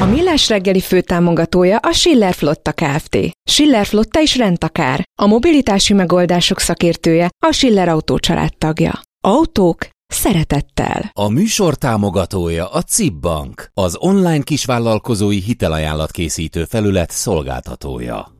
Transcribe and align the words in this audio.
A 0.00 0.04
Millás 0.04 0.48
reggeli 0.48 0.80
főtámogatója 0.80 1.76
a 1.76 1.92
Schiller 1.92 2.34
Flotta 2.34 2.72
Kft. 2.72 3.18
Schiller 3.50 3.86
Flotta 3.86 4.20
is 4.20 4.36
rendtakár. 4.36 5.04
A 5.22 5.26
mobilitási 5.26 5.92
megoldások 5.92 6.60
szakértője 6.60 7.30
a 7.46 7.52
Schiller 7.52 7.88
Autó 7.88 8.18
tagja. 8.58 9.00
Autók 9.20 9.88
szeretettel. 10.06 11.10
A 11.12 11.28
műsor 11.28 11.74
támogatója 11.74 12.66
a 12.66 12.82
CIP 12.82 13.14
Bank, 13.14 13.70
az 13.74 13.96
online 13.98 14.42
kisvállalkozói 14.42 15.40
hitelajánlat 15.40 16.10
készítő 16.10 16.64
felület 16.64 17.10
szolgáltatója. 17.10 18.34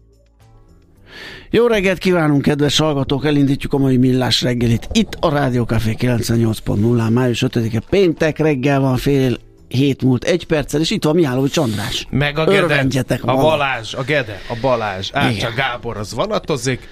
Jó 1.51 1.67
reggelt 1.67 1.99
kívánunk, 1.99 2.43
kedves 2.43 2.79
hallgatók! 2.79 3.27
Elindítjuk 3.27 3.73
a 3.73 3.79
mai 3.79 3.97
millás 3.97 4.43
reggelit. 4.43 4.89
Itt 4.93 5.17
a 5.21 5.31
Rádió 5.31 5.65
Café 5.65 5.95
98.0, 5.99 7.13
május 7.13 7.45
5-e 7.47 7.81
péntek 7.91 8.39
reggel 8.39 8.81
van 8.81 8.97
fél 8.97 9.37
hét 9.69 10.03
múlt 10.03 10.25
egy 10.25 10.47
perccel, 10.47 10.81
és 10.81 10.91
itt 10.91 11.05
van 11.05 11.15
Mihálovics 11.15 11.57
András. 11.57 12.07
Meg 12.11 12.39
a 12.39 12.45
Gede, 12.45 13.19
a. 13.21 13.37
Balázs, 13.37 13.95
a 13.95 14.03
Gede, 14.03 14.41
a 14.49 14.55
Balázs, 14.61 15.11
Ácsa. 15.13 15.53
Gábor 15.57 15.97
az 15.97 16.15
vonatozik, 16.15 16.89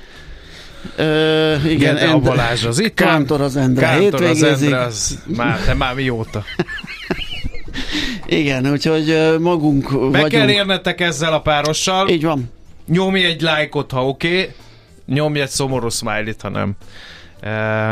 Ö, 0.97 1.55
igen, 1.65 1.95
Gede 1.95 2.11
a 2.11 2.19
Balázs 2.19 2.65
az 2.65 2.79
itt. 2.79 2.95
Kántor 2.95 3.41
az 3.41 3.57
Endre 3.57 3.87
Kántor 3.87 4.23
az. 4.23 4.43
Endre 4.43 4.81
az 4.81 5.23
már, 5.37 5.61
te 5.61 5.75
már 5.75 5.95
mióta. 5.95 6.45
Igen, 8.27 8.71
úgyhogy 8.71 9.37
magunk 9.41 9.91
Be 9.91 9.99
vagyunk. 9.99 10.29
kell 10.29 10.49
érnetek 10.49 11.01
ezzel 11.01 11.33
a 11.33 11.41
párossal, 11.41 12.09
Így 12.09 12.25
van. 12.25 12.51
nyomj 12.87 13.25
egy 13.25 13.41
lájkot, 13.41 13.91
ha 13.91 14.07
oké, 14.07 14.29
okay. 14.29 14.55
nyomj 15.07 15.41
egy 15.41 15.49
szomorú 15.49 15.89
smiley 15.89 16.33
ha 16.41 16.49
nem. 16.49 16.77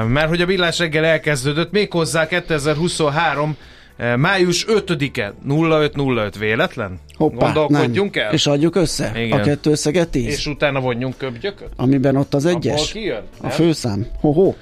Mert 0.08 0.28
hogy 0.28 0.40
a 0.40 0.46
villás 0.46 0.78
reggel 0.78 1.04
elkezdődött, 1.04 1.70
méghozzá 1.70 2.26
2023 2.26 3.50
e, 3.50 3.71
május 4.16 4.66
5-e 4.68 5.32
0505 5.46 6.38
véletlen? 6.38 6.98
Hoppá, 7.16 7.44
Gondolkodjunk 7.44 8.14
nem. 8.14 8.24
el? 8.24 8.32
És 8.32 8.46
adjuk 8.46 8.76
össze? 8.76 9.12
Igen. 9.16 9.38
A 9.38 9.42
kettő 9.42 9.70
összeget 9.70 10.08
tíz? 10.08 10.26
És 10.26 10.46
utána 10.46 10.80
vonjunk 10.80 11.16
köbgyököt? 11.16 11.68
Amiben 11.76 12.16
ott 12.16 12.34
az 12.34 12.44
Abból 12.46 12.58
egyes? 12.58 12.92
kijön? 12.92 13.22
A 13.38 13.42
nem? 13.42 13.50
főszám. 13.50 14.06
Ho-ho. 14.20 14.54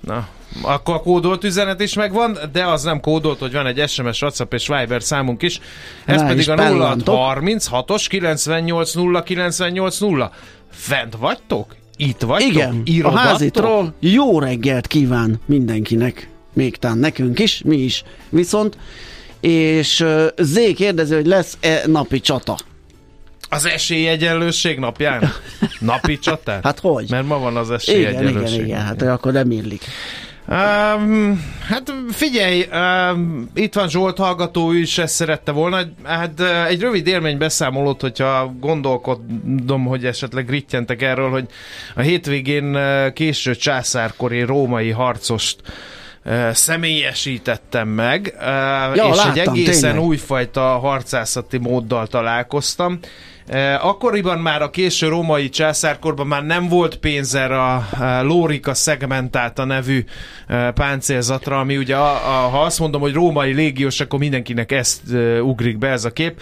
Na, 0.00 0.28
akkor 0.62 0.94
a 0.94 1.00
kódolt 1.00 1.44
üzenet 1.44 1.80
is 1.80 1.94
megvan, 1.94 2.38
de 2.52 2.64
az 2.66 2.82
nem 2.82 3.00
kódolt, 3.00 3.38
hogy 3.38 3.52
van 3.52 3.66
egy 3.66 3.88
SMS, 3.88 4.22
WhatsApp 4.22 4.52
és 4.54 4.68
Viber 4.68 5.02
számunk 5.02 5.42
is. 5.42 5.60
Ez 6.04 6.20
Rá 6.20 6.26
pedig 6.26 6.50
a 6.50 6.54
pellantok. 6.54 7.16
0636-os 7.18 8.04
980 8.08 9.22
980. 9.24 10.30
Fent 10.70 11.16
vagytok? 11.16 11.76
Itt 11.96 12.20
vagytok? 12.22 12.50
Igen, 12.52 12.70
a 12.84 12.90
Írogattok? 12.90 13.26
házitról 13.26 13.94
jó 14.00 14.38
reggelt 14.38 14.86
kíván 14.86 15.40
mindenkinek. 15.46 16.28
Még 16.58 16.76
tán 16.76 16.98
nekünk 16.98 17.38
is, 17.38 17.62
mi 17.64 17.76
is. 17.76 18.02
Viszont, 18.28 18.78
és 19.40 20.04
Zé 20.36 20.72
kérdezi, 20.72 21.14
hogy 21.14 21.26
lesz-e 21.26 21.82
napi 21.86 22.20
csata? 22.20 22.56
Az 23.48 23.64
esélyegyenlőség 23.64 24.78
napján? 24.78 25.32
Napi 25.80 26.18
csatár? 26.18 26.60
Hát 26.62 26.78
hogy? 26.78 27.10
Mert 27.10 27.26
ma 27.26 27.38
van 27.38 27.56
az 27.56 27.66
Igen, 27.66 27.76
esélyegyenlőség. 27.76 28.54
igen, 28.54 28.66
igen, 28.66 28.80
hát 28.80 29.02
akkor 29.02 29.32
nem 29.32 29.50
illik. 29.50 29.84
Um, 30.48 31.44
hát 31.68 31.92
figyelj, 32.10 32.66
um, 32.72 33.50
itt 33.54 33.74
van 33.74 33.88
Zsolt 33.88 34.18
hallgató, 34.18 34.72
ő 34.72 34.78
is 34.78 34.98
ezt 34.98 35.14
szerette 35.14 35.52
volna. 35.52 35.80
Hát 36.04 36.40
egy 36.68 36.80
rövid 36.80 37.06
élmény 37.06 37.38
beszámolót, 37.38 38.00
hogyha 38.00 38.54
gondolkodom, 38.60 39.84
hogy 39.84 40.04
esetleg 40.04 40.50
rittyentek 40.50 41.02
erről, 41.02 41.30
hogy 41.30 41.46
a 41.94 42.00
hétvégén 42.00 42.78
késő 43.12 43.56
császárkori 43.56 44.42
római 44.42 44.90
harcost 44.90 45.56
személyesítettem 46.52 47.88
meg, 47.88 48.34
Ja, 48.94 49.08
és 49.10 49.16
láttam, 49.16 49.30
egy 49.30 49.38
egészen 49.38 49.80
tényleg. 49.90 50.00
újfajta 50.08 50.60
harcászati 50.60 51.58
móddal 51.58 52.06
találkoztam. 52.06 52.98
Eh, 53.48 53.86
Akkoriban 53.86 54.38
már 54.38 54.62
a 54.62 54.70
késő 54.70 55.08
római 55.08 55.48
császárkorban 55.48 56.26
már 56.26 56.44
nem 56.44 56.68
volt 56.68 56.96
pénz 56.96 57.34
erre 57.34 57.62
a 57.62 57.86
Lórika 58.22 58.74
Segmentata 58.74 59.64
nevű 59.64 60.04
eh, 60.46 60.70
páncélzatra, 60.70 61.58
ami 61.58 61.76
ugye, 61.76 61.96
a, 61.96 62.10
a, 62.10 62.48
ha 62.48 62.62
azt 62.62 62.78
mondom, 62.78 63.00
hogy 63.00 63.12
római 63.12 63.52
légiós, 63.52 64.00
akkor 64.00 64.18
mindenkinek 64.18 64.72
ezt 64.72 65.00
uh, 65.12 65.38
ugrik 65.42 65.78
be 65.78 65.88
ez 65.88 66.04
a 66.04 66.10
kép. 66.10 66.40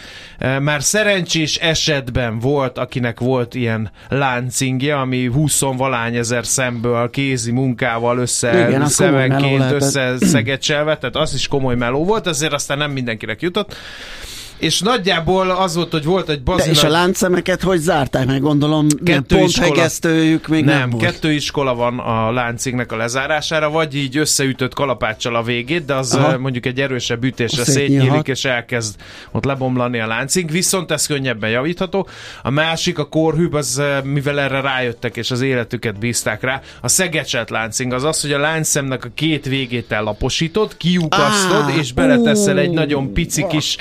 Már 0.60 0.82
szerencsés 0.82 1.56
esetben 1.56 2.38
volt, 2.38 2.78
akinek 2.78 3.20
volt 3.20 3.54
ilyen 3.54 3.90
láncingje, 4.08 4.96
ami 4.98 5.26
20 5.26 5.60
valány 5.60 6.16
ezer 6.16 6.46
szemből 6.46 7.10
kézi 7.10 7.52
munkával 7.52 8.18
össze 8.18 8.68
Igen, 8.68 8.86
szemenként 8.86 9.70
összeszegecselve, 9.70 10.98
tehát 10.98 11.16
az 11.16 11.34
is 11.34 11.48
komoly 11.48 11.74
meló 11.74 12.04
volt, 12.04 12.26
ezért 12.26 12.52
aztán 12.52 12.78
nem 12.78 12.90
mindenkinek 12.90 13.42
jutott. 13.42 13.76
És 14.58 14.80
nagyjából 14.80 15.50
az 15.50 15.74
volt, 15.74 15.92
hogy 15.92 16.04
volt 16.04 16.28
egy 16.28 16.36
De 16.42 16.52
bazin... 16.52 16.72
és 16.72 16.82
a 16.82 16.88
láncszemeket 16.88 17.62
hogy 17.62 17.78
zárták 17.78 18.26
meg? 18.26 18.40
Gondolom, 18.40 18.86
Kettő 19.04 19.36
pont 19.36 19.48
iskola. 19.48 19.66
hegesztőjük 19.74 20.46
még 20.48 20.64
nem, 20.64 20.78
nem, 20.78 20.90
volt. 20.90 21.04
kettő 21.04 21.32
iskola 21.32 21.74
van 21.74 21.98
a 21.98 22.32
láncingnek 22.32 22.92
a 22.92 22.96
lezárására, 22.96 23.70
vagy 23.70 23.94
így 23.94 24.16
összeütött 24.16 24.74
kalapáccsal 24.74 25.36
a 25.36 25.42
végét, 25.42 25.84
de 25.84 25.94
az 25.94 26.14
Aha. 26.14 26.26
Aha. 26.26 26.38
mondjuk 26.38 26.66
egy 26.66 26.80
erősebb 26.80 27.24
ütésre 27.24 27.64
szétnyílik, 27.64 28.26
és 28.28 28.44
elkezd 28.44 28.94
ott 29.32 29.44
lebomlani 29.44 30.00
a 30.00 30.06
láncing, 30.06 30.50
viszont 30.50 30.90
ez 30.90 31.06
könnyebben 31.06 31.50
javítható. 31.50 32.08
A 32.42 32.50
másik, 32.50 32.98
a 32.98 33.04
korhűb, 33.08 33.54
az 33.54 33.78
eh, 33.78 34.02
mivel 34.02 34.40
erre 34.40 34.60
rájöttek, 34.60 35.16
és 35.16 35.30
az 35.30 35.40
életüket 35.40 35.98
bízták 35.98 36.42
rá, 36.42 36.60
a 36.80 36.88
szegecselt 36.88 37.50
láncing 37.50 37.92
az 37.92 38.04
az, 38.04 38.20
hogy 38.20 38.32
a 38.32 38.38
láncszemnek 38.38 39.04
a 39.04 39.08
két 39.14 39.44
végét 39.46 39.92
ellaposítod, 39.92 40.76
kiukasztod, 40.76 41.64
Á, 41.70 41.76
és 41.78 41.92
beleteszel 41.92 42.58
egy 42.58 42.68
ú, 42.68 42.74
nagyon 42.74 43.12
pici 43.12 43.46
kis 43.46 43.76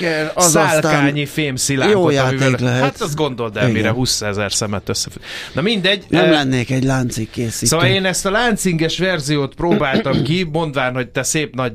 aztán 0.65 1.25
fémszilánkot, 1.25 1.95
jó 1.97 2.09
játék 2.09 2.41
amivel, 2.41 2.59
lehet. 2.59 2.81
hát 2.83 3.01
azt 3.01 3.15
gondold 3.15 3.57
el, 3.57 3.61
Igen. 3.61 3.75
mire 3.75 3.91
20 3.91 4.21
ezer 4.21 4.51
szemet 4.53 4.89
összefügg. 4.89 5.21
Na 5.53 5.61
mindegy. 5.61 6.03
Nem 6.09 6.23
eh, 6.25 6.31
lennék 6.31 6.71
egy 6.71 6.83
láncig 6.83 7.29
készítő. 7.29 7.65
Szóval 7.65 7.85
én 7.87 8.05
ezt 8.05 8.25
a 8.25 8.31
láncinges 8.31 8.97
verziót 8.97 9.55
próbáltam 9.55 10.23
ki, 10.23 10.49
mondván, 10.51 10.93
hogy 10.93 11.09
te 11.09 11.23
szép 11.23 11.55
nagy 11.55 11.73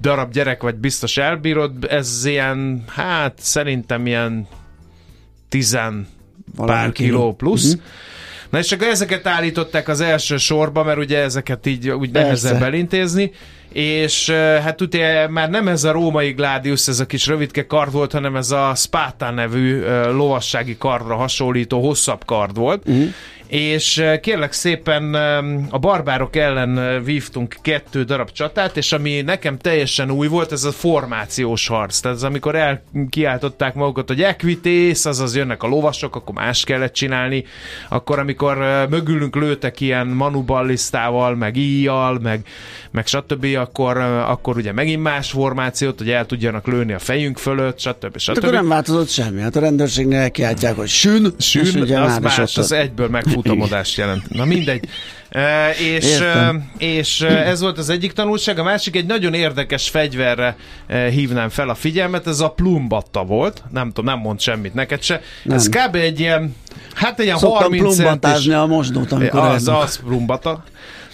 darab 0.00 0.32
gyerek 0.32 0.62
vagy, 0.62 0.74
biztos 0.74 1.16
elbírod. 1.16 1.72
Ez 1.88 2.24
ilyen, 2.24 2.84
hát 2.88 3.38
szerintem 3.40 4.06
ilyen 4.06 4.46
tizen 5.48 6.08
Valami 6.56 6.78
pár 6.78 6.92
kiló. 6.92 7.08
kiló 7.08 7.34
plusz. 7.34 7.74
Mhm. 7.74 7.82
Na 8.50 8.60
és 8.60 8.72
akkor 8.72 8.86
ezeket 8.86 9.26
állították 9.26 9.88
az 9.88 10.00
első 10.00 10.36
sorba, 10.36 10.84
mert 10.84 10.98
ugye 10.98 11.18
ezeket 11.18 11.66
így 11.66 11.90
úgy 11.90 12.10
Persze. 12.10 12.26
nehezebb 12.26 12.62
elintézni, 12.62 13.32
és 13.74 14.30
hát 14.62 14.80
ugye 14.80 15.28
már 15.28 15.50
nem 15.50 15.68
ez 15.68 15.84
a 15.84 15.92
római 15.92 16.32
Gladius, 16.32 16.88
ez 16.88 17.00
a 17.00 17.06
kis 17.06 17.26
rövidke 17.26 17.66
kard 17.66 17.92
volt, 17.92 18.12
hanem 18.12 18.36
ez 18.36 18.50
a 18.50 18.72
Sparta 18.74 19.30
nevű 19.30 19.82
lovassági 20.10 20.76
kardra 20.78 21.14
hasonlító 21.14 21.80
hosszabb 21.80 22.24
kard 22.24 22.56
volt, 22.56 22.88
uh-huh 22.88 23.08
és 23.46 24.04
kérlek 24.20 24.52
szépen 24.52 25.14
a 25.70 25.78
barbárok 25.78 26.36
ellen 26.36 27.02
vívtunk 27.04 27.56
kettő 27.62 28.02
darab 28.02 28.30
csatát, 28.30 28.76
és 28.76 28.92
ami 28.92 29.20
nekem 29.20 29.58
teljesen 29.58 30.10
új 30.10 30.26
volt, 30.26 30.52
ez 30.52 30.64
a 30.64 30.72
formációs 30.72 31.66
harc. 31.66 31.98
Tehát 31.98 32.16
az, 32.16 32.24
amikor 32.24 32.54
elkiáltották 32.54 33.74
magukat, 33.74 34.08
hogy 34.08 34.22
equités, 34.22 35.04
azaz 35.04 35.36
jönnek 35.36 35.62
a 35.62 35.66
lovasok, 35.66 36.16
akkor 36.16 36.34
más 36.34 36.64
kellett 36.64 36.92
csinálni. 36.92 37.44
Akkor, 37.88 38.18
amikor 38.18 38.86
mögülünk 38.90 39.36
lőtek 39.36 39.80
ilyen 39.80 40.06
manuballisztával, 40.06 41.34
meg 41.34 41.56
íjjal, 41.56 42.18
meg, 42.22 42.46
meg 42.90 43.06
stb., 43.06 43.46
akkor, 43.56 43.96
akkor 44.26 44.56
ugye 44.56 44.72
megint 44.72 45.02
más 45.02 45.30
formációt, 45.30 45.98
hogy 45.98 46.10
el 46.10 46.26
tudjanak 46.26 46.66
lőni 46.66 46.92
a 46.92 46.98
fejünk 46.98 47.38
fölött, 47.38 47.78
stb. 47.78 48.18
stb. 48.18 48.34
Hát 48.34 48.44
akkor 48.44 48.52
nem 48.52 48.68
változott 48.68 49.08
semmi. 49.08 49.40
Hát 49.40 49.56
a 49.56 49.60
rendőrségnél 49.60 50.18
elkiáltják, 50.18 50.76
hogy 50.76 50.88
sün, 50.88 51.34
sün, 51.38 51.62
és 51.62 51.74
ugye 51.74 52.00
az 52.00 52.18
más, 52.18 52.56
az 52.56 52.72
egyből 52.72 53.08
megfut 53.08 53.33
futamodást 53.34 53.96
jelent. 53.96 54.30
Na 54.30 54.44
mindegy. 54.44 54.84
E, 55.28 55.70
és, 55.70 56.20
e, 56.20 56.54
és 56.78 57.20
ez 57.20 57.60
volt 57.60 57.78
az 57.78 57.88
egyik 57.88 58.12
tanulság, 58.12 58.58
a 58.58 58.62
másik 58.62 58.96
egy 58.96 59.06
nagyon 59.06 59.34
érdekes 59.34 59.88
fegyverre 59.88 60.56
hívnám 61.10 61.48
fel 61.48 61.68
a 61.68 61.74
figyelmet, 61.74 62.26
ez 62.26 62.40
a 62.40 62.50
plumbatta 62.50 63.24
volt, 63.24 63.62
nem 63.70 63.86
tudom, 63.86 64.04
nem 64.04 64.18
mond 64.18 64.40
semmit 64.40 64.74
neked 64.74 65.02
se. 65.02 65.20
Nem. 65.42 65.56
Ez 65.56 65.68
kb. 65.68 65.94
egy 65.94 66.20
ilyen, 66.20 66.56
hát 66.94 67.18
egy 67.18 67.24
ilyen 67.24 67.38
Szoktam 67.38 67.78
30 67.78 67.96
centis... 67.96 68.46
a 68.48 68.66
mosdót, 68.66 69.12
amikor 69.12 69.40
Az, 69.40 69.68
az 69.68 69.96
plumbata. 69.96 70.64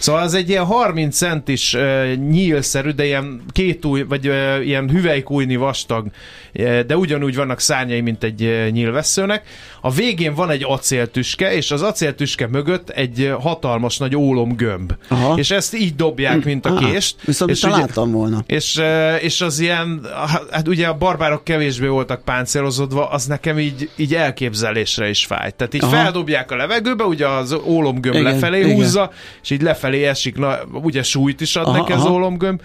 Szóval 0.01 0.21
az 0.21 0.33
egy 0.33 0.49
ilyen 0.49 0.65
30 0.65 1.17
centis 1.17 1.73
uh, 1.73 2.13
nyílszerű, 2.13 2.89
de 2.89 3.05
ilyen 3.05 3.41
két 3.51 3.85
új, 3.85 4.01
vagy 4.01 4.27
uh, 4.27 4.65
ilyen 4.65 4.89
hüvelykújni 4.89 5.55
vastag, 5.55 6.07
uh, 6.53 6.79
de 6.79 6.97
ugyanúgy 6.97 7.35
vannak 7.35 7.59
szárnyai, 7.59 8.01
mint 8.01 8.23
egy 8.23 8.43
uh, 8.43 8.69
nyílvesszőnek. 8.69 9.43
A 9.81 9.91
végén 9.91 10.33
van 10.33 10.49
egy 10.49 10.63
acéltüske, 10.67 11.53
és 11.53 11.71
az 11.71 11.81
acéltüske 11.81 12.47
mögött 12.47 12.89
egy 12.89 13.33
hatalmas 13.39 13.97
nagy 13.97 14.15
ólomgömb. 14.15 14.93
Aha. 15.07 15.37
És 15.37 15.51
ezt 15.51 15.75
így 15.75 15.95
dobják, 15.95 16.45
mint 16.45 16.65
a 16.65 16.69
Aha. 16.69 16.91
kést. 16.91 17.15
Viszont 17.25 17.51
és 17.51 17.63
ugye, 17.63 17.75
láttam 17.77 18.11
volna. 18.11 18.43
És, 18.45 18.77
uh, 18.77 19.23
és 19.23 19.41
az 19.41 19.59
ilyen, 19.59 20.07
hát 20.51 20.67
ugye 20.67 20.87
a 20.87 20.93
barbárok 20.93 21.43
kevésbé 21.43 21.87
voltak 21.87 22.23
páncélozódva, 22.23 23.09
az 23.09 23.25
nekem 23.25 23.59
így, 23.59 23.89
így 23.95 24.15
elképzelésre 24.15 25.09
is 25.09 25.25
fájt. 25.25 25.55
Tehát 25.55 25.73
így 25.73 25.83
Aha. 25.83 25.91
feldobják 25.91 26.51
a 26.51 26.55
levegőbe, 26.55 27.03
ugye 27.03 27.27
az 27.27 27.53
ólomgömb 27.53 28.15
igen, 28.15 28.33
lefelé 28.33 28.59
igen. 28.59 28.75
húzza, 28.75 29.11
és 29.43 29.49
így 29.49 29.60
lefelé 29.61 29.97
felé 29.97 30.07
esik, 30.07 30.37
na, 30.37 30.57
ugye 30.71 31.03
súlyt 31.03 31.41
is 31.41 31.55
ad 31.55 31.67
aha, 31.67 31.77
neki 31.77 31.91
az 31.91 32.05
ólomgömb, 32.05 32.61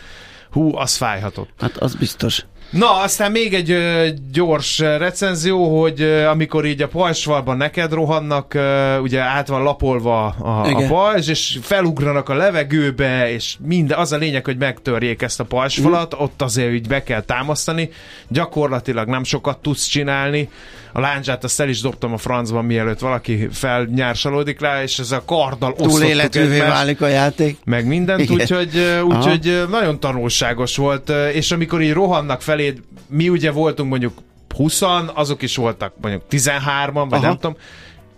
hú, 0.50 0.76
az 0.76 0.96
fájhatott. 0.96 1.50
Hát 1.58 1.76
az 1.76 1.94
biztos. 1.94 2.44
Na, 2.70 3.00
aztán 3.00 3.31
még 3.31 3.54
egy 3.54 3.70
ö, 3.70 4.08
gyors 4.32 4.78
recenzió, 4.78 5.81
hogy 5.81 6.00
ö, 6.00 6.25
amikor 6.25 6.64
így 6.64 6.82
a 6.82 6.88
pajsvalban 6.88 7.56
neked 7.56 7.93
rohannak, 7.93 8.54
ö, 8.54 8.98
ugye 8.98 9.20
át 9.20 9.48
van 9.48 9.62
lapolva 9.62 10.26
a, 10.26 10.66
a 10.66 10.87
pajzs, 10.88 11.28
és 11.28 11.58
felugranak 11.62 12.28
a 12.28 12.34
levegőbe, 12.34 13.31
és 13.31 13.56
minden, 13.60 13.99
az 13.99 14.12
a 14.12 14.16
lényeg, 14.16 14.44
hogy 14.44 14.56
megtörjék 14.56 15.22
ezt 15.22 15.40
a 15.40 15.44
pajzsfalat, 15.44 16.16
mm. 16.16 16.19
ott 16.22 16.42
azért 16.42 16.72
így 16.72 16.88
be 16.88 17.02
kell 17.02 17.20
támasztani, 17.20 17.90
gyakorlatilag 18.28 19.08
nem 19.08 19.25
sokat 19.25 19.58
tudsz 19.58 19.87
csinálni, 19.87 20.49
a 20.96 21.00
láncsát 21.00 21.44
azt 21.44 21.60
el 21.60 21.69
is 21.69 21.81
dobtam 21.81 22.12
a 22.12 22.16
francban, 22.16 22.64
mielőtt 22.64 22.98
valaki 22.98 23.48
felnyársalódik 23.52 24.60
rá, 24.60 24.82
és 24.82 24.98
ez 24.98 25.10
a 25.12 25.22
karddal 25.25 25.72
Túléletűvé 25.75 26.58
válik 26.58 27.00
a 27.00 27.06
játék. 27.06 27.58
Meg 27.64 27.87
mindent, 27.87 28.31
úgyhogy 28.31 29.00
úgy, 29.04 29.28
úgy, 29.28 29.62
nagyon 29.70 30.00
tanulságos 30.00 30.76
volt, 30.76 31.12
és 31.32 31.52
amikor 31.52 31.82
így 31.82 31.93
rohannak 31.93 32.43
feléd, 32.43 32.81
mi 33.06 33.28
ugye 33.28 33.50
voltunk 33.50 33.90
mondjuk 33.90 34.12
20 34.54 34.81
azok 35.14 35.43
is 35.43 35.56
voltak 35.56 35.93
mondjuk 36.00 36.22
13-an, 36.31 37.06
vagy 37.08 37.19
Aha. 37.19 37.26
nem 37.26 37.34
tudom, 37.34 37.56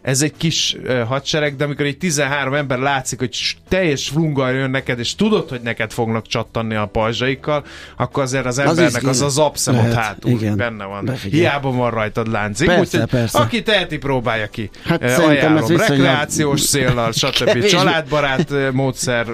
ez 0.02 0.22
egy 0.22 0.32
kis 0.36 0.76
uh, 0.84 1.00
hadsereg, 1.02 1.56
de 1.56 1.64
amikor 1.64 1.86
egy 1.86 1.98
13 1.98 2.54
ember 2.54 2.78
látszik, 2.78 3.18
hogy 3.18 3.56
teljes 3.68 4.08
flungal 4.08 4.52
jön 4.52 4.70
neked, 4.70 4.98
és 4.98 5.14
tudod, 5.14 5.48
hogy 5.48 5.60
neked 5.60 5.90
fognak 5.90 6.26
csattanni 6.26 6.74
a 6.74 6.86
pajzsaikkal, 6.86 7.64
akkor 7.96 8.22
azért 8.22 8.46
az 8.46 8.58
embernek 8.58 9.06
az 9.06 9.20
az 9.20 9.38
abszemot 9.38 9.92
hátul 9.92 10.30
igen, 10.30 10.56
benne 10.56 10.84
van. 10.84 11.04
Befigyel. 11.04 11.38
Hiába 11.38 11.70
van 11.70 11.90
rajtad 11.90 12.30
láncig. 12.30 12.66
Persze, 12.66 12.80
úgyhogy 12.80 13.10
persze. 13.10 13.38
aki 13.38 13.62
teheti, 13.62 13.98
próbálja 13.98 14.46
ki. 14.46 14.70
Hát 14.84 15.02
uh, 15.02 15.26
ajánlom, 15.26 15.76
rekreációs 15.76 16.60
széllal, 16.60 17.12
stb. 17.12 17.64
Családbarát 17.64 18.72
módszer, 18.72 19.26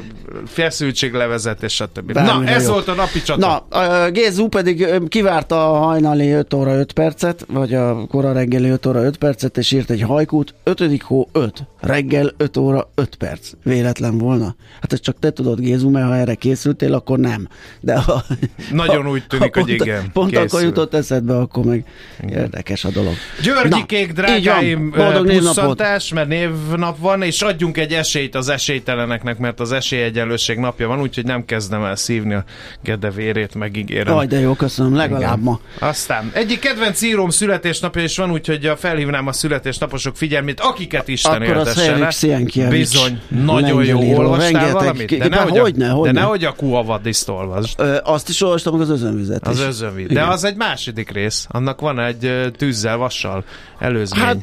feszültséglevezetés, 0.46 1.74
stb. 1.74 2.10
Na, 2.10 2.44
ez 2.46 2.66
jó. 2.66 2.72
volt 2.72 2.88
a 2.88 2.94
napi 2.94 3.22
csata. 3.22 3.66
Na, 3.68 3.78
a 3.78 4.10
Gézu 4.10 4.48
pedig 4.48 4.86
kivárta 5.08 5.72
a 5.72 5.78
hajnali 5.78 6.30
5 6.30 6.54
óra 6.54 6.74
5 6.74 6.92
percet, 6.92 7.44
vagy 7.48 7.74
a 7.74 8.06
kora 8.06 8.32
reggeli 8.32 8.68
5 8.68 8.86
óra 8.86 9.04
5 9.04 9.16
percet, 9.16 9.58
és 9.58 9.72
írt 9.72 9.90
egy 9.90 10.02
hajkút, 10.02 10.54
5. 10.64 11.02
hó 11.02 11.28
5. 11.32 11.64
Reggel 11.80 12.30
5 12.36 12.56
óra 12.56 12.90
5 12.94 13.14
perc. 13.14 13.50
Véletlen 13.62 14.18
volna? 14.18 14.54
Hát 14.80 14.92
ezt 14.92 15.02
csak 15.02 15.18
te 15.18 15.30
tudod, 15.30 15.60
Gézu, 15.60 15.90
mert 15.90 16.06
ha 16.06 16.16
erre 16.16 16.34
készültél, 16.34 16.94
akkor 16.94 17.18
nem. 17.18 17.48
De 17.80 17.98
ha, 17.98 18.24
Nagyon 18.72 19.02
ha, 19.02 19.10
úgy 19.10 19.26
tűnik, 19.26 19.54
ha 19.54 19.60
hogy 19.60 19.76
pont, 19.76 19.88
igen. 19.88 20.12
Pont 20.12 20.30
készül. 20.30 20.46
akkor 20.46 20.62
jutott 20.62 20.94
eszedbe, 20.94 21.38
akkor 21.38 21.64
meg 21.64 21.84
igen. 22.22 22.38
érdekes 22.38 22.84
a 22.84 22.90
dolog. 22.90 23.12
Györgyikék, 23.42 24.12
drágáim, 24.12 24.90
boldog 24.90 25.26
pusztantás, 25.26 26.12
mert 26.12 26.28
névnap 26.28 26.98
van, 26.98 27.22
és 27.22 27.42
adjunk 27.42 27.76
egy 27.76 27.92
esélyt 27.92 28.34
az 28.34 28.48
esélyteleneknek, 28.48 29.38
mert 29.38 29.60
az 29.60 29.72
esélyegyenlőség 29.72 30.58
napja 30.58 30.88
van, 30.88 31.00
úgyhogy 31.00 31.24
nem 31.24 31.44
kezdem 31.44 31.84
el 31.84 31.96
szívni 31.96 32.34
a 32.34 32.44
gedevérét, 32.82 33.54
megígérem. 33.54 34.16
Aj, 34.16 34.26
de 34.26 34.40
jó, 34.40 34.54
köszönöm, 34.54 34.94
legalább 34.94 35.40
igen. 35.40 35.40
ma. 35.40 35.60
Aztán 35.78 36.30
egyik 36.34 36.58
kedvenc 36.58 37.02
íróm 37.02 37.30
születésnapja 37.30 38.02
is 38.02 38.16
van, 38.16 38.30
úgyhogy 38.30 38.72
felhívnám 38.76 39.26
a 39.26 39.32
születésnaposok 39.32 40.16
figyelmet, 40.16 40.52
amit 40.60 40.72
akiket 40.72 41.08
Isten 41.08 41.42
Akkor 41.42 41.56
éltesse 41.56 42.68
Bizony, 42.68 43.20
nagyon 43.28 43.84
jó. 43.84 44.18
Olvastál 44.18 44.72
valamit? 44.72 45.18
De 45.18 45.28
nehogy, 45.28 45.58
hogy 45.58 45.74
ne, 45.74 45.88
hogy 45.88 46.12
de 46.12 46.20
nehogy 46.20 46.44
a 46.44 46.52
kuavadiszt 46.52 47.28
olvasd. 47.28 47.80
Ö, 47.80 47.96
azt 48.02 48.28
is 48.28 48.42
olvastam, 48.42 48.80
az 48.80 48.90
özönvizet 48.90 49.46
Az 49.46 49.60
özönvíz. 49.60 50.08
De 50.08 50.24
az 50.24 50.44
egy 50.44 50.56
második 50.56 51.10
rész. 51.10 51.46
Annak 51.50 51.80
van 51.80 52.00
egy 52.00 52.50
tűzzel, 52.56 52.96
vassal 52.96 53.44
előzmény. 53.78 54.24
Hát, 54.24 54.36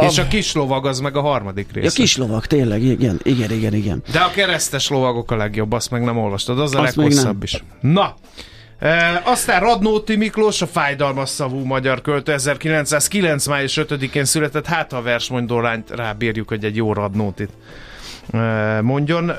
És 0.00 0.18
a 0.18 0.28
kis 0.28 0.54
lovag 0.54 0.86
az 0.86 1.00
meg 1.00 1.16
a 1.16 1.20
harmadik 1.20 1.72
rész. 1.72 1.92
A 1.92 1.94
kis 1.94 2.16
lovag, 2.16 2.46
tényleg, 2.46 2.82
igen, 2.82 3.20
igen, 3.22 3.50
igen, 3.50 3.74
igen. 3.74 4.02
De 4.12 4.18
a 4.18 4.30
keresztes 4.30 4.88
lovagok 4.88 5.30
a 5.30 5.36
legjobb, 5.36 5.72
azt 5.72 5.90
meg 5.90 6.04
nem 6.04 6.18
olvastad. 6.18 6.58
Az 6.58 6.74
a 6.74 6.80
azt 6.80 6.96
leghosszabb 6.96 7.42
is. 7.42 7.64
Na, 7.80 8.14
E, 8.78 9.22
aztán 9.24 9.60
Radnóti 9.60 10.16
Miklós, 10.16 10.62
a 10.62 10.66
fájdalmas 10.66 11.28
szavú 11.28 11.64
magyar 11.64 12.00
költő 12.00 12.32
1909. 12.32 13.46
május 13.46 13.80
5-én 13.82 14.24
született, 14.24 14.66
hát 14.66 14.92
a 14.92 15.02
versmondólányt 15.02 15.90
rábírjuk, 15.90 16.48
hogy 16.48 16.64
egy 16.64 16.76
jó 16.76 16.92
Radnótit 16.92 17.50
mondjon. 18.82 19.32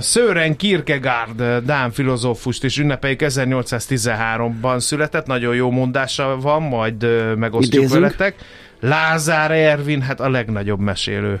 Sören 0.00 0.56
Kierkegaard, 0.56 1.64
Dán 1.64 1.90
filozófust 1.90 2.64
is 2.64 2.78
ünnepeljük 2.78 3.20
1813-ban 3.22 4.78
született, 4.78 5.26
nagyon 5.26 5.54
jó 5.54 5.70
mondása 5.70 6.36
van, 6.40 6.62
majd 6.62 7.02
megosztjuk 7.36 7.82
Idézünk. 7.82 8.02
veletek. 8.02 8.34
Lázár 8.80 9.50
Ervin, 9.50 10.00
hát 10.00 10.20
a 10.20 10.30
legnagyobb 10.30 10.80
mesélő 10.80 11.40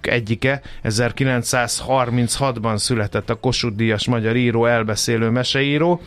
egyike. 0.00 0.60
1936-ban 0.84 2.76
született 2.76 3.30
a 3.30 3.34
Kossuth 3.34 3.76
Díjas 3.76 4.06
magyar 4.06 4.36
író, 4.36 4.66
elbeszélő 4.66 5.28
meseíró. 5.28 6.00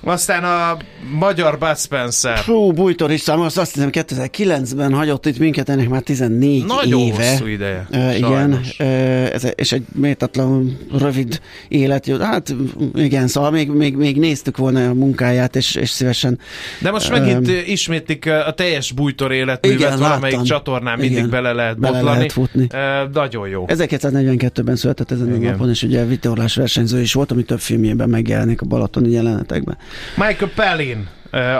Aztán 0.00 0.44
a 0.44 0.76
magyar 1.18 1.58
Bud 1.58 1.78
Spencer. 1.78 2.38
Hú, 2.38 2.72
Bújtor 2.72 3.10
is 3.10 3.20
számos, 3.20 3.56
azt 3.56 3.74
hiszem 3.74 3.88
2009-ben 3.92 4.94
hagyott 4.94 5.26
itt 5.26 5.38
minket, 5.38 5.68
ennek 5.68 5.88
már 5.88 6.02
14 6.02 6.64
Nagyon 6.64 7.00
éve. 7.00 7.30
hosszú 7.30 7.46
ideje. 7.46 7.86
Uh, 7.92 8.16
igen, 8.16 8.60
uh, 8.78 9.34
ez, 9.34 9.46
és 9.54 9.72
egy 9.72 9.82
méltatlan 9.94 10.78
rövid 10.98 11.40
élet. 11.68 12.16
Hát 12.20 12.54
igen, 12.94 13.26
szóval 13.26 13.50
még, 13.50 13.70
még, 13.70 13.96
még 13.96 14.18
néztük 14.18 14.56
volna 14.56 14.88
a 14.88 14.94
munkáját, 14.94 15.56
és, 15.56 15.74
és 15.74 15.90
szívesen. 15.90 16.38
De 16.80 16.90
most 16.90 17.10
megint 17.10 17.48
uh, 17.48 17.68
ismétlik 17.68 18.26
a 18.26 18.52
teljes 18.52 18.92
Bújtor 18.92 19.32
életművet, 19.32 19.80
igen, 19.80 19.98
valamelyik 19.98 20.36
láttam. 20.36 20.44
csatornán 20.44 20.98
mindig 20.98 21.16
igen, 21.16 21.30
bele 21.30 21.52
lehet 21.52 21.78
botlani. 21.78 22.04
Bele 22.04 22.16
lehet 22.16 22.32
futni. 22.32 22.66
Uh, 22.72 23.12
nagyon 23.12 23.48
jó. 23.48 23.64
1942-ben 23.68 24.76
született 24.76 25.10
ezen 25.10 25.34
igen. 25.34 25.48
a 25.48 25.50
napon, 25.50 25.68
és 25.68 25.82
ugye 25.82 26.04
vitorlás 26.04 26.54
versenyző 26.54 27.00
is 27.00 27.12
volt, 27.12 27.30
ami 27.30 27.42
több 27.42 27.60
filmjében 27.60 28.08
megjelenik 28.08 28.60
a 28.60 28.66
balatoni 28.66 29.10
jelenetekben. 29.10 29.76
Michael 30.16 30.50
Palin, 30.54 31.08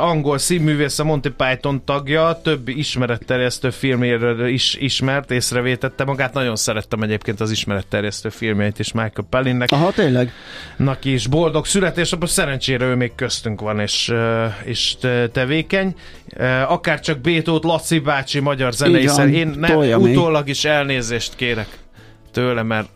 angol 0.00 0.38
színművész, 0.38 0.98
a 0.98 1.04
Monty 1.04 1.28
Python 1.36 1.84
tagja, 1.84 2.40
több 2.42 2.68
ismeretterjesztő 2.68 3.70
filméről 3.70 4.46
is 4.46 4.74
ismert, 4.74 5.30
észrevétette 5.30 6.04
magát. 6.04 6.32
Nagyon 6.32 6.56
szerettem 6.56 7.02
egyébként 7.02 7.40
az 7.40 7.50
ismeretterjesztő 7.50 8.28
filmjeit 8.28 8.78
is 8.78 8.92
Michael 8.92 9.26
Pallinnek. 9.30 9.70
Aha, 9.70 9.92
tényleg? 9.92 10.32
Nak 10.76 11.04
is 11.04 11.26
boldog 11.26 11.66
születésnapot, 11.66 12.28
szerencsére 12.28 12.84
ő 12.84 12.94
még 12.94 13.14
köztünk 13.14 13.60
van 13.60 13.80
és, 13.80 14.12
és 14.64 14.96
tevékeny. 15.32 15.94
Akár 16.68 17.00
csak 17.00 17.20
Bétót, 17.20 17.64
Laci 17.64 17.98
bácsi, 17.98 18.40
magyar 18.40 18.72
zenei 18.72 19.08
Én 19.32 19.54
ne, 19.56 19.96
utólag 19.96 20.48
is 20.48 20.64
elnézést 20.64 21.36
kérek 21.36 21.68
tőle, 22.32 22.62
mert 22.62 22.88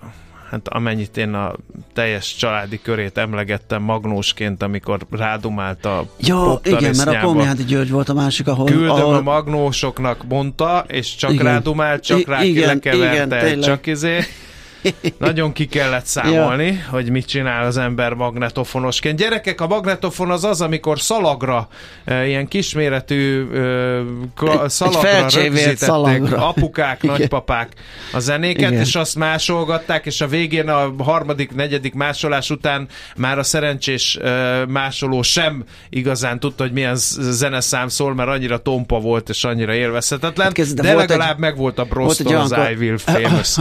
hát 0.52 0.68
amennyit 0.68 1.16
én 1.16 1.34
a 1.34 1.52
teljes 1.92 2.36
családi 2.36 2.80
körét 2.82 3.18
emlegettem 3.18 3.82
magnósként, 3.82 4.62
amikor 4.62 5.06
rádumált 5.10 5.84
a 5.84 6.06
Ja, 6.20 6.60
igen, 6.62 6.94
mert 6.96 7.08
a 7.08 7.20
Komjádi 7.20 7.64
György 7.64 7.90
volt 7.90 8.08
a 8.08 8.14
másik, 8.14 8.48
ahol... 8.48 8.66
Küldöm 8.66 8.90
ahol... 8.90 9.14
a 9.14 9.20
magnósoknak, 9.20 10.24
mondta, 10.28 10.84
és 10.88 11.14
csak 11.14 11.32
Igen. 11.32 11.44
rádumált, 11.44 12.02
csak 12.02 12.18
I- 12.18 12.24
rá 12.24 12.42
igen, 12.42 12.80
igen, 12.82 13.28
tényleg. 13.28 13.58
csak 13.58 13.86
izé. 13.86 14.18
Nagyon 15.18 15.52
ki 15.52 15.66
kellett 15.66 16.04
számolni, 16.06 16.66
ja. 16.66 16.76
hogy 16.90 17.10
mit 17.10 17.26
csinál 17.26 17.64
az 17.66 17.76
ember 17.76 18.12
magnetofonosként. 18.12 19.18
Gyerekek, 19.18 19.60
a 19.60 19.66
magnetofon 19.66 20.30
az 20.30 20.44
az, 20.44 20.60
amikor 20.60 21.00
szalagra, 21.00 21.68
e, 22.04 22.26
ilyen 22.26 22.48
kisméretű 22.48 23.50
e, 23.54 24.00
ka, 24.34 24.62
Egy- 24.62 24.70
szalagra 24.70 25.08
egy 25.08 25.34
rögzítették 25.34 25.76
szalagra. 25.78 26.48
apukák, 26.48 27.02
Igen. 27.02 27.16
nagypapák 27.18 27.68
a 28.12 28.18
zenéket, 28.18 28.70
Igen. 28.70 28.82
és 28.82 28.94
azt 28.94 29.16
másolgatták, 29.16 30.06
és 30.06 30.20
a 30.20 30.26
végén 30.26 30.68
a 30.68 30.94
harmadik, 30.98 31.54
negyedik 31.54 31.94
másolás 31.94 32.50
után 32.50 32.86
már 33.16 33.38
a 33.38 33.42
szerencsés 33.42 34.16
e, 34.16 34.64
másoló 34.68 35.22
sem 35.22 35.64
igazán 35.90 36.40
tudta, 36.40 36.62
hogy 36.62 36.72
milyen 36.72 36.96
zeneszám 37.18 37.88
szól, 37.88 38.14
mert 38.14 38.28
annyira 38.28 38.58
tompa 38.58 38.98
volt, 39.00 39.28
és 39.28 39.44
annyira 39.44 39.74
élvezhetetlen, 39.74 40.46
Hát 40.46 40.54
kezdve, 40.54 40.82
de, 40.82 40.88
de 40.88 40.94
volt 40.94 41.10
egy- 41.10 41.16
legalább 41.16 41.38
meg 41.38 41.56
volt 41.56 41.78
a 41.78 41.84
Brostól 41.84 42.36
az 42.36 42.52
I 42.70 42.74
Will 42.78 42.98
Famous. 42.98 43.56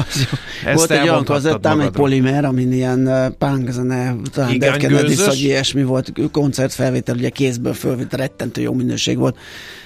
Ezt 0.65 0.73
Volt 0.73 0.91
egy 0.91 1.09
olyan 1.11 1.25
kazettám, 1.25 1.79
egy 1.79 1.89
polimer, 1.89 2.45
amin 2.45 2.71
ilyen 2.71 3.33
punk 3.37 3.71
zene, 3.71 4.15
talán 4.31 4.59
Dead 4.59 4.77
Kennedy 4.77 5.15
ilyesmi 5.43 5.83
volt, 5.83 6.11
koncertfelvétel, 6.31 7.15
ugye 7.15 7.29
kézből 7.29 7.73
fölvitt, 7.73 8.13
rettentő 8.13 8.61
jó 8.61 8.73
minőség 8.73 9.17
volt 9.17 9.37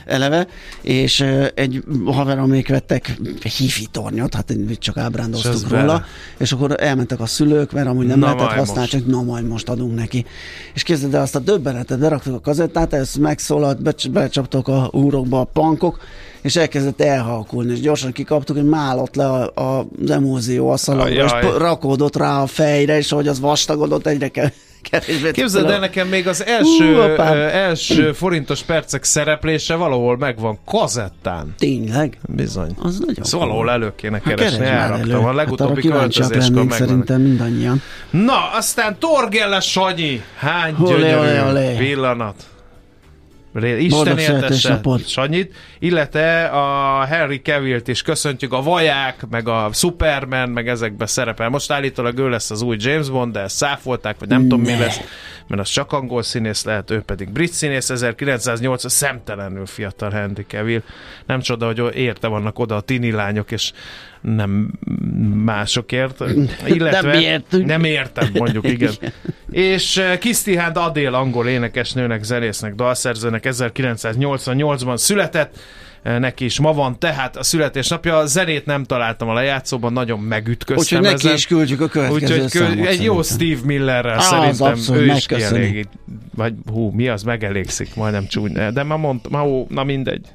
eleve, 0.05 0.47
és 0.81 1.25
egy 1.55 1.83
haverom 2.05 2.49
még 2.49 2.67
vettek 2.67 3.19
hifi 3.57 3.85
tornyot, 3.91 4.33
hát 4.33 4.53
csak 4.79 4.97
ábrándoztuk 4.97 5.69
róla, 5.69 6.05
és 6.37 6.51
akkor 6.51 6.75
elmentek 6.79 7.19
a 7.19 7.25
szülők, 7.25 7.71
mert 7.71 7.87
amúgy 7.87 8.05
nem 8.05 8.19
Na 8.19 8.25
lehetett 8.25 8.57
használni, 8.57 8.89
csak 8.89 9.05
na 9.05 9.21
majd 9.21 9.47
most 9.47 9.69
adunk 9.69 9.95
neki. 9.95 10.25
És 10.73 10.83
képzeld 10.83 11.13
el 11.13 11.21
azt 11.21 11.35
a 11.35 11.39
döbbenetet, 11.39 11.99
beraktuk 11.99 12.33
a 12.33 12.39
kazettát, 12.39 12.93
ez 12.93 13.15
megszólalt, 13.15 13.81
becs- 13.81 14.11
becsaptok 14.11 14.67
a 14.67 14.89
úrokba 14.91 15.39
a 15.39 15.43
pankok, 15.43 15.99
és 16.41 16.55
elkezdett 16.55 17.01
elhalkulni, 17.01 17.71
és 17.71 17.79
gyorsan 17.79 18.11
kikaptuk, 18.11 18.55
hogy 18.55 18.65
málott 18.65 19.15
le 19.15 19.25
a, 19.25 19.51
a, 19.55 19.87
az 20.03 20.09
emózió 20.09 20.69
a 20.69 20.77
szalagra, 20.77 21.25
és 21.25 21.31
rakódott 21.57 22.15
rá 22.15 22.41
a 22.41 22.47
fejre, 22.47 22.97
és 22.97 23.11
ahogy 23.11 23.27
az 23.27 23.39
vastagodott, 23.39 24.07
egyre 24.07 24.27
kell 24.27 24.49
kevésbé. 24.89 25.31
Képzeld 25.31 25.69
el, 25.69 25.79
nekem 25.79 26.07
még 26.07 26.27
az 26.27 26.45
első, 26.45 26.95
Ú, 26.95 26.99
apám. 26.99 27.35
ö, 27.35 27.39
első 27.39 28.11
forintos 28.13 28.61
percek 28.61 29.03
szereplése 29.03 29.75
valahol 29.75 30.17
megvan 30.17 30.59
kazettán. 30.65 31.53
Tényleg? 31.57 32.17
Bizony. 32.27 32.75
Az 32.81 32.99
nagyon 32.99 33.15
Ezt 33.23 33.31
valahol 33.31 33.71
elő 33.71 33.93
kéne 33.95 34.21
Hát 34.23 34.35
keresni, 34.35 34.65
elraktam. 34.65 35.25
A 35.25 35.33
legutóbbi 35.33 35.63
hát 35.63 35.69
arra 35.71 35.81
kíváncsiak 35.81 36.27
költözéskor 36.29 36.63
megvan. 36.65 36.87
szerintem 36.87 37.21
mindannyian. 37.21 37.81
Na, 38.09 38.49
aztán 38.57 38.95
Torgelle 38.99 39.59
Sanyi. 39.59 40.21
Hány 40.37 40.75
gyönyörű 40.85 41.77
pillanat. 41.77 42.35
Isten 43.63 44.17
éltesse. 44.17 44.81
Sanyit, 45.05 45.55
illetve 45.79 46.45
a 46.45 47.03
Henry 47.05 47.41
Cavill-t 47.41 47.87
is 47.87 48.01
köszöntjük, 48.01 48.53
a 48.53 48.61
Vaják, 48.61 49.25
meg 49.29 49.47
a 49.47 49.69
Superman, 49.73 50.49
meg 50.49 50.67
ezekbe 50.67 51.05
szerepel. 51.05 51.49
Most 51.49 51.71
állítólag 51.71 52.17
ő 52.17 52.29
lesz 52.29 52.51
az 52.51 52.61
új 52.61 52.75
James 52.79 53.09
Bond, 53.09 53.33
de 53.33 53.39
ezt 53.39 53.55
száfolták, 53.55 54.15
vagy 54.19 54.29
nem 54.29 54.41
tudom 54.41 54.61
mi 54.61 54.71
Ne. 54.71 54.77
lesz, 54.79 54.99
mert 55.47 55.61
az 55.61 55.69
csak 55.69 55.91
angol 55.91 56.23
színész 56.23 56.63
lehet, 56.63 56.91
ő 56.91 57.01
pedig 57.01 57.29
brit 57.29 57.51
színész, 57.51 57.89
1908 57.89 58.91
szemtelenül 58.91 59.65
fiatal 59.65 60.09
Henry 60.11 60.45
Cavill. 60.47 60.81
Nem 61.25 61.39
csoda, 61.39 61.65
hogy 61.65 61.95
érte 61.95 62.27
vannak 62.27 62.59
oda 62.59 62.75
a 62.75 62.81
tini 62.81 63.11
lányok, 63.11 63.51
és 63.51 63.71
nem 64.21 64.71
másokért. 65.43 66.23
Illetve 66.65 67.11
Nem 67.11 67.19
értünk. 67.19 67.65
Nem 67.65 67.83
értem, 67.83 68.29
mondjuk, 68.33 68.67
igen. 68.67 68.93
És 69.51 69.97
uh, 69.97 70.17
Kisztihán 70.17 70.71
Adél 70.71 71.13
angol 71.13 71.47
énekesnőnek, 71.47 72.23
zenésznek, 72.23 72.75
dalszerzőnek 72.75 73.43
1988-ban 73.47 74.97
született, 74.97 75.57
Eh, 75.57 75.84
neki 76.05 76.45
is 76.45 76.59
ma 76.59 76.73
van 76.73 76.99
tehát 76.99 77.37
a 77.37 77.43
születésnapja. 77.43 78.17
A 78.17 78.25
zenét 78.25 78.65
nem 78.65 78.83
találtam 78.83 79.29
a 79.29 79.33
lejátszóban, 79.33 79.93
nagyon 79.93 80.19
megütköztem 80.19 80.99
Úgyhogy 80.99 81.13
neki 81.13 81.25
ezen. 81.25 81.33
is 81.37 81.47
küldjük 81.47 81.81
a 81.81 81.87
következő 81.87 82.33
Úgyhogy 82.35 82.49
számot 82.49 82.85
egy 82.85 83.03
jó. 83.03 83.21
Steve 83.21 83.59
Millerrel 83.63 84.13
Á, 84.13 84.19
szerintem 84.19 84.67
abszolút 84.67 85.01
ő 85.01 85.05
is 85.05 85.25
kielégít. 85.25 85.89
Vagy 86.35 86.53
hú, 86.71 86.89
mi 86.89 87.07
az, 87.07 87.23
megelégszik, 87.23 87.95
majdnem 87.95 88.27
csúny. 88.27 88.53
De 88.73 88.83
már 88.83 88.97
mondtam, 88.97 89.31
ma, 89.31 89.47
ó, 89.47 89.65
na 89.69 89.83
mindegy. 89.83 90.27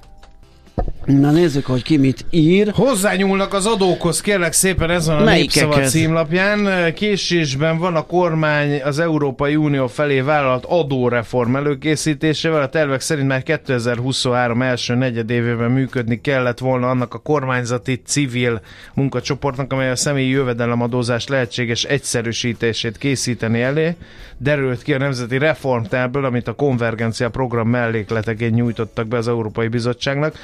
Na 1.05 1.31
nézzük, 1.31 1.67
hogy 1.67 1.83
ki 1.83 1.97
mit 1.97 2.25
ír. 2.31 2.71
Hozzányúlnak 2.75 3.55
az 3.55 3.67
adókhoz, 3.67 4.21
kérlek 4.21 4.53
szépen 4.53 4.91
ezen 4.91 5.17
a 5.17 5.25
Melyikekhez? 5.25 5.63
népszava 5.63 5.89
címlapján. 5.89 6.93
Késésben 6.95 7.79
van 7.79 7.97
a 7.97 8.07
kormány 8.07 8.83
az 8.83 8.99
Európai 8.99 9.57
Unió 9.57 9.87
felé 9.87 10.21
vállalt 10.21 10.65
adóreform 10.65 11.57
előkészítésével. 11.57 12.63
A 12.63 12.69
tervek 12.69 13.01
szerint 13.01 13.29
már 13.29 13.43
2023 13.43 14.63
első 14.63 14.95
negyedévében 14.95 15.71
működni 15.71 16.21
kellett 16.21 16.59
volna 16.59 16.89
annak 16.91 17.15
a 17.15 17.19
kormányzati 17.19 18.03
civil 18.07 18.61
munkacsoportnak, 18.95 19.73
amely 19.73 19.91
a 19.91 19.97
személyi 19.97 20.29
jövedelemadózás 20.29 21.27
lehetséges 21.27 21.85
egyszerűsítését 21.85 22.99
készíteni 22.99 23.61
elé. 23.61 23.97
Derült 24.43 24.83
ki 24.83 24.95
a 24.95 24.99
Nemzeti 24.99 25.39
Reformtárből, 25.39 26.25
amit 26.25 26.49
a 26.49 26.53
konvergencia 26.53 27.29
program 27.31 27.69
mellékleteként 27.69 28.55
nyújtottak 28.55 29.07
be 29.07 29.17
az 29.17 29.29
Európai 29.29 29.69
Bizottságnak. 29.69 30.35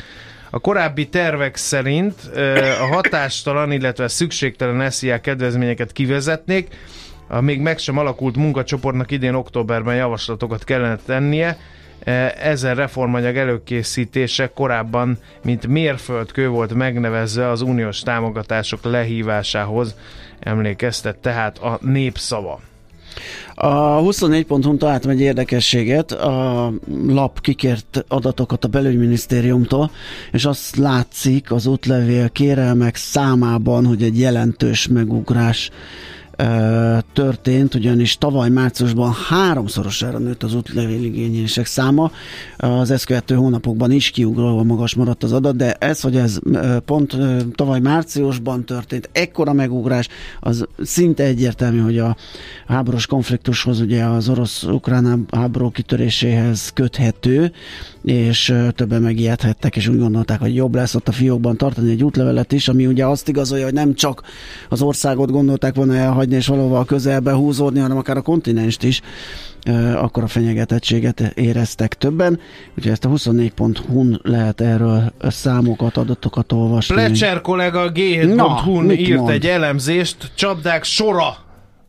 A 0.50 0.59
korábbi 0.59 1.09
tervek 1.09 1.57
szerint 1.57 2.15
a 2.81 2.87
hatástalan, 2.95 3.73
illetve 3.73 4.09
szükségtelen 4.09 4.91
SZIA 4.91 5.21
kedvezményeket 5.21 5.93
kivezetnék, 5.93 6.69
a 7.29 7.41
még 7.41 7.61
meg 7.61 7.79
sem 7.79 7.99
alakult 7.99 8.37
munkacsoportnak 8.37 9.11
idén 9.11 9.35
októberben 9.35 9.97
javaslatokat 9.97 10.65
kellene 10.65 10.97
tennie. 11.07 11.59
Ezen 12.41 12.75
reformanyag 12.75 13.37
előkészítése 13.37 14.50
korábban, 14.55 15.19
mint 15.45 15.67
mérföldkő 15.67 16.49
volt 16.49 16.75
megnevezve 16.75 17.49
az 17.49 17.61
uniós 17.61 18.00
támogatások 18.00 18.85
lehívásához, 18.85 19.95
emlékeztet 20.41 21.17
tehát 21.17 21.59
a 21.59 21.79
népszava. 21.83 22.61
A 23.59 24.01
24.hu 24.01 24.77
találtam 24.77 25.11
egy 25.11 25.21
érdekességet, 25.21 26.13
a 26.13 26.73
lap 27.07 27.41
kikért 27.41 28.05
adatokat 28.09 28.65
a 28.65 28.69
belügyminisztériumtól, 28.69 29.91
és 30.33 30.45
azt 30.45 30.77
látszik 30.77 31.53
az 31.53 31.67
útlevél 31.67 32.29
kérelmek 32.31 32.97
számában, 32.97 33.87
hogy 33.87 34.03
egy 34.03 34.19
jelentős 34.19 34.89
megugrás 34.89 35.71
történt, 37.12 37.75
ugyanis 37.75 38.19
tavaly 38.19 38.49
márciusban 38.49 39.12
háromszorosára 39.28 40.19
nőtt 40.19 40.43
az 40.43 40.55
útlevéligényések 40.55 41.66
száma, 41.66 42.11
az 42.57 42.90
ezt 42.90 43.05
követő 43.05 43.35
hónapokban 43.35 43.90
is 43.90 44.11
kiugróan 44.11 44.66
magas 44.66 44.95
maradt 44.95 45.23
az 45.23 45.33
adat, 45.33 45.57
de 45.57 45.73
ez, 45.73 46.00
hogy 46.00 46.16
ez 46.16 46.38
pont 46.85 47.16
tavaly 47.55 47.81
márciusban 47.81 48.64
történt, 48.64 49.09
ekkora 49.12 49.52
megugrás, 49.52 50.09
az 50.40 50.66
szinte 50.83 51.25
egyértelmű, 51.25 51.78
hogy 51.78 51.99
a 51.99 52.16
háborús 52.66 53.07
konfliktushoz, 53.07 53.81
ugye 53.81 54.05
az 54.05 54.28
orosz-ukrán 54.28 55.26
háború 55.31 55.71
kitöréséhez 55.71 56.71
köthető, 56.75 57.52
és 58.07 58.55
többen 58.75 59.03
megijedhettek, 59.03 59.77
és 59.77 59.89
úgy 59.89 59.99
gondolták, 59.99 60.41
hogy 60.41 60.55
jobb 60.55 60.75
lesz 60.75 60.95
ott 60.95 61.09
a 61.09 61.13
fiókban 61.13 61.57
tartani 61.57 61.91
egy 61.91 62.05
útlevelet 62.05 62.53
is, 62.53 62.69
ami 62.69 62.87
ugye 62.87 63.07
azt 63.07 63.29
igazolja, 63.29 63.65
hogy 63.65 63.73
nem 63.73 63.95
csak 63.95 64.23
az 64.69 64.83
országot 64.83 65.31
gondolták 65.31 65.75
volna 65.75 65.95
elhagyni, 65.95 66.35
és 66.35 66.47
valahol 66.47 66.85
közelbe 66.85 67.33
húzódni, 67.33 67.81
hanem 67.81 67.97
akár 67.97 68.17
a 68.17 68.21
kontinenst 68.21 68.83
is, 68.83 69.01
akkor 69.95 70.23
a 70.23 70.27
fenyegetettséget 70.27 71.21
éreztek 71.21 71.95
többen. 71.95 72.41
Úgyhogy 72.77 72.93
ezt 72.93 73.05
a 73.05 73.09
24.hu-n 73.09 74.21
lehet 74.23 74.61
erről 74.61 75.13
számokat, 75.21 75.97
adatokat 75.97 76.53
olvasni. 76.53 76.95
Plecser 76.95 77.41
kollega 77.41 77.81
a 77.81 77.93
G7.hu-n 77.93 78.85
mit 78.85 78.99
írt 78.99 79.19
mond? 79.19 79.31
egy 79.31 79.47
elemzést, 79.47 80.33
csapdák 80.35 80.85
sora 80.85 81.37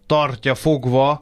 tartja 0.06 0.56
fogva 0.56 1.22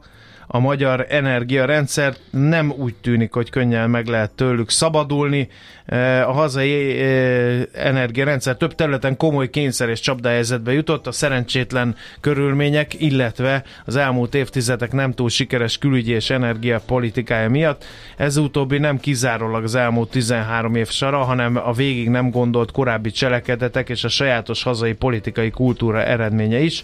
a 0.56 0.58
magyar 0.58 1.06
energiarendszert. 1.08 2.20
Nem 2.30 2.72
úgy 2.76 2.94
tűnik, 2.94 3.32
hogy 3.32 3.50
könnyen 3.50 3.90
meg 3.90 4.06
lehet 4.06 4.30
tőlük 4.30 4.70
szabadulni. 4.70 5.48
Eh, 5.86 6.28
A 6.28 6.32
hazai 6.32 7.00
eh, 7.00 7.62
energiarendszer 7.72 8.56
több 8.56 8.74
területen 8.74 9.16
komoly 9.16 9.50
kényszer 9.50 9.88
és 9.88 10.00
csapdáhelyzetbe 10.00 10.72
jutott. 10.72 11.06
A 11.06 11.12
szerencsétlen 11.12 11.96
körülmények, 12.20 13.00
illetve 13.00 13.62
az 13.84 13.96
elmúlt 13.96 14.34
évtizedek 14.34 14.92
nem 14.92 15.12
túl 15.12 15.28
sikeres 15.28 15.78
külügyi 15.78 16.12
és 16.12 16.30
energiapolitikája 16.30 17.48
miatt. 17.48 17.84
Ez 18.16 18.36
utóbbi 18.36 18.78
nem 18.78 18.98
kizárólag 19.00 19.64
az 19.64 19.74
elmúlt 19.74 20.10
13 20.10 20.74
év 20.74 20.88
sara, 20.88 21.18
hanem 21.18 21.56
a 21.56 21.72
végig 21.72 22.08
nem 22.08 22.30
gondolt 22.30 22.70
korábbi 22.70 23.10
cselekedetek 23.10 23.88
és 23.88 24.04
a 24.04 24.08
sajátos 24.08 24.62
hazai 24.62 24.92
politikai 24.92 25.50
kultúra 25.50 26.02
eredménye 26.02 26.58
is. 26.58 26.82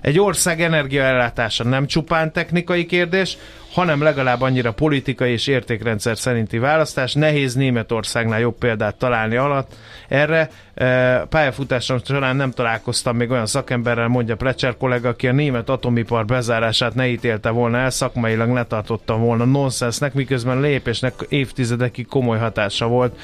Egy 0.00 0.20
ország 0.20 0.60
energiaellátása 0.62 1.64
nem 1.64 1.86
csupán 1.86 2.32
technikai 2.32 2.86
kérdés, 2.86 3.36
hanem 3.72 4.02
legalább 4.02 4.40
annyira 4.40 4.72
politikai 4.72 5.32
és 5.32 5.46
értékrendszer 5.46 6.18
szerinti 6.18 6.58
választás. 6.58 7.14
Nehéz 7.14 7.54
Németországnál 7.54 8.40
jobb 8.40 8.58
példát 8.58 8.96
találni 8.96 9.36
alatt. 9.36 9.72
Erre 10.08 10.50
e, 10.74 11.18
pályafutásom 11.24 11.98
során 12.04 12.36
nem 12.36 12.50
találkoztam 12.50 13.16
még 13.16 13.30
olyan 13.30 13.46
szakemberrel, 13.46 14.08
mondja 14.08 14.36
Plecser 14.36 14.76
kollega, 14.76 15.08
aki 15.08 15.28
a 15.28 15.32
német 15.32 15.68
atomipar 15.68 16.24
bezárását 16.24 16.94
ne 16.94 17.08
ítélte 17.08 17.50
volna 17.50 17.78
el, 17.78 17.90
szakmailag 17.90 18.48
ne 18.48 18.64
tartotta 18.64 19.16
volna 19.16 19.44
nonsensnek, 19.44 20.14
miközben 20.14 20.60
lépésnek 20.60 21.14
évtizedekig 21.28 22.06
komoly 22.06 22.38
hatása 22.38 22.86
volt 22.86 23.18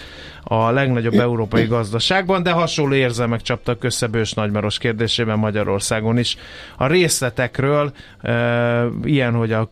a 0.45 0.71
legnagyobb 0.71 1.15
európai 1.15 1.65
gazdaságban, 1.65 2.43
de 2.43 2.51
hasonló 2.51 2.95
érzelmek 2.95 3.43
csaptak 3.43 3.85
össze 3.85 4.07
Bős 4.07 4.33
Nagymaros 4.33 4.79
kérdésében 4.79 5.39
Magyarországon 5.39 6.19
is. 6.19 6.37
A 6.77 6.87
részletekről 6.87 7.93
e, 8.21 8.85
ilyen, 9.05 9.35
hogy 9.35 9.53
a 9.53 9.65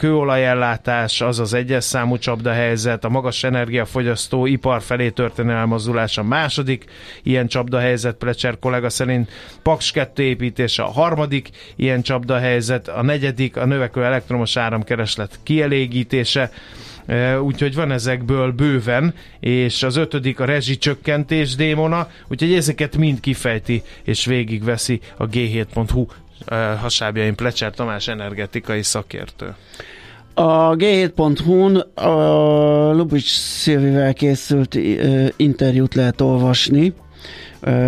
kőolajellátás, 0.62 1.20
az 1.20 1.38
az 1.38 1.54
egyes 1.54 1.84
számú 1.84 2.18
csapdahelyzet, 2.18 3.04
a 3.04 3.08
magas 3.08 3.44
energiafogyasztó 3.44 4.46
ipar 4.46 4.82
felé 4.82 5.10
történő 5.10 5.52
elmozdulás 5.52 6.18
a 6.18 6.22
második 6.22 6.84
ilyen 7.22 7.46
csapdahelyzet, 7.46 8.16
Plecser 8.16 8.58
kollega 8.58 8.90
szerint 8.90 9.30
Paks 9.62 9.90
2 9.90 10.22
építése 10.22 10.82
a 10.82 10.90
harmadik 10.90 11.50
ilyen 11.76 12.02
csapdahelyzet, 12.02 12.88
a 12.88 13.02
negyedik 13.02 13.56
a 13.56 13.64
növekvő 13.64 14.04
elektromos 14.04 14.56
áramkereslet 14.56 15.38
kielégítése, 15.42 16.50
úgyhogy 17.40 17.74
van 17.74 17.92
ezekből 17.92 18.52
bőven, 18.52 19.14
és 19.40 19.82
az 19.82 19.96
ötödik 19.96 20.40
a 20.40 20.44
rezsicsökkentés 20.44 21.54
démona, 21.54 22.08
úgyhogy 22.28 22.54
ezeket 22.54 22.96
mind 22.96 23.20
kifejti 23.20 23.82
és 24.02 24.24
végigveszi 24.24 25.00
a 25.16 25.26
g7.hu 25.26 26.06
hasábjain 26.80 27.34
Plecser 27.34 27.70
Tamás 27.74 28.08
energetikai 28.08 28.82
szakértő. 28.82 29.54
A 30.34 30.76
G7.hu-n 30.76 31.76
a 31.94 32.92
Lubics 32.92 33.36
Szilvivel 33.36 34.14
készült 34.14 34.78
interjút 35.36 35.94
lehet 35.94 36.20
olvasni, 36.20 36.94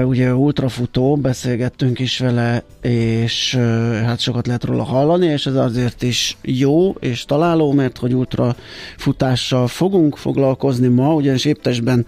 ugye 0.05 0.35
ultrafutó, 0.35 1.17
beszélgettünk 1.17 1.99
is 1.99 2.19
vele, 2.19 2.63
és 2.83 3.55
hát 4.05 4.21
sokat 4.21 4.47
lehet 4.47 4.65
róla 4.65 4.83
hallani, 4.83 5.27
és 5.27 5.47
ez 5.47 5.55
azért 5.55 6.03
is 6.03 6.37
jó 6.43 6.91
és 6.91 7.25
találó, 7.25 7.73
mert 7.73 7.99
hogy 7.99 8.15
ultrafutással 8.15 9.67
fogunk 9.67 10.17
foglalkozni 10.17 10.89
ma, 10.89 11.15
ugyanis 11.15 11.45
éptesben 11.45 12.07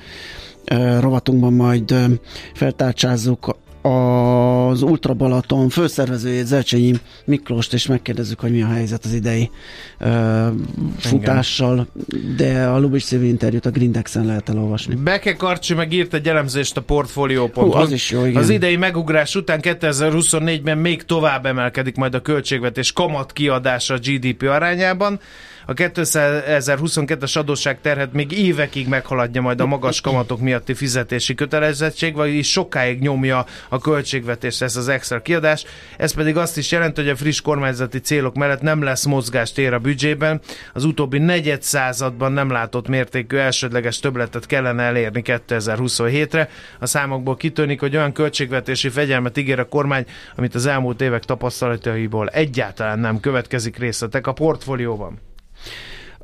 rovatunkban 1.01 1.53
majd 1.53 1.95
feltárcsázzuk 2.55 3.57
az 3.87 4.83
Ultra 4.83 5.15
Balaton 5.15 5.69
főszervezőjét, 5.69 6.47
Zelcsényi 6.47 6.95
Miklóst, 7.25 7.73
és 7.73 7.87
megkérdezzük, 7.87 8.41
hogy 8.41 8.51
mi 8.51 8.63
a 8.63 8.67
helyzet 8.67 9.05
az 9.05 9.13
idei 9.13 9.51
uh, 10.01 10.47
futással, 10.99 11.87
de 12.37 12.67
a 12.67 12.79
Lubis 12.79 13.03
Szívi 13.03 13.29
interjút 13.29 13.67
a 13.67 13.71
Grindexen 13.71 14.27
lehet 14.27 14.49
elolvasni. 14.49 14.95
Beke 14.95 15.35
Karcsi 15.35 15.75
meg 15.75 15.93
írt 15.93 16.15
egy 16.15 16.29
elemzést 16.29 16.77
a 16.77 16.81
portfóliópont. 16.81 17.75
az 17.75 17.93
is 17.93 18.11
jó, 18.11 18.25
igen. 18.25 18.43
Az 18.43 18.51
idei 18.51 18.77
megugrás 18.77 19.35
után 19.35 19.61
2024-ben 19.63 20.79
még 20.79 21.03
tovább 21.03 21.47
emelkedik 21.47 21.97
majd 21.97 22.15
a 22.15 22.21
költségvetés 22.21 22.93
kamat 22.93 23.33
kiadása 23.33 23.95
a 23.95 23.99
GDP 23.99 24.43
arányában 24.43 25.21
a 25.69 25.73
2022-es 25.73 27.39
adósság 27.39 27.81
terhet 27.81 28.13
még 28.13 28.33
évekig 28.33 28.89
meghaladja 28.89 29.41
majd 29.41 29.61
a 29.61 29.67
magas 29.67 30.01
kamatok 30.01 30.41
miatti 30.41 30.75
fizetési 30.75 31.35
kötelezettség, 31.35 32.15
vagyis 32.15 32.51
sokáig 32.51 33.01
nyomja 33.01 33.47
a 33.69 33.79
költségvetést 33.79 34.63
ez 34.63 34.77
az 34.77 34.89
extra 34.89 35.23
kiadás. 35.23 35.65
Ez 35.97 36.15
pedig 36.15 36.37
azt 36.37 36.57
is 36.57 36.73
jelenti, 36.73 37.01
hogy 37.01 37.11
a 37.11 37.17
friss 37.17 37.41
kormányzati 37.41 37.99
célok 37.99 38.35
mellett 38.35 38.61
nem 38.61 38.83
lesz 38.83 39.05
mozgástér 39.05 39.73
a 39.73 39.79
büdzsében. 39.79 40.41
Az 40.73 40.85
utóbbi 40.85 41.19
negyed 41.19 41.63
században 41.63 42.33
nem 42.33 42.51
látott 42.51 42.89
mértékű 42.89 43.37
elsődleges 43.37 43.99
többletet 43.99 44.47
kellene 44.47 44.83
elérni 44.83 45.23
2027-re. 45.25 46.49
A 46.81 46.87
számokból 46.87 47.37
kitűnik, 47.37 47.81
hogy 47.81 47.97
olyan 47.97 48.13
költségvetési 48.13 48.89
fegyelmet 48.89 49.39
ígér 49.39 49.59
a 49.59 49.69
kormány, 49.69 50.07
amit 50.37 50.55
az 50.55 50.67
elmúlt 50.67 51.01
évek 51.01 51.25
tapasztalataiból 51.25 52.29
egyáltalán 52.29 52.99
nem 52.99 53.21
következik 53.21 53.79
részletek 53.79 54.27
a 54.27 54.33
portfólióban. 54.33 55.26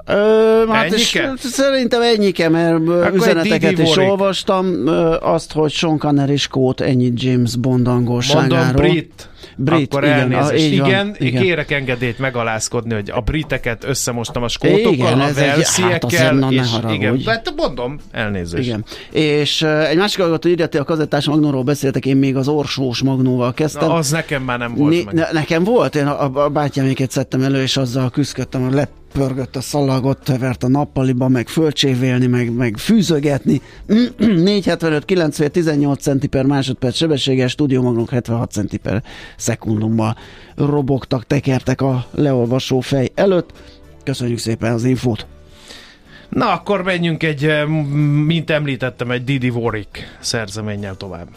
Ö, 0.07 0.65
hát 0.69 0.93
és 0.93 1.23
szerintem 1.37 2.03
ennyike, 2.03 2.49
mert 2.49 2.75
Akkor 2.75 3.13
üzeneteket 3.15 3.79
is 3.79 3.97
olvastam. 3.97 4.87
Ö, 4.87 5.17
azt, 5.21 5.53
hogy 5.53 5.71
Sean 5.71 5.99
Connery 5.99 6.33
és 6.33 6.47
Kót 6.47 6.81
ennyit 6.81 7.23
James 7.23 7.57
Bond 7.57 7.87
angolságáról. 7.87 8.59
Mondom 8.59 8.91
brit. 8.91 9.31
Brit, 9.57 9.95
Akkor 9.95 10.05
igen, 10.05 10.33
a, 10.33 10.55
igen, 10.55 11.07
van, 11.07 11.17
igen, 11.19 11.43
kérek 11.43 11.71
engedélyt 11.71 12.19
megalázkodni, 12.19 12.95
hogy 12.95 13.11
a 13.11 13.21
briteket 13.21 13.85
összemostam 13.85 14.43
a 14.43 14.49
skótokkal, 14.49 14.93
igen, 14.93 15.21
a 15.21 15.33
velsziekkel, 15.33 15.91
hát 15.91 16.51
és 16.51 16.71
igen, 16.93 17.21
hát 17.27 17.53
mondom, 17.57 17.99
elnézést. 18.11 18.67
Igen. 18.67 18.85
És 19.11 19.63
uh, 19.63 19.89
egy 19.89 19.97
másik 19.97 20.21
hallgató 20.21 20.49
írja, 20.49 20.67
a 20.79 20.85
kazettás 20.85 21.27
magnóról 21.27 21.63
beszéltek, 21.63 22.07
én 22.07 22.17
még 22.17 22.37
az 22.37 22.49
orsós 22.49 23.03
magnóval 23.03 23.53
kezdtem. 23.55 23.89
Na, 23.89 23.95
az 23.95 24.11
nekem 24.11 24.43
már 24.43 24.59
nem 24.59 24.75
volt 24.75 24.93
né, 24.93 25.03
meg. 25.03 25.15
Ne, 25.15 25.33
nekem 25.33 25.65
volt, 25.65 25.95
én 25.95 26.07
a, 26.07 26.45
a 26.45 26.49
bátyáméket 26.49 27.11
szedtem 27.11 27.43
elő, 27.43 27.63
és 27.63 27.77
azzal 27.77 28.11
küzdöttem, 28.11 28.63
hogy 28.63 28.89
lepörgött 29.15 29.57
a 29.57 29.61
szalagot, 29.61 30.39
vert 30.39 30.63
a 30.63 30.69
nappaliba, 30.69 31.29
meg 31.29 31.49
fölcsévélni, 31.49 32.27
meg, 32.27 32.53
meg 32.53 32.77
fűzögetni. 32.77 33.61
475, 34.19 35.05
90, 35.05 35.51
18 35.51 36.03
centi 36.03 36.27
per 36.27 36.45
másodperc 36.45 36.97
sebességes, 36.97 37.51
stúdiómagnók 37.51 38.11
76 38.11 38.51
centi 38.51 38.77
per 38.77 39.03
szekundumban 39.37 40.17
robogtak, 40.57 41.27
tekertek 41.27 41.81
a 41.81 42.07
leolvasó 42.11 42.81
fej 42.81 43.11
előtt. 43.15 43.51
Köszönjük 44.05 44.39
szépen 44.39 44.73
az 44.73 44.85
infót! 44.85 45.27
Na, 46.29 46.53
akkor 46.53 46.83
menjünk 46.83 47.23
egy, 47.23 47.45
eh, 47.45 47.67
mint 48.27 48.51
említettem, 48.51 49.11
egy 49.11 49.25
Didi 49.25 49.51
Warwick 49.51 50.17
szerzeménnyel 50.21 50.97
tovább. 50.97 51.29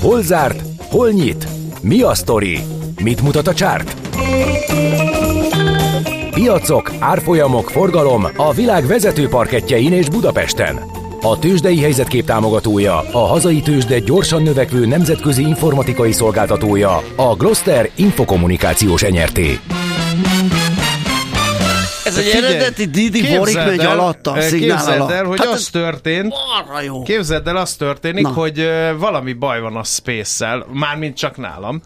Hol 0.00 0.22
zárt? 0.22 0.62
Hol 0.78 1.10
nyit? 1.10 1.46
Mi 1.82 2.02
a 2.02 2.14
sztori? 2.14 2.58
Mit 3.02 3.22
mutat 3.22 3.46
a 3.46 3.54
csárt? 3.54 3.96
Piacok, 6.30 6.92
árfolyamok, 6.98 7.70
forgalom 7.70 8.26
a 8.36 8.52
világ 8.52 8.86
vezető 8.86 9.28
parketjein 9.28 9.92
és 9.92 10.08
Budapesten. 10.08 10.80
A 11.20 11.38
tőzsdei 11.38 11.80
helyzetkép 11.80 12.24
támogatója, 12.24 12.98
a 13.12 13.18
hazai 13.18 13.60
tőzsde 13.60 13.98
gyorsan 13.98 14.42
növekvő 14.42 14.86
nemzetközi 14.86 15.42
informatikai 15.42 16.12
szolgáltatója, 16.12 17.02
a 17.16 17.34
Gloster 17.34 17.90
Infokommunikációs 17.94 19.02
enyerté. 19.02 19.58
Ez 22.04 22.16
egy 22.16 22.28
eredeti 22.28 22.84
Didi 22.84 23.36
Borik 23.36 23.56
megy 23.56 23.84
alatta, 23.84 24.32
a 24.32 24.40
szignál 24.40 24.92
alatt. 24.92 25.10
el, 25.10 25.24
hogy 25.24 25.38
hát 25.38 25.52
az 25.52 25.68
történt, 25.72 26.34
jó. 26.86 27.02
képzeld 27.02 27.46
el, 27.46 27.56
az 27.56 27.74
történik, 27.74 28.22
Na. 28.22 28.32
hogy 28.32 28.58
uh, 28.58 28.98
valami 28.98 29.32
baj 29.32 29.60
van 29.60 29.76
a 29.76 29.84
Space-szel, 29.84 30.66
mármint 30.72 31.16
csak 31.16 31.36
nálam, 31.36 31.82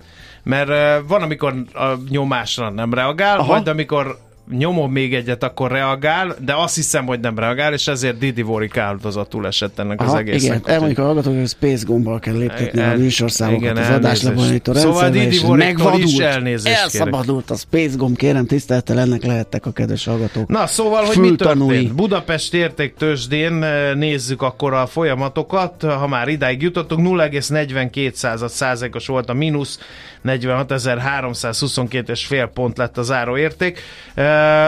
mert 0.47 1.03
van, 1.09 1.23
amikor 1.23 1.55
a 1.73 1.87
nyomásra 2.09 2.71
nem 2.71 2.95
reagál, 2.95 3.39
Aha. 3.39 3.53
majd 3.53 3.69
amikor 3.69 4.19
nyomom 4.51 4.93
még 4.93 5.15
egyet, 5.15 5.43
akkor 5.43 5.71
reagál, 5.71 6.35
de 6.45 6.55
azt 6.55 6.75
hiszem, 6.75 7.07
hogy 7.07 7.21
nem 7.21 7.39
reagál, 7.39 7.73
és 7.73 7.87
ezért 7.87 8.19
Didi 8.19 8.43
Vorik 8.43 8.77
áldozatul 8.77 9.47
esett 9.47 9.79
ennek 9.79 10.01
Aha, 10.01 10.11
az 10.11 10.19
egésznek. 10.19 10.59
Igen, 10.59 10.73
elmondjuk 10.73 10.99
a 10.99 11.03
hallgatók, 11.03 11.37
hogy 11.37 11.49
Space 11.49 11.85
gombbal 11.87 12.19
kell 12.19 12.37
léptetni 12.37 12.81
el, 12.81 12.95
a 12.95 12.97
műsorszámokat 12.97 13.63
igen, 13.63 13.77
az 13.77 13.89
adáslebonyolító 13.89 14.73
Szóval 14.73 15.11
Didi 15.11 15.39
Voriktól 15.39 15.99
is 15.99 16.19
elnézést 16.19 16.77
Elszabadult 16.77 17.51
a 17.51 17.55
Space 17.55 17.97
gomb, 17.97 18.17
kérem 18.17 18.47
tisztelettel 18.47 18.99
ennek 18.99 19.25
lehettek 19.25 19.67
a 19.67 19.73
kedves 19.73 20.05
hallgatók. 20.05 20.49
Na, 20.49 20.67
szóval, 20.67 21.05
hogy 21.05 21.17
mi 21.17 21.35
történt? 21.35 21.95
Budapest 21.95 22.55
értéktősdén 22.55 23.65
nézzük 23.95 24.43
akkor 24.43 24.73
a 24.73 24.87
folyamatokat, 24.87 25.83
ha 25.83 26.07
már 26.07 26.29
idáig 26.29 26.63
jutottunk, 26.63 27.07
0,42 27.07 28.47
százalékos 28.49 29.07
volt 29.07 29.29
a 29.29 29.35
mínusz, 29.35 29.79
46.322 30.25 32.09
és 32.09 32.27
fél 32.27 32.47
pont 32.47 32.79
lett 32.79 32.99
a 32.99 33.03
záróérték. 33.03 33.81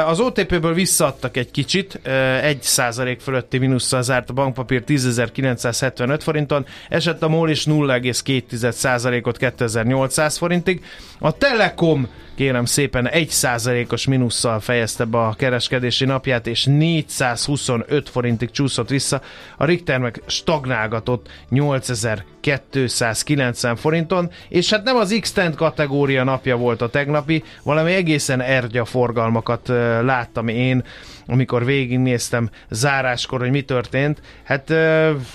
Az 0.07 0.21
OTP-ből 0.21 0.75
visszaadtak 0.75 1.37
egy 1.37 1.51
kicsit, 1.51 2.01
1 2.43 2.63
százalék 2.63 3.21
fölötti 3.21 3.59
mínusszal 3.59 4.03
zárt 4.03 4.31
a 4.31 4.33
bankpapír 4.33 4.83
10.975 4.87 6.19
forinton, 6.23 6.67
esett 6.89 7.23
a 7.23 7.29
MOL 7.29 7.51
is 7.51 7.65
0,2 7.67 8.71
százalékot 8.71 9.37
2800 9.37 10.37
forintig. 10.37 10.85
A 11.19 11.33
Telekom 11.33 12.09
kérem 12.39 12.65
szépen 12.65 13.09
1%-os 13.13 14.07
minusszal 14.07 14.61
fejezte 14.61 15.05
be 15.05 15.19
a 15.19 15.35
kereskedési 15.35 16.05
napját, 16.05 16.47
és 16.47 16.65
425 16.65 18.09
forintig 18.09 18.51
csúszott 18.51 18.89
vissza. 18.89 19.21
A 19.57 19.65
Richter 19.65 19.99
meg 19.99 20.23
stagnálgatott 20.27 21.29
8000 21.49 22.25
290 22.41 23.77
forinton, 23.77 24.31
és 24.49 24.71
hát 24.71 24.85
nem 24.85 24.97
az 24.97 25.19
x 25.21 25.35
kategória 25.57 26.25
napja 26.25 26.57
volt 26.57 26.83
a 26.83 26.89
tegnapi, 26.89 27.45
valami 27.63 27.93
egészen 27.93 28.41
ergya 28.41 28.85
forgalmakat 28.85 29.69
láttam 30.03 30.49
én, 30.49 30.85
amikor 31.31 31.65
végignéztem 31.65 32.51
záráskor, 32.71 33.41
hogy 33.41 33.51
mi 33.51 33.63
történt. 33.63 34.21
Hát 34.45 34.73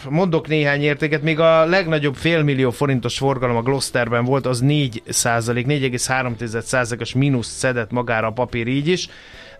mondok 0.09 0.47
néhány 0.47 0.81
értéket, 0.81 1.21
még 1.21 1.39
a 1.39 1.65
legnagyobb 1.65 2.15
félmillió 2.15 2.71
forintos 2.71 3.17
forgalom 3.17 3.55
a 3.55 3.61
Gloucesterben 3.61 4.25
volt, 4.25 4.45
az 4.45 4.63
4% 4.65 5.01
4,3%-os 5.07 7.13
mínusz 7.13 7.47
szedett 7.47 7.91
magára 7.91 8.27
a 8.27 8.31
papír 8.31 8.67
így 8.67 8.87
is, 8.87 9.07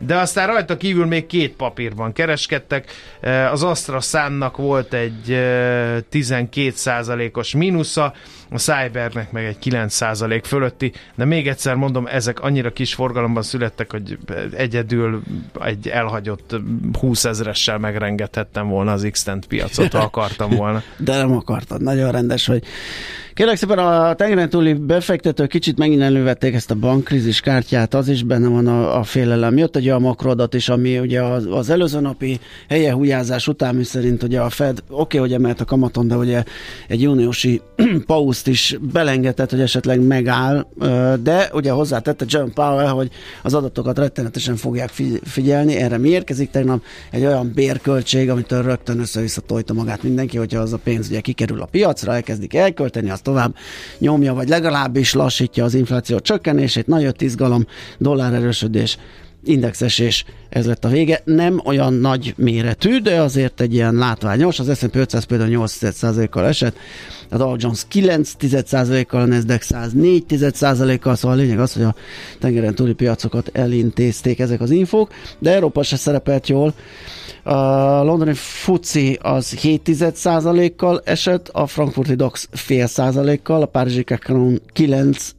de 0.06 0.18
aztán 0.18 0.48
rajta 0.48 0.78
kívül 0.78 1.06
még 1.06 1.26
két 1.26 1.56
papírban 1.56 2.14
kereskedtek. 2.14 2.92
Az 3.52 3.64
Astra 3.64 4.00
Sunnak 4.00 4.58
volt 4.58 4.94
egy 4.94 5.26
12%-os 6.12 7.54
mínusza, 7.54 8.14
a 8.50 8.58
Cybernek 8.58 9.32
meg 9.32 9.46
egy 9.46 9.58
9% 9.64 10.42
fölötti, 10.46 10.92
de 11.16 11.26
még 11.26 11.48
egyszer 11.48 11.76
mondom, 11.76 12.08
ezek 12.08 12.40
annyira 12.40 12.74
kis 12.74 12.94
forgalomban 12.94 13.44
születtek, 13.44 13.92
hogy 13.92 14.18
egyedül 14.56 15.22
egy 15.64 15.88
elhagyott 15.88 16.56
20 17.00 17.26
ezeressel 17.26 17.78
megrengethettem 17.78 18.68
volna 18.68 18.92
az 18.92 19.08
x 19.12 19.26
piacot, 19.48 19.92
ha 19.92 20.00
akartam 20.14 20.50
volna. 20.50 20.84
De 20.98 21.18
nem 21.18 21.36
akartad. 21.36 21.82
Nagyon 21.82 22.12
rendes, 22.12 22.46
hogy 22.46 22.64
Kérlek 23.34 23.58
szépen 23.58 23.78
a 23.78 24.14
tengeren 24.14 24.50
túli 24.50 24.74
befektetők 24.74 25.50
kicsit 25.50 25.78
megint 25.78 26.02
elővették 26.02 26.54
ezt 26.54 26.72
a 26.72 26.76
bankkrízis 26.76 27.40
kártyát, 27.40 27.94
az 27.94 28.08
is 28.08 28.24
benne 28.24 28.48
van 28.48 28.68
a, 28.68 28.98
a 28.98 29.04
félelem. 29.04 29.58
Jött 29.58 29.76
egy 29.76 29.88
olyan 29.88 30.02
makroadat 30.02 30.54
is, 30.54 30.70
ami 30.70 31.00
ugye 31.00 31.22
az, 31.22 31.48
az 31.52 31.70
előző 31.70 32.00
napi 32.00 32.40
helye 32.70 32.94
hújázás 32.94 33.48
után, 33.48 33.76
mi 33.76 33.84
szerint 33.84 34.24
ugye 34.24 34.40
a 34.40 34.50
Fed 34.50 34.80
oké, 34.80 35.00
okay, 35.00 35.20
hogy 35.20 35.34
emelt 35.34 35.62
a 35.62 35.66
kamaton, 35.66 36.08
de 36.08 36.16
ugye 36.16 36.44
egy 36.88 37.02
júniusi 37.02 37.62
pauszt 38.06 38.48
is 38.48 38.78
belengedett, 38.92 39.50
hogy 39.50 39.62
esetleg 39.62 40.00
megáll, 40.00 40.66
de 41.24 41.50
ugye 41.54 41.72
hozzátette 41.72 42.26
John 42.28 42.52
Powell, 42.54 42.88
hogy 42.88 43.10
az 43.44 43.54
adatokat 43.54 43.98
rettenetesen 43.98 44.56
fogják 44.56 44.92
figyelni, 45.24 45.76
erre 45.76 45.98
mi 45.98 46.10
érkezik 46.10 46.50
tegnap? 46.50 46.84
Egy 47.12 47.26
olyan 47.26 47.52
bérköltség, 47.56 48.30
amitől 48.30 48.64
rögtön 48.64 49.00
össze-vissza 49.00 49.42
tojta 49.42 49.74
magát 49.74 50.04
mindenki, 50.04 50.38
hogyha 50.38 50.60
az 50.60 50.74
a 50.74 50.80
pénz 50.84 51.08
ugye 51.08 51.20
kikerül 51.20 51.62
a 51.62 51.66
piacra, 51.66 52.14
elkezdik 52.14 52.54
elkölteni, 52.54 53.10
az 53.10 53.22
tovább 53.24 53.56
nyomja, 53.98 54.34
vagy 54.34 54.48
legalábbis 54.48 55.14
lassítja 55.14 55.64
az 55.64 55.74
infláció 55.74 56.20
csökkenését, 56.20 56.88
nagy 56.88 57.22
izgalom, 57.22 57.66
dollár 57.98 58.34
erősödés, 58.34 58.98
indexesés, 59.46 60.26
ez 60.50 60.66
lett 60.66 60.86
a 60.86 60.90
vége. 60.90 61.22
Nem 61.26 61.62
olyan 61.66 61.94
nagy 61.94 62.34
méretű, 62.38 63.00
de 63.00 63.22
azért 63.22 63.62
egy 63.62 63.74
ilyen 63.74 63.96
látványos. 63.96 64.60
Az 64.60 64.78
S&P 64.78 64.96
500 64.96 65.24
például 65.24 65.66
8%-kal 65.66 66.46
esett, 66.46 66.76
a 67.30 67.38
Dow 67.38 67.56
Jones 67.58 67.86
9%-kal, 67.92 69.22
a 69.22 69.26
Nasdaq 69.26 69.64
104 69.64 71.00
kal 71.00 71.16
szóval 71.16 71.38
a 71.38 71.40
lényeg 71.42 71.60
az, 71.60 71.74
hogy 71.74 71.84
a 71.84 71.96
tengeren 72.40 72.76
túli 72.76 72.94
piacokat 72.94 73.50
elintézték 73.54 74.40
ezek 74.40 74.62
az 74.62 74.70
infók, 74.70 75.12
de 75.40 75.52
Európa 75.54 75.84
se 75.84 75.96
szerepelt 75.96 76.48
jól. 76.48 76.74
A 77.44 77.54
londoni 78.04 78.34
FUCI 78.34 79.20
az 79.22 79.58
7% 79.62 80.72
kal 80.78 81.02
esett, 81.06 81.50
a 81.50 81.68
frankfurti 81.68 82.16
DAX 82.16 82.48
fél 82.52 82.88
százalékkal, 82.88 83.62
a 83.62 83.66
párizsi 83.66 84.04
Kakaron 84.04 84.62
9 84.74 85.30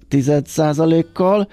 kal 1.12 1.49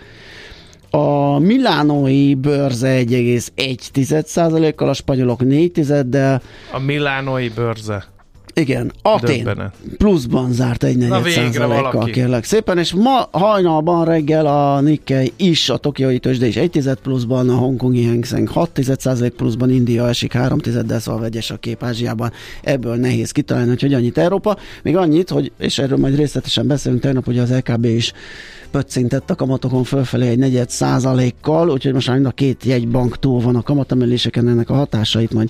a 0.93 1.39
Milánói 1.39 2.34
bőrze 2.34 3.04
1,1%-kal, 3.06 4.89
a 4.89 4.93
spanyolok 4.93 5.45
4 5.45 5.71
de 6.10 6.41
A 6.71 6.80
Milánói 6.80 7.49
bőrze. 7.49 8.12
Igen, 8.54 8.91
Atén 9.01 9.43
Döbbenet. 9.43 9.75
pluszban 9.97 10.51
zárt 10.51 10.84
egy 10.84 10.97
százalékkal, 11.25 12.06
kérlek 12.06 12.43
szépen, 12.43 12.77
és 12.77 12.93
ma 12.93 13.27
hajnalban 13.32 14.06
reggel 14.06 14.45
a 14.45 14.82
Nikkei 14.82 15.34
is, 15.38 15.69
a 15.69 15.77
tokiai 15.77 16.19
tőzsde 16.19 16.45
is 16.45 16.56
1 16.56 16.89
pluszban, 17.04 17.49
a 17.49 17.56
hongkongi 17.56 18.06
Hang 18.06 18.25
Seng 18.25 18.49
6 18.49 18.80
százalék 18.97 19.32
pluszban, 19.34 19.69
India 19.69 20.08
esik 20.08 20.34
3 20.34 20.58
de 20.86 20.99
szóval 20.99 21.21
vegyes 21.21 21.51
a 21.51 21.58
kép 21.58 21.84
Ázsiában, 21.84 22.32
ebből 22.63 22.95
nehéz 22.95 23.32
kitalálni, 23.32 23.75
hogy 23.80 23.93
annyit 23.93 24.17
Európa, 24.17 24.58
még 24.84 24.97
annyit, 24.97 25.30
hogy, 25.30 25.51
és 25.58 25.77
erről 25.77 25.97
majd 25.97 26.15
részletesen 26.15 26.67
beszélünk 26.67 27.01
tegnap, 27.01 27.25
hogy 27.25 27.38
az 27.38 27.51
LKB 27.51 27.86
is 27.86 28.13
pöccintett 28.71 29.29
a 29.29 29.36
kamatokon 29.36 29.84
fölfelé 29.84 30.27
egy 30.27 30.38
negyed 30.38 30.69
százalékkal, 30.69 31.69
úgyhogy 31.69 31.93
most 31.93 32.07
már 32.07 32.19
a 32.23 32.29
két 32.29 32.63
jegybank 32.63 33.19
túl 33.19 33.41
van 33.41 33.55
a 33.55 33.62
kamatemeléseken, 33.62 34.47
ennek 34.47 34.69
a 34.69 34.73
hatásait 34.73 35.34
majd 35.34 35.49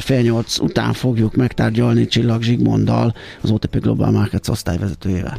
fél 0.00 0.20
nyolc 0.20 0.58
után 0.58 0.92
fogjuk 0.92 1.34
megtárgyalni 1.34 2.06
Csillag 2.06 2.42
Zsigmonddal, 2.42 3.14
az 3.40 3.50
OTP 3.50 3.80
Global 3.80 4.10
Markets 4.10 4.48
osztályvezetőjével. 4.48 5.38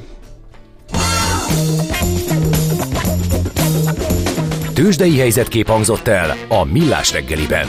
Tőzsdei 4.73 5.17
helyzetkép 5.17 5.67
hangzott 5.67 6.07
el 6.07 6.35
a 6.47 6.63
Millás 6.63 7.11
reggeliben. 7.11 7.67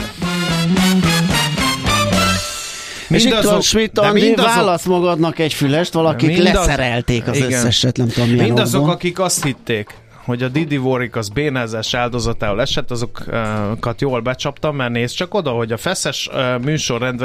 És 3.11 3.25
itt 3.25 3.41
van 3.41 3.61
Schmidt 3.61 3.99
Andi, 3.99 4.21
mindazok, 4.21 4.53
válasz 4.53 4.85
magadnak 4.85 5.39
egy 5.39 5.53
fülest, 5.53 5.93
valakik 5.93 6.27
mindaz, 6.27 6.53
leszerelték 6.53 7.27
az 7.27 7.37
igen, 7.37 7.51
összeset, 7.51 7.97
nem 7.97 8.07
tudom 8.07 8.29
milyen 8.29 8.45
Mindazok, 8.45 8.87
akik 8.87 9.19
azt 9.19 9.43
hitték, 9.43 9.89
hogy 10.25 10.43
a 10.43 10.47
Didi 10.47 10.77
Warwick 10.77 11.15
az 11.15 11.29
bénázás 11.29 11.93
áldozatául 11.93 12.61
esett, 12.61 12.91
azokat 12.91 14.01
jól 14.01 14.19
becsaptam, 14.19 14.75
mert 14.75 14.91
nézd 14.91 15.15
csak 15.15 15.33
oda, 15.33 15.51
hogy 15.51 15.71
a 15.71 15.77
feszes 15.77 16.29
műsor 16.61 17.15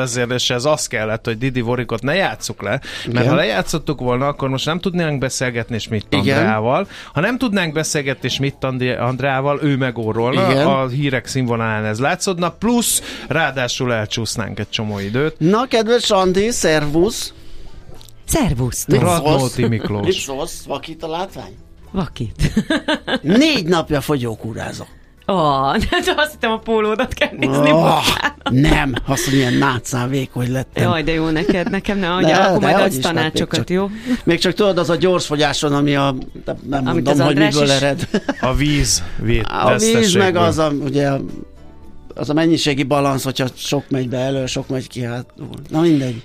ez 0.49 0.65
az 0.65 0.87
kellett, 0.87 1.25
hogy 1.25 1.39
Didi 1.39 1.61
Warwickot 1.61 2.03
ne 2.03 2.15
játsszuk 2.15 2.63
le, 2.63 2.71
mert 2.71 2.81
Igen. 3.07 3.29
ha 3.29 3.35
lejátszottuk 3.35 4.01
volna, 4.01 4.27
akkor 4.27 4.49
most 4.49 4.67
nem 4.67 4.79
tudnánk 4.79 5.19
beszélgetni 5.19 5.79
Schmidt 5.79 6.15
Andrával. 6.15 6.89
Ha 7.13 7.21
nem 7.21 7.39
tudnánk 7.39 7.73
beszélgetni 7.73 8.29
Schmidt 8.29 8.65
Andrával, 8.99 9.59
ő 9.63 9.77
megórolna, 9.77 10.51
Igen. 10.51 10.67
a 10.67 10.89
hírek 10.89 11.27
színvonalán 11.27 11.85
ez 11.85 12.01
látszódna, 12.01 12.51
plusz 12.51 13.03
ráadásul 13.29 13.93
elcsúsznánk 13.93 14.59
egy 14.59 14.71
csomó 14.71 14.99
időt. 14.99 15.35
Na, 15.39 15.67
kedves 15.67 16.11
Andi, 16.11 16.51
szervusz! 16.51 17.33
Szervusz! 18.25 18.85
Radnóti 18.89 19.67
Miklós. 19.67 20.07
Mit 20.07 20.15
szólsz? 20.15 20.65
Vakít 20.67 21.03
a 21.03 21.09
látvány? 21.09 21.57
Vakit. 21.91 22.53
Négy 23.23 23.67
napja 23.67 24.01
fogyókúrázok. 24.01 24.87
Ó, 25.29 25.35
oh, 25.35 25.77
de 25.77 26.13
azt 26.17 26.31
hittem 26.31 26.51
a 26.51 26.59
pólódat 26.59 27.15
kell 27.15 27.31
nézni. 27.39 27.71
Oh, 27.73 28.05
nem, 28.51 28.95
azt, 29.07 29.25
hogy 29.25 29.35
ilyen 29.35 29.53
nátszál 29.53 30.09
vékony 30.09 30.53
lettem. 30.53 30.83
Jaj, 30.83 31.03
de 31.03 31.13
jó 31.13 31.29
neked, 31.29 31.71
nekem 31.71 31.99
ne 31.99 32.13
adja, 32.13 32.45
akkor 32.45 32.61
majd 32.61 32.77
adsz 32.77 32.99
tanácsokat, 32.99 33.59
csak, 33.59 33.71
jó? 33.71 33.91
Még 34.25 34.39
csak 34.39 34.53
tudod, 34.53 34.79
az 34.79 34.91
a 34.91 34.97
gyorsfogyáson, 34.97 35.73
ami 35.73 35.97
a, 35.97 36.15
nem 36.69 36.87
Amit 36.87 37.05
mondom, 37.05 37.27
hogy 37.27 37.39
miből 37.39 37.65
is... 37.65 37.71
ered. 37.71 38.09
A 38.41 38.55
víz. 38.55 39.03
víz 39.19 39.43
a 39.45 39.77
víz, 39.77 40.15
meg 40.15 40.37
az 40.37 40.59
a, 40.59 40.69
ugye, 40.69 41.11
az 42.15 42.31
a 42.31 42.33
mennyiségi 42.33 42.83
balansz, 42.83 43.25
hogyha 43.25 43.47
sok 43.55 43.85
megy 43.89 44.09
be 44.09 44.19
elő, 44.19 44.47
sok 44.47 44.69
megy 44.69 44.89
ki, 44.89 45.05
hát, 45.05 45.27
na 45.69 45.81
mindegy. 45.81 46.25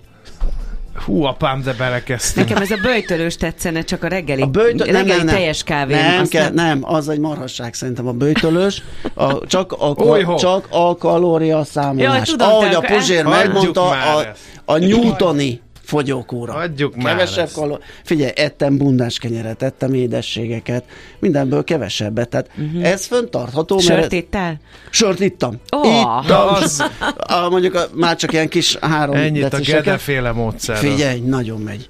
Hú, 0.96 1.24
apám, 1.24 1.62
de 1.62 1.74
belekezdtem. 1.74 2.44
Nekem 2.44 2.62
ez 2.62 2.72
a 2.72 2.78
böjtölős 2.82 3.36
tetszene, 3.36 3.82
csak 3.82 4.04
a 4.04 4.08
reggeli, 4.08 4.42
a 4.42 4.46
böjtö... 4.46 4.84
reggeli 4.84 5.08
nem, 5.08 5.26
nem, 5.26 5.36
teljes 5.36 5.64
kávé. 5.64 5.94
Nem, 5.94 6.28
kell, 6.28 6.44
nem... 6.44 6.54
nem, 6.54 6.80
az 6.82 7.10
egy 7.10 7.20
marhasság 7.20 7.74
szerintem 7.74 8.08
a 8.08 8.12
böjtölős. 8.12 8.84
A, 9.14 9.46
csak, 9.48 9.72
a, 9.72 9.90
a, 9.90 10.36
csak 10.36 10.68
a 10.70 10.96
kalória 10.96 11.64
számolás. 11.64 12.28
Ja, 12.28 12.34
tudom, 12.34 12.48
Ahogy 12.48 12.74
a 12.74 12.80
Puzsér 12.80 13.26
megmondta, 13.26 13.90
a, 13.90 14.26
a 14.66 14.78
Newtoni 14.78 15.62
fogyókúra. 15.92 16.54
Adjuk 16.54 16.96
már 16.96 17.16
Kevesebb 17.16 17.50
kaló... 17.54 17.80
Figyelj, 18.04 18.32
ettem 18.36 18.78
bundás 18.78 19.18
kenyeret, 19.18 19.62
ettem 19.62 19.94
édességeket, 19.94 20.84
mindenből 21.20 21.64
kevesebbet. 21.64 22.30
Tehát 22.30 22.50
uh-huh. 22.58 22.88
ez 22.88 23.06
föntartható. 23.06 23.80
Sört 23.80 24.12
ittál? 24.12 24.60
Sört 24.90 25.20
ittam. 25.20 25.56
Oh. 25.70 25.86
Ittam. 25.86 26.48
Az... 26.48 26.84
A, 27.18 27.50
mondjuk 27.50 27.76
a, 27.76 27.88
már 27.94 28.16
csak 28.16 28.34
ilyen 28.34 28.48
kis 28.48 28.76
három 28.76 29.16
Ennyit 29.16 29.54
a 29.54 29.60
gedeféle 29.60 30.32
módszer. 30.32 30.78
Figyelj, 30.78 31.20
nagyon 31.20 31.62
megy. 31.62 31.90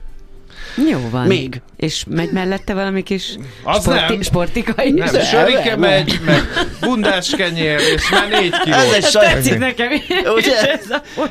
Jó 0.90 1.10
van. 1.10 1.28
Még. 1.28 1.62
És 1.78 2.04
megy 2.10 2.32
mellette 2.32 2.74
valami 2.74 3.04
kis 3.04 3.36
az 3.64 3.82
sporti, 3.82 4.14
nem. 4.14 4.22
sportikai? 4.22 4.92
Nem, 4.92 5.08
sörike 5.08 5.76
megy, 5.76 6.20
meg 6.26 6.42
bundás 6.82 7.30
kenyér, 7.30 7.80
és 7.96 8.10
már 8.10 8.30
négy 8.30 8.54
kiló. 8.64 8.76
Ez 8.76 8.92
egy 8.92 9.04
saját... 9.04 9.34
Tetszik 9.34 9.58
nekem 9.58 9.90
Ugye? 10.36 10.72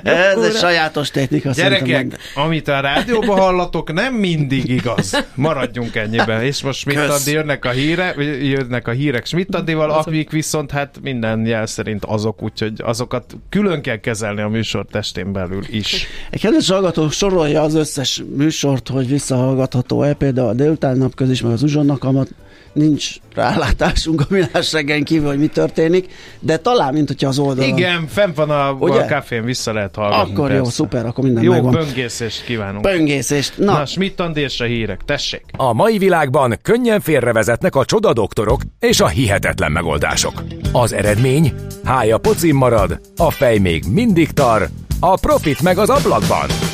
ez, 0.03 0.37
ez 0.37 0.43
egy 0.43 0.57
sajátos 0.57 1.11
technika. 1.11 1.51
Gyerekek, 1.51 2.19
amit 2.35 2.69
a 2.69 2.81
rádióban 2.81 3.39
hallatok, 3.39 3.93
nem 3.93 4.15
mindig 4.15 4.69
igaz. 4.69 5.25
Maradjunk 5.35 5.95
ennyiben. 5.95 6.43
És 6.43 6.63
most 6.63 6.79
Schmidt 6.79 7.25
jönnek 7.27 7.65
a 7.65 7.71
híre, 7.71 8.15
jönnek 8.43 8.89
a 8.89 8.93
hírek 8.93 9.27
Schmidt 9.27 9.55
akik 9.55 10.31
viszont 10.31 10.71
hát 10.71 10.99
minden 11.03 11.47
jel 11.47 11.67
szerint 11.67 12.05
azok, 12.05 12.43
úgyhogy 12.43 12.73
azokat 12.85 13.37
külön 13.49 13.83
kell 13.83 13.97
kezelni 13.97 14.41
a 14.41 14.49
műsor 14.49 14.87
testén 14.91 15.33
belül 15.33 15.63
is. 15.69 16.07
Egy 16.31 16.41
kedves 16.41 16.69
hallgató 16.69 17.09
sorolja 17.11 17.63
az 17.63 17.75
összes 17.75 18.23
műsort, 18.37 18.89
hogy 18.89 19.09
vissza 19.09 19.30
visszahallgatható-e, 19.31 20.13
például 20.13 20.49
a 20.49 20.53
délután 20.53 20.97
napközis, 20.97 21.43
meg 21.43 21.53
az 21.53 21.63
uzsonnak 21.63 22.05
amat 22.05 22.29
nincs 22.73 23.15
rálátásunk 23.35 24.21
a 24.21 24.25
millás 24.29 24.73
reggelen 24.73 25.05
kívül, 25.05 25.29
hogy 25.29 25.39
mi 25.39 25.47
történik, 25.47 26.13
de 26.41 26.57
talán, 26.57 26.93
mint 26.93 27.09
hogyha 27.09 27.29
az 27.29 27.39
oldalon. 27.39 27.77
Igen, 27.77 28.07
fent 28.07 28.37
van 28.37 28.51
a, 28.51 28.71
Ugye? 28.79 29.01
a 29.01 29.07
kafén, 29.07 29.45
vissza 29.45 29.73
lehet 29.73 29.95
hallgatni. 29.95 30.33
Akkor 30.33 30.51
jó, 30.51 30.57
persze. 30.57 30.71
szuper, 30.71 31.07
akkor 31.07 31.25
minden 31.25 31.43
Jó 31.43 31.53
megvan. 31.53 31.73
böngészést 31.73 32.45
kívánunk. 32.45 32.83
Böngészést. 32.83 33.59
Na, 33.59 33.73
Na, 33.73 33.87
Schmidt 33.87 34.21
Andésre 34.21 34.67
hírek, 34.67 35.01
tessék. 35.05 35.45
A 35.57 35.73
mai 35.73 35.99
világban 35.99 36.59
könnyen 36.63 37.01
félrevezetnek 37.01 37.75
a 37.77 37.85
csoda 37.85 38.13
doktorok 38.13 38.63
és 38.81 39.01
a 39.01 39.09
hihetetlen 39.09 39.73
megoldások. 39.73 40.43
Az 40.73 40.93
eredmény? 40.93 41.53
Hája 41.85 42.19
pocim 42.19 42.57
marad, 42.57 43.01
a 43.17 43.31
fej 43.31 43.59
még 43.59 43.85
mindig 43.93 44.31
tar, 44.31 44.69
a 45.01 45.19
profit 45.19 45.63
meg 45.63 45.79
az 45.79 45.89
ablakban. 45.91 46.70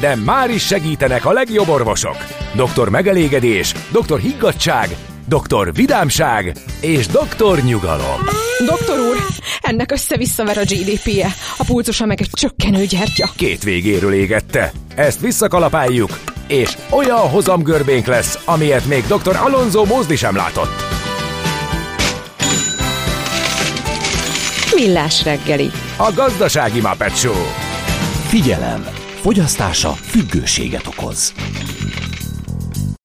De 0.00 0.14
már 0.14 0.50
is 0.50 0.66
segítenek 0.66 1.24
a 1.24 1.32
legjobb 1.32 1.68
orvosok. 1.68 2.16
Doktor 2.54 2.88
megelégedés, 2.88 3.74
doktor 3.92 4.18
higgadság, 4.18 4.96
doktor 5.28 5.74
vidámság 5.74 6.52
és 6.80 7.06
doktor 7.06 7.62
nyugalom. 7.62 8.20
Doktor 8.66 8.98
úr, 8.98 9.16
ennek 9.60 9.92
össze-visszaver 9.92 10.58
a 10.58 10.62
GDP-je, 10.62 11.28
a 11.56 11.64
pulcosa 11.64 12.06
meg 12.06 12.20
egy 12.20 12.30
csökkenő 12.32 12.84
gyertya. 12.84 13.30
Két 13.36 13.62
végéről 13.62 14.12
égette. 14.12 14.72
Ezt 14.94 15.20
visszakalapáljuk, 15.20 16.20
és 16.46 16.76
olyan 16.90 17.28
hozamgörbénk 17.28 18.06
lesz, 18.06 18.38
amilyet 18.44 18.86
még 18.86 19.06
dr. 19.06 19.36
Alonso 19.36 19.84
Mózdi 19.84 20.16
sem 20.16 20.36
látott. 20.36 20.84
Millás 24.74 25.24
reggeli. 25.24 25.70
A 25.96 26.12
gazdasági 26.14 26.80
Muppet 26.80 27.16
Show. 27.16 27.42
Figyelem! 28.28 28.99
Fogyasztása 29.20 29.90
függőséget 29.90 30.86
okoz. 30.86 31.34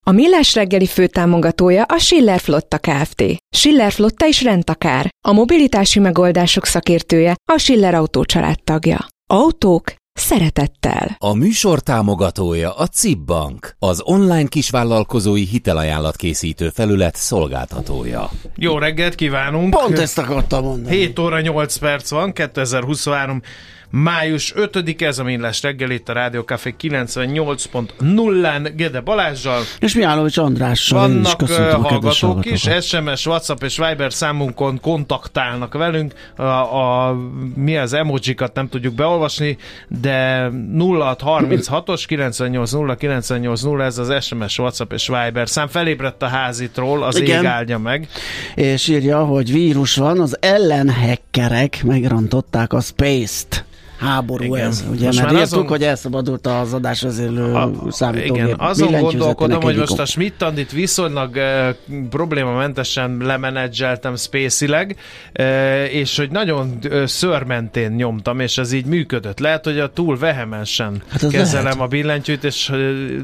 A 0.08 0.12
Millás 0.12 0.56
reggeli 0.56 0.86
főtámogatója 0.86 1.84
a 1.84 1.98
Schiller 1.98 2.40
Flotta 2.40 2.78
Kft. 2.78 3.24
Schiller 3.56 3.92
Flotta 3.92 4.28
is 4.28 4.44
rendtakár. 4.44 5.10
A 5.28 5.32
mobilitási 5.32 6.00
megoldások 6.00 6.66
szakértője 6.66 7.36
a 7.52 7.58
Schiller 7.58 7.94
Autó 7.94 8.26
tagja. 8.64 9.06
Autók 9.30 9.94
szeretettel. 10.14 11.16
A 11.18 11.34
műsor 11.34 11.80
támogatója 11.80 12.74
a 12.74 12.88
CIP 12.88 13.18
Bank, 13.18 13.76
az 13.80 14.02
online 14.04 14.48
kisvállalkozói 14.48 15.44
hitelajánlat 15.44 16.16
készítő 16.16 16.70
felület 16.70 17.16
szolgáltatója. 17.16 18.30
Jó 18.56 18.78
reggelt 18.78 19.16
kívánunk. 19.16 19.70
pont 19.70 20.00
ezt 20.00 20.18
akartam 20.18 20.64
mondani. 20.64 20.96
7 20.96 21.20
óra 21.20 21.42
8 21.42 21.78
perc 21.78 22.10
van, 22.10 22.34
2023 22.34 23.42
május 23.90 24.54
5 24.56 25.02
ez 25.02 25.20
a 25.20 25.24
Millás 25.24 25.62
reggel 25.62 25.90
itt 25.90 26.10
a 26.10 26.14
Rádió 26.14 26.42
Café 26.42 26.76
98.0-án 26.82 28.72
Gede 28.76 29.02
Balázsjal. 29.02 29.62
És 29.80 29.96
Mihálovics 29.96 30.38
Andrással 30.38 31.10
is 31.10 31.16
Vannak 31.16 31.42
a 31.42 31.46
kedves 31.88 32.20
hallgatók 32.20 32.46
is. 32.46 32.70
SMS, 32.82 33.26
WhatsApp 33.26 33.64
és 33.64 33.78
Viber 33.78 34.14
számunkon 34.14 34.80
kontaktálnak 34.82 35.74
velünk. 35.74 36.14
A, 36.36 36.44
a, 36.44 37.16
mi 37.56 37.78
az 37.78 37.94
emojikat 37.94 38.54
nem 38.54 38.70
tudjuk 38.70 38.94
beolvasni, 38.94 39.58
de 39.88 40.50
0636-os 40.78 42.04
980 42.08 42.98
980 42.98 43.82
ez 43.82 43.98
az 43.98 44.24
SMS, 44.24 44.60
WhatsApp 44.60 44.94
és 44.94 45.08
Viber 45.08 45.50
szám. 45.50 45.68
Felébredt 45.68 46.22
a 46.22 46.28
házitról, 46.28 47.04
az 47.04 47.18
Igen. 47.18 47.44
ég 47.44 47.46
áldja 47.46 47.78
meg. 47.78 48.08
És 48.56 48.88
írja, 48.88 49.24
hogy 49.24 49.52
vírus 49.52 49.96
van, 49.96 50.20
az 50.20 50.38
ellenhekkerek 50.40 51.84
megrantották 51.84 52.74
a 52.74 52.82
Space-t. 52.82 53.66
Háború 53.98 54.44
Igen. 54.44 54.68
ez, 54.68 54.86
ugye, 54.92 55.06
Most 55.06 55.20
mert 55.20 55.32
már 55.32 55.42
azon- 55.42 55.68
hogy 55.68 55.84
elszabadult 55.84 56.48
az 56.48 56.74
adás 56.74 57.02
vezérlő 57.02 57.54
A- 57.54 57.72
számítógép. 57.90 58.44
Igen, 58.44 58.60
azon 58.60 58.92
gondolkodom, 59.02 59.62
hogy 59.62 59.78
most 59.78 59.98
a 59.98 60.02
ok. 60.02 60.08
Schmidt-Andit 60.08 60.72
viszonylag 60.72 61.38
e, 61.38 61.76
problémamentesen 62.10 63.18
lemenedzseltem 63.18 64.16
spaceileg, 64.16 64.96
e, 65.34 65.86
és 65.86 66.18
hogy 66.18 66.32
nagyon 66.32 66.78
e, 66.92 67.08
szörmentén 67.08 67.92
nyomtam, 67.92 68.40
és 68.40 68.58
ez 68.58 68.72
így 68.72 68.86
működött. 68.86 69.40
Lehet, 69.40 69.64
hogy 69.64 69.80
a 69.80 69.94
túl 69.94 70.18
vehemensen 70.18 71.02
Hát 71.10 71.28
kezelem 71.28 71.64
lehet. 71.66 71.80
a 71.80 71.88
billentyűt, 71.88 72.44
és 72.44 72.70
e, 72.70 72.76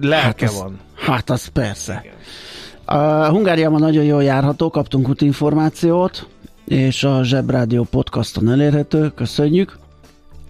lelke 0.02 0.46
az, 0.46 0.58
van. 0.60 0.80
Hát 0.96 1.30
az 1.30 1.48
persze. 1.48 2.04
A 2.86 3.28
Hungáriában 3.30 3.80
nagyon 3.80 4.04
jól 4.04 4.24
járható, 4.24 4.70
kaptunk 4.70 5.10
útinformációt, 5.10 6.28
és 6.68 7.04
a 7.04 7.24
Zsebrádió 7.24 7.84
podcaston 7.84 8.50
elérhető, 8.52 9.10
köszönjük. 9.16 9.80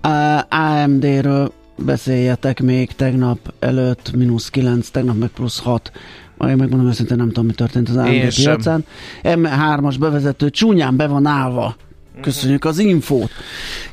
A 0.01 0.45
AMD-ről 0.49 1.51
beszéljetek 1.77 2.61
még 2.61 2.91
tegnap 2.91 3.53
előtt, 3.59 4.11
mínusz 4.15 4.49
9, 4.49 4.89
tegnap 4.89 5.17
meg 5.17 5.29
plusz 5.29 5.59
6. 5.59 5.91
Majd 6.37 6.57
megmondom 6.57 6.87
őszintén, 6.87 7.17
nem 7.17 7.27
tudom, 7.27 7.45
mi 7.45 7.53
történt 7.53 7.89
az 7.89 7.95
Én 7.95 8.21
AMD 8.21 8.31
sem. 8.31 8.53
piacán. 8.53 8.85
M3-as 9.23 9.95
bevezető 9.99 10.49
csúnyán 10.49 10.95
be 10.95 11.07
van 11.07 11.25
állva. 11.25 11.75
Köszönjük 12.21 12.65
az 12.65 12.79
infót. 12.79 13.31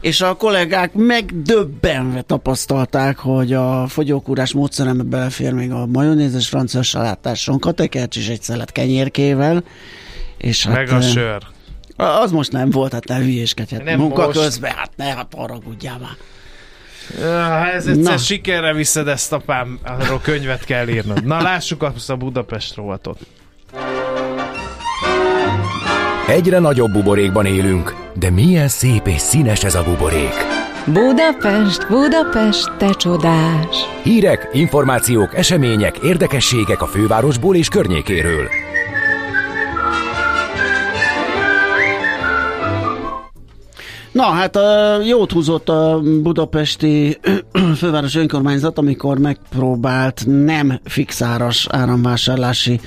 És 0.00 0.20
a 0.20 0.34
kollégák 0.34 0.94
megdöbbenve 0.94 2.22
tapasztalták, 2.22 3.18
hogy 3.18 3.52
a 3.52 3.86
fogyókúrás 3.86 4.52
módszerembe 4.52 5.02
belefér 5.02 5.52
még 5.52 5.70
a 5.70 5.86
majonézes 5.86 6.48
francia 6.48 6.82
salátás, 6.82 7.40
sonkatekercs 7.40 8.16
és 8.16 8.28
egy 8.28 8.42
szelet 8.42 8.72
kenyérkével. 8.72 9.64
És 10.38 10.66
hát, 10.66 10.74
Meg 10.74 10.88
a 10.90 11.00
sör. 11.00 11.42
Az 12.06 12.30
most 12.30 12.52
nem 12.52 12.70
volt, 12.70 12.92
hát 12.92 13.08
ne 13.08 13.16
hülyéskedj. 13.16 13.74
Nem 13.84 13.98
Munka 13.98 14.26
most. 14.26 14.38
közben, 14.38 14.72
hát 14.76 14.90
ne 14.96 15.04
hát 15.04 15.32
haragudjál 15.36 15.98
már. 15.98 16.16
Ha 17.48 17.70
ez 17.70 17.86
egyszer 17.86 18.12
Na. 18.12 18.18
sikerre 18.18 18.72
viszed 18.72 19.08
ezt, 19.08 19.32
apám, 19.32 19.78
arról 19.84 20.20
könyvet 20.20 20.64
kell 20.64 20.88
írnod. 20.88 21.24
Na, 21.24 21.42
lássuk 21.42 21.82
azt 21.82 22.10
a 22.10 22.16
Budapest 22.16 22.74
rovatot. 22.74 23.18
Egyre 26.28 26.58
nagyobb 26.58 26.92
buborékban 26.92 27.46
élünk, 27.46 27.94
de 28.14 28.30
milyen 28.30 28.68
szép 28.68 29.06
és 29.06 29.20
színes 29.20 29.64
ez 29.64 29.74
a 29.74 29.82
buborék. 29.82 30.34
Budapest, 30.84 31.88
Budapest, 31.88 32.76
te 32.76 32.90
csodás! 32.92 33.76
Hírek, 34.02 34.48
információk, 34.52 35.36
események, 35.36 35.98
érdekességek 35.98 36.82
a 36.82 36.86
fővárosból 36.86 37.56
és 37.56 37.68
környékéről. 37.68 38.48
Na 44.18 44.24
hát 44.24 44.56
ö, 44.56 45.02
jót 45.02 45.32
húzott 45.32 45.68
a 45.68 46.00
budapesti 46.22 47.18
főváros 47.78 48.14
önkormányzat, 48.14 48.78
amikor 48.78 49.18
megpróbált 49.18 50.22
nem 50.26 50.80
fixáras 50.84 51.66
áramvásárlási 51.70 52.80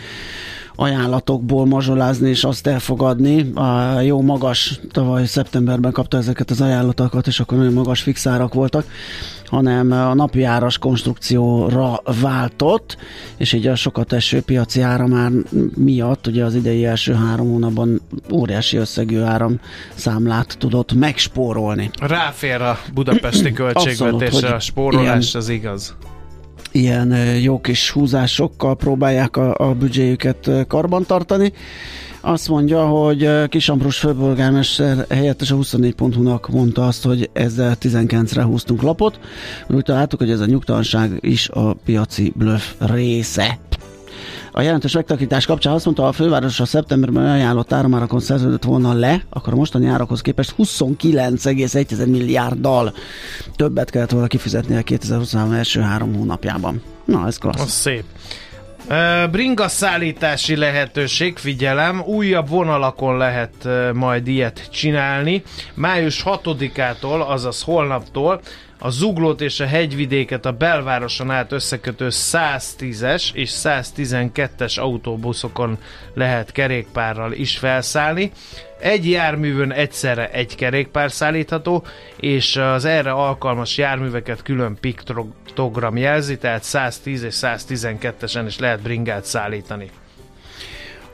ajánlatokból 0.82 1.66
mazsolázni 1.66 2.30
és 2.30 2.44
azt 2.44 2.68
elfogadni. 2.68 3.52
A 3.54 4.00
jó 4.00 4.22
magas, 4.22 4.80
tavaly 4.92 5.26
szeptemberben 5.26 5.92
kapta 5.92 6.18
ezeket 6.18 6.50
az 6.50 6.62
ajánlatokat, 6.62 7.28
és 7.28 7.40
akkor 7.40 7.58
nagyon 7.58 7.74
magas 7.74 8.02
fixárak 8.02 8.54
voltak, 8.54 8.86
hanem 9.46 9.92
a 9.92 10.14
napi 10.14 10.44
áras 10.44 10.78
konstrukcióra 10.78 12.02
váltott, 12.22 12.98
és 13.38 13.54
így 13.54 13.68
a 13.68 13.76
sokat 13.76 14.14
eső 14.14 14.42
piaci 14.42 14.82
áramár 14.82 15.32
miatt, 15.76 16.28
ugye 16.28 16.44
az 16.44 16.56
idei 16.56 16.86
első 16.86 17.14
három 17.14 17.50
hónapban 17.50 18.02
óriási 18.32 18.78
összegű 18.78 19.20
áramszámlát 19.20 20.56
tudott 20.60 20.94
megspórolni. 20.94 21.90
Ráfér 22.00 22.62
a 22.62 22.80
budapesti 22.94 23.52
költségvetésre 23.54 24.54
a 24.54 24.60
spórolás, 24.60 25.04
ilyen- 25.04 25.36
az 25.44 25.50
igaz. 25.50 25.96
Ilyen 26.72 27.36
jó 27.40 27.62
kis 27.62 27.92
húzásokkal 27.92 28.76
próbálják 28.76 29.38
a, 29.38 29.70
a 29.70 29.74
büdzséjüket 29.74 30.50
karbantartani. 30.68 31.54
Azt 32.22 32.48
mondja, 32.50 32.86
hogy 32.88 33.48
Kisambrus 33.50 33.98
főpolgármester 33.98 35.06
helyettes 35.10 35.52
a 35.52 35.56
24.hu-nak 35.56 36.50
mondta 36.50 36.88
azt, 36.88 37.04
hogy 37.04 37.30
ezzel 37.34 37.76
19-re 37.82 38.44
húztunk 38.44 38.82
lapot. 38.82 39.20
Úgy 39.68 39.84
találtuk, 39.84 40.20
hogy 40.20 40.32
ez 40.32 40.40
a 40.40 40.46
nyugtalanság 40.46 41.18
is 41.20 41.50
a 41.50 41.74
piaci 41.74 42.34
bluff 42.36 42.74
része. 42.80 43.60
A 44.54 44.62
jelentős 44.62 44.94
megtakítás 44.94 45.46
kapcsán 45.46 45.74
azt 45.74 45.86
mondta, 45.86 46.04
ha 46.04 46.08
a 46.08 46.12
főváros 46.12 46.60
a 46.60 46.66
szeptemberben 46.66 47.30
ajánlott 47.30 47.74
áramárakon 47.74 48.20
szerződött 48.20 48.64
volna 48.64 48.94
le, 48.94 49.24
akkor 49.30 49.54
a 49.54 49.56
mostani 49.56 49.88
árakhoz 49.88 50.22
képest 50.22 50.54
29,1 50.58 52.08
milliárddal 52.08 52.94
többet 53.56 53.90
kellett 53.90 54.12
volna 54.12 54.28
kifizetni 54.28 54.76
a 54.76 54.82
2023 54.82 55.52
első 55.52 55.82
három 55.82 56.16
hónapjában. 56.16 56.82
Na, 57.06 57.28
ez 57.28 57.38
klassz. 57.38 57.62
Az 57.62 57.70
szép. 57.70 58.04
Bringa 59.32 59.68
szállítási 59.68 60.56
lehetőség, 60.56 61.38
figyelem, 61.38 62.02
újabb 62.06 62.50
vonalakon 62.50 63.18
lehet 63.18 63.68
majd 63.94 64.28
ilyet 64.28 64.70
csinálni. 64.72 65.44
Május 65.74 66.24
6-ától, 66.26 67.28
azaz 67.28 67.62
holnaptól 67.62 68.42
a 68.84 68.90
Zuglót 68.90 69.42
és 69.42 69.60
a 69.60 69.66
hegyvidéket 69.66 70.46
a 70.46 70.52
belvároson 70.52 71.32
át 71.32 71.52
összekötő 71.52 72.08
110-es 72.10 73.34
és 73.34 73.52
112-es 73.54 74.80
autóbuszokon 74.80 75.78
lehet 76.14 76.52
kerékpárral 76.52 77.32
is 77.32 77.58
felszállni. 77.58 78.32
Egy 78.80 79.10
járművön 79.10 79.72
egyszerre 79.72 80.30
egy 80.30 80.56
kerékpár 80.56 81.12
szállítható, 81.12 81.84
és 82.20 82.56
az 82.56 82.86
erre 82.86 83.12
alkalmas 83.12 83.78
járműveket 83.78 84.42
külön 84.42 84.78
piktogram 84.80 85.98
jelzi, 85.98 86.38
tehát 86.38 86.64
110 86.64 87.24
és 87.24 87.36
112-esen 87.42 88.44
is 88.48 88.60
lehet 88.60 88.82
bringát 88.82 89.26
szállítani. 89.26 89.90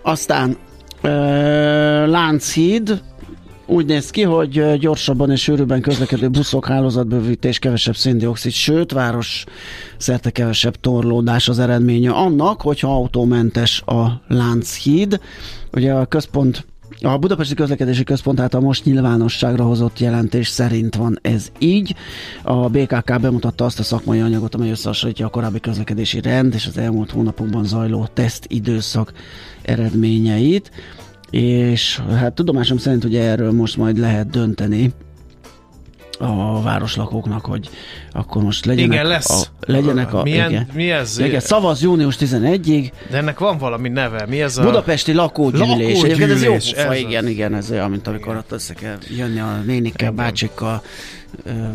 Aztán 0.01 0.58
ö, 1.01 1.10
Lánchíd, 2.06 3.01
úgy 3.67 3.86
néz 3.86 4.10
ki, 4.10 4.21
hogy 4.21 4.77
gyorsabban 4.80 5.32
és 5.32 5.41
sűrűbben 5.41 5.82
közlekedő 5.82 6.30
buszok 6.30 6.65
hálózatbővítés, 6.65 7.60
kevesebb 7.60 7.95
széndiokszid, 7.95 8.51
sőt, 8.51 8.91
város 8.91 9.43
szerte 9.97 10.30
kevesebb 10.30 10.75
torlódás 10.75 11.49
az 11.49 11.60
eredménye 11.60 12.12
annak, 12.12 12.62
hogyha 12.62 12.95
autómentes 12.95 13.82
a 13.82 14.21
Lánchíd. 14.27 15.19
Ugye 15.71 15.93
a 15.93 16.06
központ 16.06 16.65
a 17.01 17.17
Budapesti 17.17 17.53
Közlekedési 17.53 18.03
Központ 18.03 18.39
által 18.39 18.62
most 18.62 18.86
nyilvánosságra 18.86 19.63
hozott 19.63 19.99
jelentés 19.99 20.47
szerint 20.47 20.95
van 20.95 21.19
ez 21.21 21.47
így. 21.60 21.95
A 22.43 22.69
BKK 22.69 23.19
bemutatta 23.21 23.65
azt 23.65 23.80
a 23.80 23.84
szakmai 23.84 24.19
anyagot, 24.19 24.56
amely 24.56 24.69
összehasonlítja 24.69 25.25
a 25.25 25.30
korábbi 25.30 25.60
közlekedési 25.60 26.21
rend 26.21 26.53
és 26.53 26.65
az 26.65 26.77
elmúlt 26.77 27.12
hónapokban 27.12 27.65
zajló 27.65 28.08
teszt 28.13 28.45
időszak 28.49 29.13
eredményeit 29.62 30.71
és 31.29 32.01
hát 32.15 32.33
tudomásom 32.33 32.77
szerint 32.77 33.03
ugye 33.03 33.23
erről 33.23 33.51
most 33.51 33.77
majd 33.77 33.97
lehet 33.97 34.29
dönteni 34.29 34.93
a 36.19 36.61
városlakóknak, 36.61 37.45
hogy 37.45 37.69
akkor 38.11 38.43
most 38.43 38.65
legyenek 38.65 38.91
igen, 38.93 39.05
lesz. 39.07 39.29
a, 39.29 39.71
legyenek 39.71 40.13
a, 40.13 40.23
Milyen, 40.23 40.49
igen, 40.49 40.67
mi 40.73 40.91
ez? 40.91 41.19
igen, 41.19 41.39
szavaz 41.39 41.81
június 41.81 42.15
11-ig. 42.19 42.91
De 43.09 43.17
ennek 43.17 43.39
van 43.39 43.57
valami 43.57 43.89
neve, 43.89 44.25
mi 44.29 44.41
ez 44.41 44.57
a... 44.57 44.63
Budapesti 44.63 45.13
lakógyűlés. 45.13 45.67
Lakógyűlés, 45.67 46.01
Egyébként 46.01 46.31
ez 46.31 46.43
jó 46.43 46.53
ez 46.53 46.73
pofa, 46.73 46.87
az. 46.89 46.97
igen, 46.97 47.27
igen, 47.27 47.55
ez 47.55 47.71
olyan, 47.71 47.89
mint 47.89 48.07
amikor 48.07 48.35
ott 48.35 48.51
össze 48.51 48.73
kell 48.73 48.97
jönni 49.17 49.39
a 49.39 49.61
nénikkel, 49.65 50.11
bácsikkal 50.11 50.81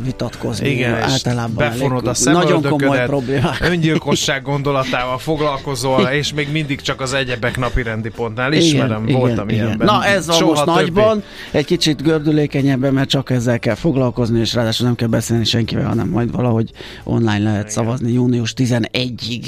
vitatkozni. 0.04 0.68
Igen, 0.68 0.94
általában 0.94 1.54
befonod 1.54 2.06
a 2.06 2.14
nagyon 2.24 2.62
komoly 2.62 3.04
problémák. 3.06 3.60
öngyilkosság 3.60 4.42
gondolatával 4.52 5.18
foglalkozol, 5.18 6.02
és 6.02 6.32
még 6.32 6.52
mindig 6.52 6.80
csak 6.80 7.00
az 7.00 7.12
egyebek 7.12 7.58
napi 7.58 7.82
rendi 7.82 8.08
pontnál. 8.08 8.52
Ismerem, 8.52 9.08
igen, 9.08 9.20
voltam 9.20 9.48
igen, 9.48 9.64
ilyenben. 9.64 9.86
Na 9.86 10.04
ez 10.04 10.28
a 10.28 10.32
Soha 10.32 10.50
most 10.50 10.64
többé. 10.64 10.80
nagyban, 10.80 11.22
egy 11.50 11.64
kicsit 11.64 12.02
gördülékenyebben, 12.02 12.92
mert 12.92 13.08
csak 13.08 13.30
ezzel 13.30 13.58
kell 13.58 13.74
foglalkozni, 13.74 14.40
és 14.40 14.54
ráadásul 14.54 14.86
nem 14.86 14.94
kell 14.94 15.08
beszélni 15.08 15.44
senkivel, 15.44 15.86
hanem 15.86 16.08
majd 16.08 16.32
valahogy 16.32 16.70
online 17.04 17.38
lehet 17.38 17.70
szavazni 17.70 18.12
június 18.12 18.54
11-ig. 18.56 19.44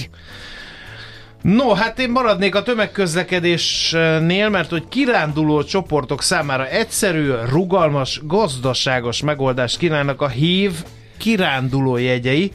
No, 1.44 1.74
hát 1.74 1.98
én 1.98 2.10
maradnék 2.10 2.54
a 2.54 2.62
tömegközlekedésnél, 2.62 4.48
mert 4.48 4.70
hogy 4.70 4.88
kiránduló 4.88 5.62
csoportok 5.64 6.22
számára 6.22 6.68
egyszerű, 6.68 7.30
rugalmas, 7.48 8.20
gazdaságos 8.22 9.22
megoldást 9.22 9.78
kínálnak 9.78 10.20
a 10.20 10.28
hív 10.28 10.72
kiránduló 11.18 11.96
jegyei. 11.96 12.52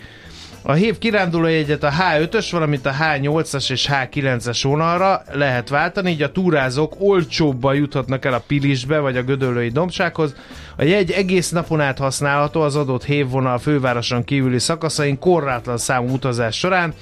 A 0.62 0.74
hív 0.74 0.98
kiránduló 0.98 1.48
jegyet 1.48 1.84
a 1.84 1.92
H5-ös, 1.92 2.48
valamint 2.52 2.86
a 2.86 2.94
H8-as 3.00 3.72
és 3.72 3.90
H9-es 3.92 4.60
vonalra 4.64 5.22
lehet 5.32 5.70
váltani, 5.70 6.12
így 6.12 6.22
a 6.22 6.32
túrázók 6.32 6.96
olcsóbban 6.98 7.76
juthatnak 7.76 8.26
el 8.26 8.34
a 8.34 8.44
Pilisbe 8.48 9.00
vagy 9.00 9.18
a 9.18 9.24
Gödöllői 9.24 9.70
dombsághoz. 9.70 10.36
A 10.78 10.84
jegy 10.84 11.12
egész 11.12 11.50
napon 11.50 11.82
át 11.82 11.98
használható 11.98 12.62
az 12.62 12.76
adott 12.76 13.04
hévvonal 13.04 13.58
fővároson 13.58 14.24
kívüli 14.24 14.60
szakaszain 14.60 15.20
korlátlan 15.20 15.78
számú 15.78 16.14
utazás 16.14 16.58
során. 16.58 16.94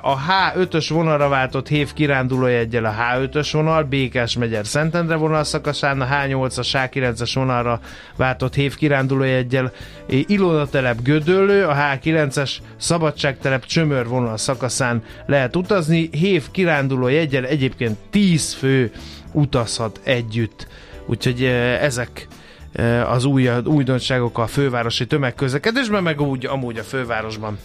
A 0.00 0.16
H5-ös 0.18 0.86
vonalra 0.88 1.28
váltott 1.28 1.68
hév 1.68 1.92
kirándulójeggyel 1.92 2.84
a 2.84 2.94
H5-ös 2.98 3.48
vonal, 3.52 3.82
Békás 3.82 4.36
megyer 4.36 4.66
Szentendre 4.66 5.14
vonal 5.14 5.44
szakaszán, 5.44 6.00
a 6.00 6.06
H8-as, 6.06 6.68
H9-es 6.72 7.30
vonalra 7.34 7.80
váltott 8.16 8.54
hév 8.54 8.74
kirándulójeggyel 8.74 9.72
Ilona 10.06 10.66
telep 10.66 11.02
Gödöllő, 11.02 11.64
a 11.64 11.74
H9-es 11.74 12.50
Szabadságtelep 12.76 13.64
Csömör 13.64 14.06
vonal 14.06 14.36
szakaszán 14.36 15.02
lehet 15.26 15.56
utazni, 15.56 16.08
hév 16.12 16.50
kirándulójeggyel 16.50 17.44
egyébként 17.44 17.96
10 18.10 18.54
fő 18.54 18.92
utazhat 19.32 20.00
együtt. 20.04 20.66
Úgyhogy 21.06 21.44
ezek 21.80 22.26
az 23.06 23.24
új, 23.24 23.50
újdonságok 23.64 24.38
a 24.38 24.46
fővárosi 24.46 25.06
tömegközlekedésben, 25.06 26.02
meg 26.02 26.20
úgy 26.20 26.46
amúgy 26.46 26.78
a 26.78 26.82
fővárosban. 26.82 27.58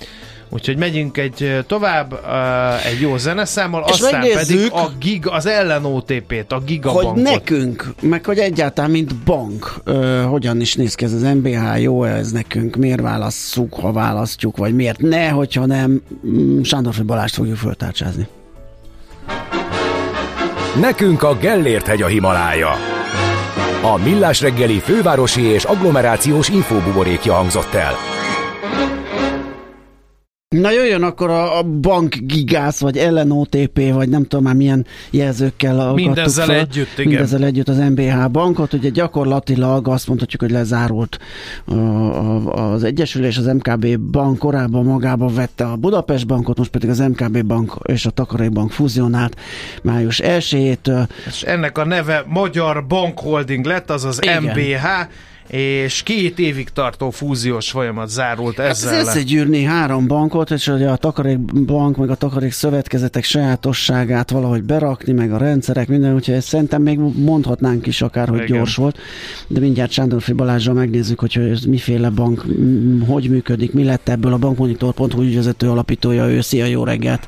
Úgyhogy 0.53 0.77
megyünk 0.77 1.17
egy 1.17 1.63
tovább, 1.67 2.11
uh, 2.11 2.85
egy 2.85 3.01
jó 3.01 3.17
zeneszámmal, 3.17 3.83
És 3.87 3.91
aztán 3.91 4.21
pedig 4.33 4.71
a 4.71 4.89
gig, 4.99 5.27
az 5.27 5.45
ellen 5.45 5.85
OTP-t, 5.85 6.51
a 6.51 6.55
Hogy 6.55 6.63
gigabankot. 6.63 7.23
nekünk, 7.23 7.93
meg 8.01 8.25
hogy 8.25 8.37
egyáltalán, 8.37 8.91
mint 8.91 9.15
bank, 9.15 9.73
ö, 9.83 10.21
hogyan 10.21 10.61
is 10.61 10.75
néz 10.75 10.95
ki 10.95 11.05
ez 11.05 11.13
az 11.13 11.21
MBH, 11.21 11.81
jó 11.81 12.03
ez 12.03 12.31
nekünk, 12.31 12.75
miért 12.75 13.01
válasszuk, 13.01 13.73
ha 13.73 13.91
választjuk, 13.91 14.57
vagy 14.57 14.75
miért 14.75 14.99
ne, 15.01 15.29
hogyha 15.29 15.65
nem, 15.65 16.01
mm, 16.27 16.61
Sándorfi 16.61 17.01
Balást 17.03 17.35
fogjuk 17.35 17.57
föltárcsázni. 17.57 18.27
Nekünk 20.79 21.23
a 21.23 21.37
Gellért 21.37 21.87
hegy 21.87 22.01
a 22.01 22.07
Himalája. 22.07 22.71
A 23.81 23.97
Millás 24.03 24.41
reggeli 24.41 24.79
fővárosi 24.79 25.41
és 25.41 25.63
agglomerációs 25.63 26.49
infóbuborékja 26.49 27.33
hangzott 27.33 27.73
el. 27.73 28.12
Na 30.53 30.71
jöjjön 30.71 31.03
akkor 31.03 31.29
a, 31.29 31.57
a 31.57 31.63
bank 31.63 32.15
gigász, 32.15 32.79
vagy 32.79 32.97
ellen 32.97 33.31
OTP, 33.31 33.93
vagy 33.93 34.09
nem 34.09 34.23
tudom 34.23 34.43
már 34.43 34.55
milyen 34.55 34.85
jelzőkkel 35.09 35.79
akartuk 35.79 36.05
Mindezzel 36.05 36.45
fel. 36.45 36.55
együtt, 36.55 36.97
igen. 36.97 37.07
Mindezzel 37.07 37.43
együtt 37.43 37.67
az 37.67 37.77
MBH 37.77 38.29
bankot, 38.31 38.73
ugye 38.73 38.89
gyakorlatilag 38.89 39.87
azt 39.87 40.07
mondhatjuk, 40.07 40.41
hogy 40.41 40.51
lezárult 40.51 41.19
a, 41.65 41.73
a, 41.73 42.71
az 42.71 42.83
Egyesülés, 42.83 43.37
az 43.37 43.45
MKB 43.45 43.97
bank 43.97 44.37
korábban 44.37 44.85
magába 44.85 45.27
vette 45.27 45.65
a 45.65 45.75
Budapest 45.75 46.27
bankot, 46.27 46.57
most 46.57 46.71
pedig 46.71 46.89
az 46.89 46.99
MKB 46.99 47.45
bank 47.45 47.77
és 47.83 48.05
a 48.05 48.09
Takarékbank 48.09 48.71
fuzionált 48.71 49.35
május 49.83 50.21
1-től. 50.23 51.07
És 51.27 51.41
ennek 51.41 51.77
a 51.77 51.85
neve 51.85 52.23
Magyar 52.27 52.85
Bank 52.87 53.19
Holding 53.19 53.65
lett, 53.65 53.89
azaz 53.89 54.19
Igen. 54.21 54.43
MBH, 54.43 54.85
és 55.47 56.03
két 56.03 56.39
évig 56.39 56.69
tartó 56.69 57.09
fúziós 57.09 57.71
folyamat 57.71 58.09
zárult 58.09 58.59
Ez 58.59 58.69
ezzel. 58.69 58.93
le. 58.93 58.99
összegyűrni 58.99 59.63
három 59.63 60.07
bankot, 60.07 60.51
és 60.51 60.67
ugye 60.67 60.89
a 60.89 60.95
Takarékbank, 60.95 61.97
meg 61.97 62.09
a 62.09 62.15
Takarék 62.15 62.51
Szövetkezetek 62.51 63.23
sajátosságát 63.23 64.31
valahogy 64.31 64.63
berakni, 64.63 65.13
meg 65.13 65.33
a 65.33 65.37
rendszerek, 65.37 65.87
minden, 65.87 66.13
úgyhogy 66.15 66.33
ezt 66.35 66.47
szerintem 66.47 66.81
még 66.81 66.99
mondhatnánk 67.15 67.87
is 67.87 68.01
akár, 68.01 68.27
hogy 68.29 68.41
Igen. 68.41 68.57
gyors 68.57 68.75
volt. 68.75 68.97
De 69.47 69.59
mindjárt 69.59 69.91
Sándorfi 69.91 70.33
Balázsral 70.33 70.75
megnézzük, 70.75 71.19
hogy 71.19 71.37
ez 71.37 71.61
miféle 71.63 72.09
bank, 72.09 72.45
hogy 73.07 73.29
működik, 73.29 73.73
mi 73.73 73.83
lett 73.83 74.09
ebből 74.09 74.33
a 74.33 74.37
bankmonitor.hu 74.37 75.21
ügyvezető 75.21 75.69
alapítója, 75.69 76.27
ő, 76.29 76.41
szia, 76.41 76.65
jó 76.65 76.83
reggelt! 76.83 77.27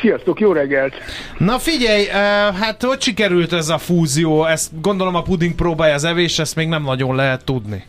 Sziasztok, 0.00 0.40
jó 0.40 0.52
reggelt! 0.52 0.94
Na 1.38 1.58
figyelj, 1.58 2.04
hát 2.60 2.82
hogy 2.82 3.00
sikerült 3.00 3.52
ez 3.52 3.68
a 3.68 3.78
fúzió? 3.78 4.44
Ezt 4.44 4.80
gondolom 4.80 5.14
a 5.14 5.22
puding 5.22 5.54
próbálja 5.54 5.94
az 5.94 6.04
evés, 6.04 6.38
ezt 6.38 6.56
még 6.56 6.68
nem 6.68 6.82
nagyon 6.82 7.14
lehet 7.14 7.44
tudni. 7.44 7.84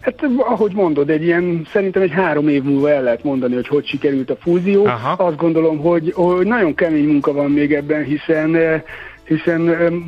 Hát 0.00 0.14
ahogy 0.38 0.72
mondod, 0.72 1.10
egy 1.10 1.22
ilyen, 1.22 1.66
szerintem 1.72 2.02
egy 2.02 2.10
három 2.10 2.48
év 2.48 2.62
múlva 2.62 2.90
el 2.90 3.02
lehet 3.02 3.24
mondani, 3.24 3.54
hogy 3.54 3.68
hogy 3.68 3.86
sikerült 3.86 4.30
a 4.30 4.36
fúzió. 4.40 4.84
Aha. 4.84 5.24
Azt 5.24 5.36
gondolom, 5.36 5.78
hogy, 5.78 6.12
hogy 6.14 6.46
nagyon 6.46 6.74
kemény 6.74 7.04
munka 7.04 7.32
van 7.32 7.50
még 7.50 7.74
ebben, 7.74 8.04
hiszen 8.04 8.82
hiszen 9.24 9.60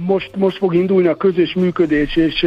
most, 0.06 0.30
most 0.36 0.56
fog 0.56 0.74
indulni 0.74 1.08
a 1.08 1.16
közös 1.16 1.54
működés, 1.54 2.16
és 2.16 2.46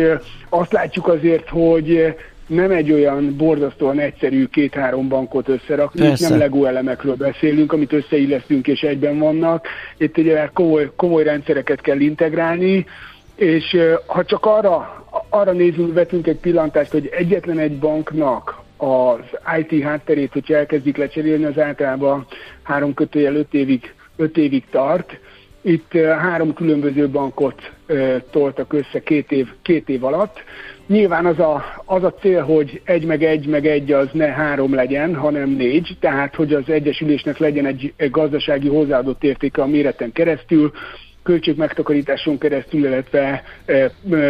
azt 0.50 0.72
látjuk 0.72 1.08
azért, 1.08 1.50
hogy 1.50 2.16
nem 2.48 2.72
egy 2.72 2.92
olyan 2.92 3.36
borzasztóan 3.38 4.00
egyszerű 4.00 4.46
két-három 4.46 5.08
bankot 5.08 5.48
összerakni, 5.48 6.02
Persze. 6.02 6.30
nem 6.30 6.38
Lego 6.38 6.66
elemekről 6.66 7.16
beszélünk, 7.16 7.74
amit 7.74 7.94
összeillesztünk 7.94 8.68
és 8.68 8.82
egyben 8.82 9.20
vannak. 9.20 9.68
Itt 9.98 10.18
ugye 10.18 10.50
komoly, 10.54 10.92
komoly 10.96 11.24
rendszereket 11.24 11.82
kell 11.82 12.00
integrálni, 12.00 12.86
és 13.36 13.78
ha 14.06 14.26
csak 14.26 14.46
arra, 14.46 15.06
arra 15.30 15.52
nézünk, 15.52 15.94
vetünk 15.94 16.28
egy 16.28 16.40
pillantást, 16.40 16.92
hogy 16.92 17.10
egyetlen 17.12 17.60
egy 17.60 17.78
banknak 17.78 18.64
az 18.78 19.20
IT 19.60 19.84
hátterét, 19.84 20.34
hogyha 20.34 20.56
elkezdik 20.56 20.98
lecserélni, 20.98 21.44
az 21.46 21.60
általában 21.60 22.26
három 22.64 22.94
kötőjel 22.94 23.36
öt 23.36 23.54
évig, 23.54 23.94
öt 24.16 24.38
évig 24.38 24.64
tart. 24.72 25.20
Itt 25.62 25.94
három 25.98 26.54
különböző 26.54 27.10
bankot 27.10 27.72
toltak 28.32 28.74
össze 28.74 29.00
két 29.04 29.32
év, 29.32 29.48
két 29.62 29.90
év 29.90 30.04
alatt. 30.04 30.44
Nyilván 30.88 31.26
az 31.26 31.40
a, 31.40 31.64
az 31.86 32.04
a 32.04 32.14
cél, 32.14 32.42
hogy 32.42 32.82
egy 32.84 33.06
meg 33.06 33.24
egy 33.24 33.48
meg 33.48 33.66
egy 33.66 33.92
az 33.92 34.08
ne 34.12 34.28
három 34.28 34.74
legyen, 34.74 35.16
hanem 35.16 35.50
négy, 35.50 35.98
tehát 36.00 36.36
hogy 36.36 36.54
az 36.54 36.70
egyesülésnek 36.70 37.38
legyen 37.38 37.66
egy, 37.66 37.94
gazdasági 38.12 38.68
hozzáadott 38.68 39.24
értéke 39.24 39.62
a 39.62 39.68
méreten 39.68 40.12
keresztül, 40.12 40.72
költségmegtakarításon 41.24 42.38
keresztül, 42.38 42.86
illetve 42.86 43.44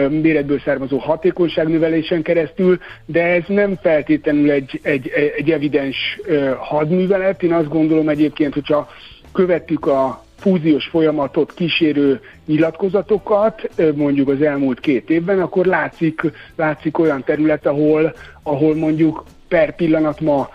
méretből 0.09 0.59
származó 0.59 0.97
hatékonyságnövelésen 0.97 2.21
keresztül, 2.21 2.79
de 3.05 3.23
ez 3.23 3.43
nem 3.47 3.77
feltétlenül 3.81 4.51
egy, 4.51 4.79
egy, 4.83 5.11
egy 5.37 5.51
evidens 5.51 6.19
hadművelet. 6.57 7.43
Én 7.43 7.53
azt 7.53 7.69
gondolom 7.69 8.09
egyébként, 8.09 8.53
hogyha 8.53 8.87
követtük 9.33 9.85
a 9.85 10.24
fúziós 10.37 10.85
folyamatot 10.85 11.53
kísérő 11.53 12.19
nyilatkozatokat, 12.45 13.69
mondjuk 13.95 14.29
az 14.29 14.41
elmúlt 14.41 14.79
két 14.79 15.09
évben, 15.09 15.41
akkor 15.41 15.65
látszik, 15.65 16.21
látszik 16.55 16.99
olyan 16.99 17.23
terület, 17.23 17.65
ahol, 17.65 18.15
ahol 18.43 18.75
mondjuk 18.75 19.23
per 19.47 19.75
pillanat 19.75 20.19
ma 20.19 20.49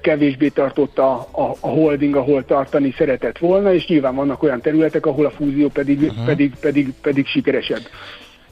kevésbé 0.00 0.48
tartott 0.48 0.98
a, 0.98 1.12
a, 1.30 1.56
a 1.60 1.68
holding, 1.68 2.16
ahol 2.16 2.44
tartani 2.44 2.94
szeretett 2.96 3.38
volna, 3.38 3.74
és 3.74 3.86
nyilván 3.86 4.14
vannak 4.14 4.42
olyan 4.42 4.60
területek, 4.60 5.06
ahol 5.06 5.26
a 5.26 5.30
fúzió 5.30 5.68
pedig, 5.68 6.00
uh-huh. 6.00 6.24
pedig, 6.24 6.52
pedig, 6.60 6.92
pedig 7.02 7.26
sikeresebb. 7.26 7.82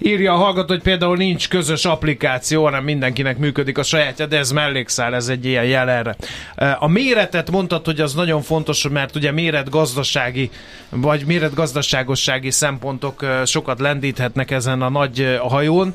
Írja 0.01 0.33
a 0.33 0.37
hallgató, 0.37 0.73
hogy 0.73 0.83
például 0.83 1.17
nincs 1.17 1.49
közös 1.49 1.85
applikáció, 1.85 2.65
hanem 2.65 2.85
mindenkinek 2.85 3.39
működik 3.39 3.79
a 3.79 3.83
sajátja, 3.83 4.27
de 4.27 4.39
ez 4.39 4.51
mellékszál, 4.51 5.15
ez 5.15 5.29
egy 5.29 5.45
ilyen 5.45 5.65
jel 5.65 5.91
erre. 5.91 6.17
A 6.79 6.89
méretet 6.89 7.51
mondtad, 7.51 7.85
hogy 7.85 8.01
az 8.01 8.15
nagyon 8.15 8.43
fontos, 8.43 8.89
mert 8.89 9.17
ugye 9.17 9.33
méretgazdasági, 9.33 10.51
vagy 10.89 11.25
méretgazdaságossági 11.27 12.51
szempontok 12.51 13.27
sokat 13.45 13.81
lendíthetnek 13.81 14.51
ezen 14.51 14.83
a 14.83 14.89
nagy 14.89 15.39
hajón. 15.41 15.95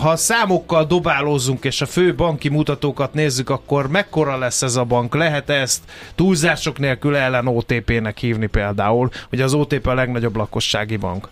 Ha 0.00 0.16
számokkal 0.16 0.84
dobálózunk, 0.84 1.64
és 1.64 1.80
a 1.80 1.86
fő 1.86 2.14
banki 2.14 2.48
mutatókat 2.48 3.14
nézzük, 3.14 3.50
akkor 3.50 3.88
mekkora 3.88 4.38
lesz 4.38 4.62
ez 4.62 4.76
a 4.76 4.84
bank? 4.84 5.14
Lehet 5.14 5.50
ezt 5.50 5.80
túlzások 6.14 6.78
nélkül 6.78 7.16
ellen 7.16 7.46
OTP-nek 7.46 8.18
hívni 8.18 8.46
például, 8.46 9.10
hogy 9.28 9.40
az 9.40 9.54
OTP 9.54 9.86
a 9.86 9.94
legnagyobb 9.94 10.36
lakossági 10.36 10.96
bank? 10.96 11.28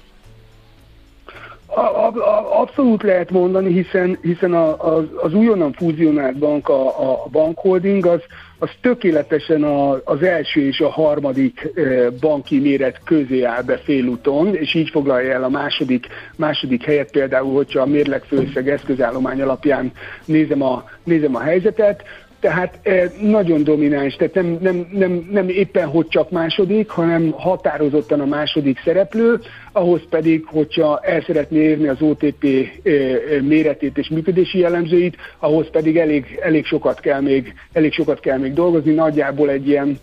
Abszolút 2.61 3.03
lehet 3.03 3.31
mondani, 3.31 3.73
hiszen, 3.73 4.19
hiszen 4.23 4.55
a, 4.55 4.97
az, 4.97 5.05
az 5.23 5.35
újonnan 5.35 5.73
fúzionált 5.73 6.39
bank, 6.39 6.69
a, 6.69 6.87
a 6.87 7.29
bankholding, 7.31 8.07
az, 8.07 8.21
az 8.59 8.71
tökéletesen 8.81 9.63
a, 9.63 10.01
az 10.05 10.23
első 10.23 10.67
és 10.67 10.81
a 10.81 10.89
harmadik 10.89 11.73
banki 12.21 12.61
méret 12.61 13.01
közé 13.05 13.43
áll 13.43 13.63
be 13.63 13.77
félúton, 13.77 14.55
és 14.55 14.75
így 14.75 14.91
foglalja 14.91 15.33
el 15.33 15.45
a 15.45 15.49
második, 15.49 16.07
második 16.37 16.85
helyet. 16.85 17.11
Például, 17.11 17.55
hogyha 17.55 17.81
a 17.81 17.87
mérlegfőszeg 17.87 18.69
eszközállomány 18.69 19.43
alapján 19.43 19.93
nézem 20.25 20.63
a, 20.63 20.85
nézem 21.05 21.35
a 21.35 21.41
helyzetet 21.41 22.03
tehát 22.45 22.79
eh, 22.83 23.11
nagyon 23.21 23.65
domináns, 23.65 24.17
tehát 24.17 24.35
nem, 24.35 24.59
nem, 24.61 24.89
nem, 24.93 25.29
nem 25.31 25.49
éppen 25.49 25.87
hogy 25.87 26.09
csak 26.09 26.31
második, 26.31 26.89
hanem 26.89 27.31
határozottan 27.31 28.21
a 28.21 28.25
második 28.25 28.81
szereplő, 28.85 29.41
ahhoz 29.73 30.01
pedig, 30.11 30.45
hogyha 30.47 31.01
el 31.03 31.23
szeretné 31.23 31.59
érni 31.59 31.89
az 31.89 32.01
OTP 32.01 32.45
eh, 32.45 32.71
eh, 32.85 33.41
méretét 33.41 33.99
és 33.99 34.09
működési 34.09 34.59
jellemzőit, 34.59 35.17
ahhoz 35.39 35.71
pedig 35.71 35.97
elég, 35.97 36.39
elég, 36.43 36.65
sokat 36.65 37.01
kell 37.01 37.21
még, 37.21 37.55
elég 37.73 37.93
sokat 37.93 38.21
kell 38.21 38.39
még 38.39 38.53
dolgozni, 38.53 38.93
nagyjából 38.93 39.51
egy 39.51 39.69
ilyen 39.69 39.99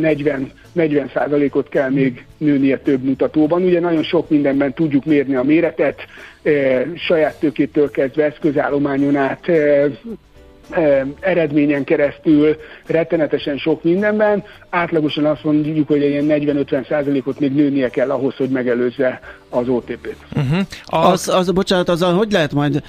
40 0.00 0.50
40 0.72 1.50
ot 1.52 1.68
kell 1.68 1.90
még 1.90 2.24
nőnie 2.38 2.78
több 2.78 3.02
mutatóban. 3.02 3.62
Ugye 3.62 3.80
nagyon 3.80 4.02
sok 4.02 4.30
mindenben 4.30 4.72
tudjuk 4.72 5.04
mérni 5.04 5.34
a 5.34 5.42
méretet, 5.42 6.00
saját 6.94 7.38
tőkétől 7.40 7.90
kezdve 7.90 8.24
eszközállományon 8.24 9.16
át, 9.16 9.50
eredményen 11.20 11.84
keresztül 11.84 12.56
rettenetesen 12.86 13.56
sok 13.56 13.82
mindenben. 13.82 14.44
Átlagosan 14.70 15.24
azt 15.24 15.44
mondjuk, 15.44 15.88
hogy 15.88 16.02
egy 16.02 16.10
ilyen 16.10 16.26
40-50 16.28 16.88
százalékot 16.88 17.40
még 17.40 17.52
nőnie 17.52 17.88
kell 17.88 18.10
ahhoz, 18.10 18.36
hogy 18.36 18.48
megelőzze 18.48 19.20
az 19.54 19.68
OTP-t. 19.68 20.16
Uh-huh. 20.36 20.66
A... 20.84 20.96
Az, 20.96 21.28
az, 21.28 21.50
bocsánat, 21.50 21.88
az, 21.88 22.02
hogy 22.02 22.32
lehet 22.32 22.52
majd 22.52 22.82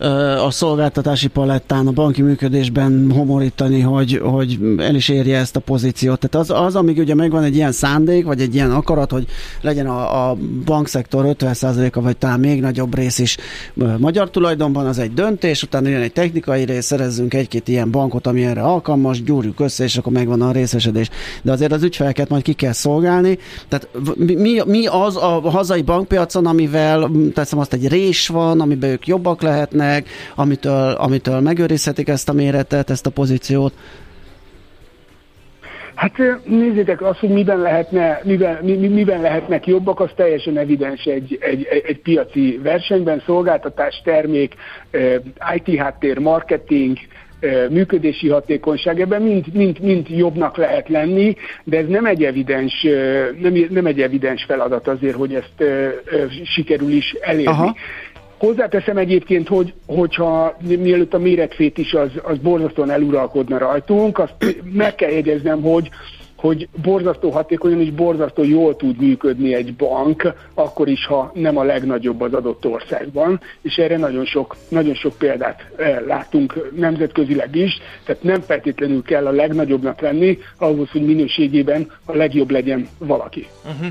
uh, 0.00 0.44
a 0.44 0.50
szolgáltatási 0.50 1.28
palettán, 1.28 1.86
a 1.86 1.90
banki 1.90 2.22
működésben 2.22 3.10
homorítani, 3.14 3.80
hogy, 3.80 4.20
hogy 4.22 4.58
el 4.78 4.94
is 4.94 5.08
érje 5.08 5.38
ezt 5.38 5.56
a 5.56 5.60
pozíciót? 5.60 6.18
Tehát 6.18 6.48
az, 6.48 6.64
az, 6.64 6.76
amíg 6.76 6.98
ugye 6.98 7.14
megvan 7.14 7.42
egy 7.42 7.54
ilyen 7.54 7.72
szándék, 7.72 8.24
vagy 8.24 8.40
egy 8.40 8.54
ilyen 8.54 8.70
akarat, 8.70 9.10
hogy 9.10 9.26
legyen 9.60 9.86
a, 9.86 10.30
a 10.30 10.36
bankszektor 10.64 11.36
50%-a, 11.38 12.00
vagy 12.00 12.16
talán 12.16 12.40
még 12.40 12.60
nagyobb 12.60 12.94
rész 12.94 13.18
is 13.18 13.36
magyar 13.98 14.30
tulajdonban, 14.30 14.86
az 14.86 14.98
egy 14.98 15.14
döntés, 15.14 15.62
utána 15.62 15.88
jön 15.88 16.00
egy 16.00 16.12
technikai 16.12 16.64
rész, 16.64 16.84
szerezzünk 16.84 17.34
egy-két 17.34 17.68
ilyen 17.68 17.90
bankot, 17.90 18.26
ami 18.26 18.44
erre 18.44 18.62
alkalmas, 18.62 19.22
gyúrjuk 19.22 19.60
össze, 19.60 19.84
és 19.84 19.96
akkor 19.96 20.12
megvan 20.12 20.42
a 20.42 20.52
részesedés. 20.52 21.08
De 21.42 21.52
azért 21.52 21.72
az 21.72 21.82
ügyfeleket 21.82 22.28
majd 22.28 22.42
ki 22.42 22.52
kell 22.52 22.72
szolgálni. 22.72 23.38
Tehát 23.68 23.88
mi, 24.16 24.60
mi 24.66 24.86
az 24.86 25.16
a 25.16 25.40
hazai 25.50 25.82
bank 25.82 26.08
piacon, 26.12 26.46
amivel 26.46 27.10
teszem 27.34 27.58
azt 27.58 27.72
egy 27.72 27.88
rés 27.88 28.28
van, 28.28 28.60
amiben 28.60 28.90
ők 28.90 29.06
jobbak 29.06 29.42
lehetnek, 29.42 30.08
amitől, 30.34 30.90
amitől 30.90 31.40
megőrizhetik 31.40 32.08
ezt 32.08 32.28
a 32.28 32.32
méretet, 32.32 32.90
ezt 32.90 33.06
a 33.06 33.10
pozíciót? 33.10 33.72
Hát 35.94 36.12
nézzétek, 36.44 37.02
az, 37.02 37.18
hogy 37.18 37.28
miben, 37.28 37.58
lehetne, 37.58 38.20
miben, 38.24 38.58
mi, 38.62 38.88
miben 38.88 39.20
lehetnek 39.20 39.66
jobbak, 39.66 40.00
az 40.00 40.10
teljesen 40.16 40.58
evidens 40.58 41.04
egy, 41.04 41.38
egy, 41.40 41.66
egy 41.86 42.00
piaci 42.00 42.60
versenyben, 42.62 43.22
szolgáltatás, 43.26 44.00
termék, 44.04 44.54
IT 45.54 45.78
háttér, 45.78 46.18
marketing, 46.18 46.98
működési 47.70 48.28
hatékonyság, 48.28 49.00
ebben 49.00 49.22
mind, 49.22 49.44
mind, 49.52 49.80
mind 49.80 50.08
jobbnak 50.08 50.56
lehet 50.56 50.88
lenni, 50.88 51.36
de 51.64 51.76
ez 51.76 51.86
nem 51.88 52.04
egy 52.06 52.24
evidens, 52.24 52.86
nem, 53.40 53.66
nem 53.70 53.86
egy 53.86 54.00
evidens 54.00 54.44
feladat 54.44 54.88
azért, 54.88 55.16
hogy 55.16 55.34
ezt 55.34 55.64
sikerül 56.44 56.90
is 56.90 57.12
elérni. 57.20 57.46
Aha. 57.46 57.76
Hozzáteszem 58.38 58.96
egyébként, 58.96 59.48
hogy, 59.48 59.72
hogyha 59.86 60.56
mielőtt 60.78 61.14
a 61.14 61.18
méretfét 61.18 61.78
is 61.78 61.92
az, 61.94 62.10
az 62.22 62.38
borzasztóan 62.38 62.90
eluralkodna 62.90 63.58
rajtunk, 63.58 64.18
azt 64.18 64.34
meg 64.72 64.94
kell 64.94 65.10
jegyeznem, 65.10 65.62
hogy 65.62 65.90
hogy 66.42 66.68
borzasztó 66.82 67.30
hatékonyan 67.30 67.80
és 67.80 67.90
borzasztó 67.90 68.44
jól 68.44 68.76
tud 68.76 69.00
működni 69.00 69.54
egy 69.54 69.74
bank, 69.74 70.32
akkor 70.54 70.88
is, 70.88 71.06
ha 71.06 71.30
nem 71.34 71.56
a 71.56 71.62
legnagyobb 71.62 72.20
az 72.20 72.32
adott 72.32 72.66
országban, 72.66 73.40
és 73.60 73.76
erre 73.76 73.96
nagyon 73.96 74.24
sok, 74.24 74.56
nagyon 74.68 74.94
sok 74.94 75.18
példát 75.18 75.66
eh, 75.76 75.98
látunk 76.06 76.70
nemzetközileg 76.76 77.54
is, 77.54 77.78
tehát 78.04 78.22
nem 78.22 78.40
feltétlenül 78.40 79.02
kell 79.02 79.26
a 79.26 79.30
legnagyobbnak 79.30 80.00
lenni, 80.00 80.38
ahhoz, 80.56 80.90
hogy 80.90 81.04
minőségében 81.04 81.90
a 82.04 82.16
legjobb 82.16 82.50
legyen 82.50 82.88
valaki. 82.98 83.46
Uh-huh. 83.64 83.88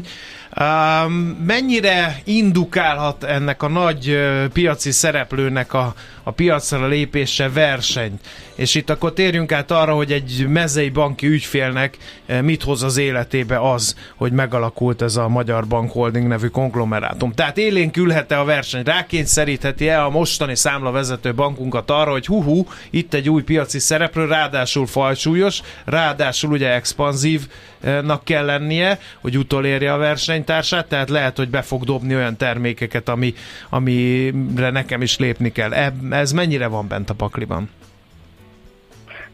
Um, 0.59 1.13
mennyire 1.47 2.15
indukálhat 2.23 3.23
ennek 3.23 3.63
a 3.63 3.67
nagy 3.67 4.09
uh, 4.09 4.45
piaci 4.53 4.91
szereplőnek 4.91 5.73
a, 5.73 5.93
a 6.23 6.31
piacra 6.31 6.87
lépése 6.87 7.49
verseny? 7.49 8.19
És 8.55 8.75
itt 8.75 8.89
akkor 8.89 9.13
térjünk 9.13 9.51
át 9.51 9.71
arra, 9.71 9.93
hogy 9.93 10.11
egy 10.11 10.45
mezei 10.47 10.89
banki 10.89 11.27
ügyfélnek 11.27 11.97
uh, 12.29 12.41
mit 12.41 12.63
hoz 12.63 12.83
az 12.83 12.97
életébe 12.97 13.71
az, 13.71 13.95
hogy 14.15 14.31
megalakult 14.31 15.01
ez 15.01 15.15
a 15.15 15.27
Magyar 15.27 15.67
Bank 15.67 15.91
Holding 15.91 16.27
nevű 16.27 16.47
konglomerátum. 16.47 17.31
Tehát 17.31 17.57
élénkülhet-e 17.57 18.39
a 18.39 18.43
verseny? 18.43 18.83
Rákényszerítheti-e 18.83 20.03
a 20.03 20.09
mostani 20.09 20.55
számlavezető 20.55 21.33
bankunkat 21.33 21.89
arra, 21.89 22.11
hogy 22.11 22.25
hú, 22.25 22.67
itt 22.89 23.13
egy 23.13 23.29
új 23.29 23.43
piaci 23.43 23.79
szereplő, 23.79 24.25
ráadásul 24.25 24.87
fajsúlyos, 24.87 25.61
ráadásul 25.85 26.51
ugye 26.51 26.73
expanzívnak 26.73 28.23
kell 28.23 28.45
lennie, 28.45 28.99
hogy 29.21 29.37
utolérje 29.37 29.93
a 29.93 29.97
versenyt, 29.97 30.41
versenytársát, 30.41 30.87
tehát 30.87 31.09
lehet, 31.09 31.37
hogy 31.37 31.49
be 31.49 31.61
fog 31.61 31.83
dobni 31.83 32.15
olyan 32.15 32.37
termékeket, 32.37 33.09
ami, 33.09 33.33
amire 33.69 34.69
nekem 34.69 35.01
is 35.01 35.17
lépni 35.17 35.51
kell. 35.51 35.73
Ez 36.11 36.31
mennyire 36.31 36.67
van 36.67 36.87
bent 36.87 37.09
a 37.09 37.13
pakliban? 37.13 37.69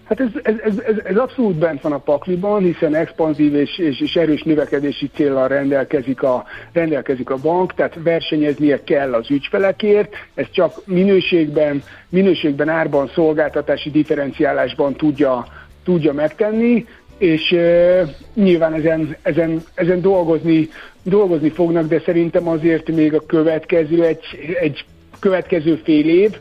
Hát 0.07 0.19
ez, 0.19 0.27
ez, 0.43 0.55
ez, 0.63 0.79
ez, 0.79 0.95
ez 1.03 1.17
abszolút 1.17 1.55
bent 1.55 1.81
van 1.81 1.91
a 1.91 1.97
pakliban, 1.97 2.63
hiszen 2.63 2.95
expanzív 2.95 3.55
és, 3.55 3.77
és, 3.77 4.01
és 4.01 4.15
erős 4.15 4.43
növekedési 4.43 5.09
célral 5.15 5.47
rendelkezik 5.47 6.23
a, 6.23 6.45
rendelkezik 6.71 7.29
a 7.29 7.37
bank, 7.37 7.73
tehát 7.73 7.97
versenyeznie 8.03 8.83
kell 8.83 9.13
az 9.13 9.29
ügyfelekért, 9.29 10.13
ez 10.33 10.45
csak 10.51 10.81
minőségben, 10.85 11.83
minőségben 12.09 12.69
árban, 12.69 13.11
szolgáltatási 13.13 13.91
differenciálásban 13.91 14.93
tudja, 14.93 15.45
tudja 15.83 16.13
megtenni, 16.13 16.85
és 17.17 17.51
uh, 17.51 18.09
nyilván 18.33 18.73
ezen, 18.73 19.15
ezen, 19.21 19.63
ezen 19.73 20.01
dolgozni, 20.01 20.69
dolgozni 21.03 21.49
fognak, 21.49 21.87
de 21.87 22.01
szerintem 22.05 22.47
azért 22.47 22.91
még 22.91 23.13
a 23.13 23.25
következő 23.25 24.03
egy, 24.03 24.25
egy 24.59 24.85
következő 25.19 25.81
fél 25.83 26.09
év 26.09 26.37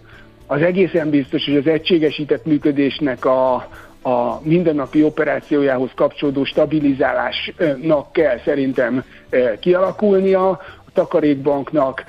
az 0.46 0.62
egészen 0.62 1.10
biztos, 1.10 1.44
hogy 1.44 1.56
az 1.56 1.66
egységesített 1.66 2.44
működésnek 2.44 3.24
a, 3.24 3.54
a 4.02 4.40
mindennapi 4.42 5.02
operációjához 5.02 5.90
kapcsolódó 5.94 6.44
stabilizálásnak 6.44 8.12
kell 8.12 8.38
szerintem 8.44 9.04
kialakulnia. 9.60 10.48
A 10.48 10.92
takarékbanknak, 10.92 12.04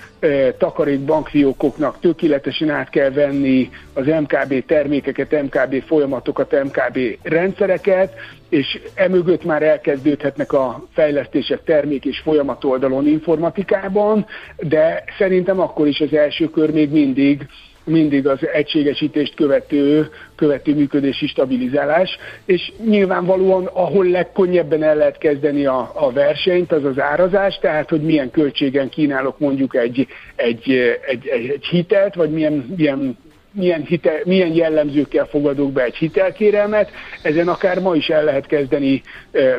takarékbankfiókoknak 0.58 2.00
tökéletesen 2.00 2.70
át 2.70 2.90
kell 2.90 3.10
venni 3.10 3.70
az 3.94 4.06
MKB 4.06 4.66
termékeket, 4.66 5.42
MKB 5.42 5.84
folyamatokat, 5.84 6.64
MKB 6.64 7.00
rendszereket, 7.22 8.14
és 8.50 8.80
emögött 8.94 9.44
már 9.44 9.64
elkezdődhetnek 9.64 10.54
a 10.54 10.84
fejlesztések 10.94 11.64
termék 11.64 12.06
és 12.06 12.20
folyamat 12.20 12.64
oldalon 12.64 13.08
informatikában, 13.08 14.26
de 14.58 15.04
szerintem 15.18 15.60
akkor 15.60 15.88
is 15.88 16.00
az 16.00 16.14
első 16.14 16.50
kör 16.50 16.72
még 16.72 16.92
mindig 16.92 17.48
mindig 17.88 18.28
az 18.28 18.48
egységesítést 18.54 19.36
követő, 19.36 20.10
követő 20.36 20.76
működési 20.76 21.28
stabilizálás, 21.28 22.18
és 22.46 22.72
nyilvánvalóan 22.86 23.66
ahol 23.66 24.06
legkönnyebben 24.06 24.84
el 24.84 24.96
lehet 24.96 25.18
kezdeni 25.18 25.66
a, 25.66 25.92
a 25.94 26.12
versenyt, 26.12 26.72
az 26.72 26.84
az 26.84 27.00
árazás, 27.00 27.60
tehát 27.60 27.90
hogy 27.90 28.02
milyen 28.02 28.32
költségen 28.32 28.90
kínálok 28.90 29.40
mondjuk 29.40 29.76
egy, 29.76 30.08
egy, 30.36 30.72
egy, 31.08 31.28
egy, 31.28 31.50
egy 31.50 31.66
hitelt, 31.66 32.16
vagy 32.16 32.30
milyen, 32.30 32.74
milyen 32.78 33.18
milyen, 33.52 33.82
hitel, 33.82 34.20
milyen 34.24 34.54
jellemzőkkel 34.54 35.26
fogadok 35.26 35.72
be 35.72 35.84
egy 35.84 35.96
hitelkérelmet, 35.96 36.90
ezen 37.22 37.48
akár 37.48 37.80
ma 37.80 37.96
is 37.96 38.08
el 38.08 38.24
lehet 38.24 38.46
kezdeni 38.46 39.02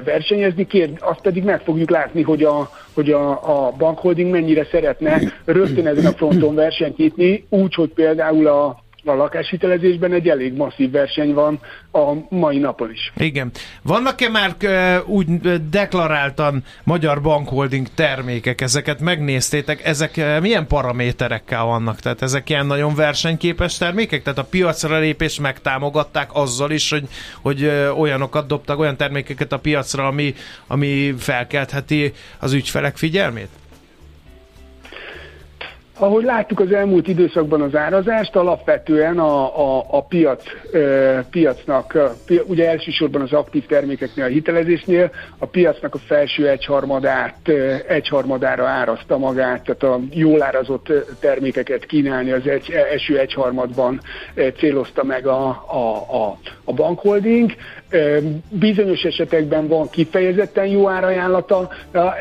versenyezni, 0.05 0.67
kér, 0.67 0.91
azt 0.99 1.21
pedig 1.21 1.45
meg 1.45 1.61
fogjuk 1.61 1.91
látni, 1.91 2.23
hogy 2.23 2.43
a, 2.43 2.71
hogy 2.95 3.11
a, 3.11 3.31
a 3.31 3.73
bankholding 3.79 4.31
mennyire 4.31 4.65
szeretne 4.71 5.21
rögtön 5.45 5.87
ezen 5.87 6.07
a 6.07 6.17
fronton 6.17 6.55
versenyt 6.55 6.97
nyitni, 6.97 7.45
úgy, 7.49 7.75
hogy 7.75 7.89
például 7.89 8.47
a 8.47 8.87
a 9.05 9.15
lakáshitelezésben 9.15 10.13
egy 10.13 10.29
elég 10.29 10.53
masszív 10.53 10.91
verseny 10.91 11.35
van 11.35 11.61
a 11.93 12.13
mai 12.29 12.59
napon 12.59 12.91
is. 12.91 13.13
Igen. 13.17 13.51
Vannak-e 13.83 14.29
már 14.29 14.55
úgy 15.07 15.27
deklaráltan 15.71 16.65
magyar 16.85 17.21
bankholding 17.23 17.87
termékek, 17.95 18.61
ezeket 18.61 19.01
megnéztétek, 19.01 19.85
ezek 19.85 20.41
milyen 20.41 20.67
paraméterekkel 20.67 21.65
vannak? 21.65 22.01
Tehát 22.01 22.23
ezek 22.23 22.51
ilyen 22.51 22.67
nagyon 22.67 22.95
versenyképes 22.95 23.77
termékek? 23.77 24.23
Tehát 24.23 24.39
a 24.39 24.45
piacra 24.45 24.99
lépés 24.99 25.41
megtámogatták 25.41 26.31
azzal 26.33 26.71
is, 26.71 26.91
hogy, 26.91 27.09
hogy 27.43 27.65
olyanokat 27.97 28.47
dobtak, 28.47 28.79
olyan 28.79 28.97
termékeket 28.97 29.53
a 29.53 29.59
piacra, 29.59 30.07
ami, 30.07 30.35
ami 30.67 31.15
felkeltheti 31.19 32.13
az 32.39 32.53
ügyfelek 32.53 32.97
figyelmét? 32.97 33.49
Ahogy 36.01 36.25
láttuk 36.25 36.61
az 36.61 36.73
elmúlt 36.73 37.09
időszakban 37.09 37.61
az 37.61 37.75
árazást, 37.77 38.37
alapvetően 38.37 39.19
a, 39.19 39.59
a, 39.79 39.85
a 39.91 40.03
piac, 40.03 40.43
e, 40.73 41.25
piacnak, 41.31 41.99
pia, 42.27 42.43
ugye 42.47 42.69
elsősorban 42.69 43.21
az 43.21 43.33
aktív 43.33 43.67
termékeknél, 43.67 44.25
a 44.25 44.29
hitelezésnél, 44.29 45.11
a 45.39 45.47
piacnak 45.47 45.95
a 45.95 45.99
felső 45.99 46.49
egyharmadát, 46.49 47.49
egyharmadára 47.89 48.67
árazta 48.67 49.19
magát, 49.19 49.63
tehát 49.63 49.83
a 49.83 50.01
jól 50.11 50.43
árazott 50.43 50.93
termékeket 51.21 51.87
kínálni 51.87 52.31
az 52.31 52.47
egy, 52.47 52.71
eső 52.93 53.19
egyharmadban 53.19 54.01
célozta 54.59 55.05
meg 55.05 55.27
a, 55.27 55.49
a, 55.67 56.17
a, 56.17 56.39
a 56.65 56.73
bankholding. 56.73 57.53
Bizonyos 58.51 59.03
esetekben 59.03 59.69
van 59.69 59.91
kifejezetten 59.91 60.67
jó 60.67 60.89
árajánlata, 60.89 61.69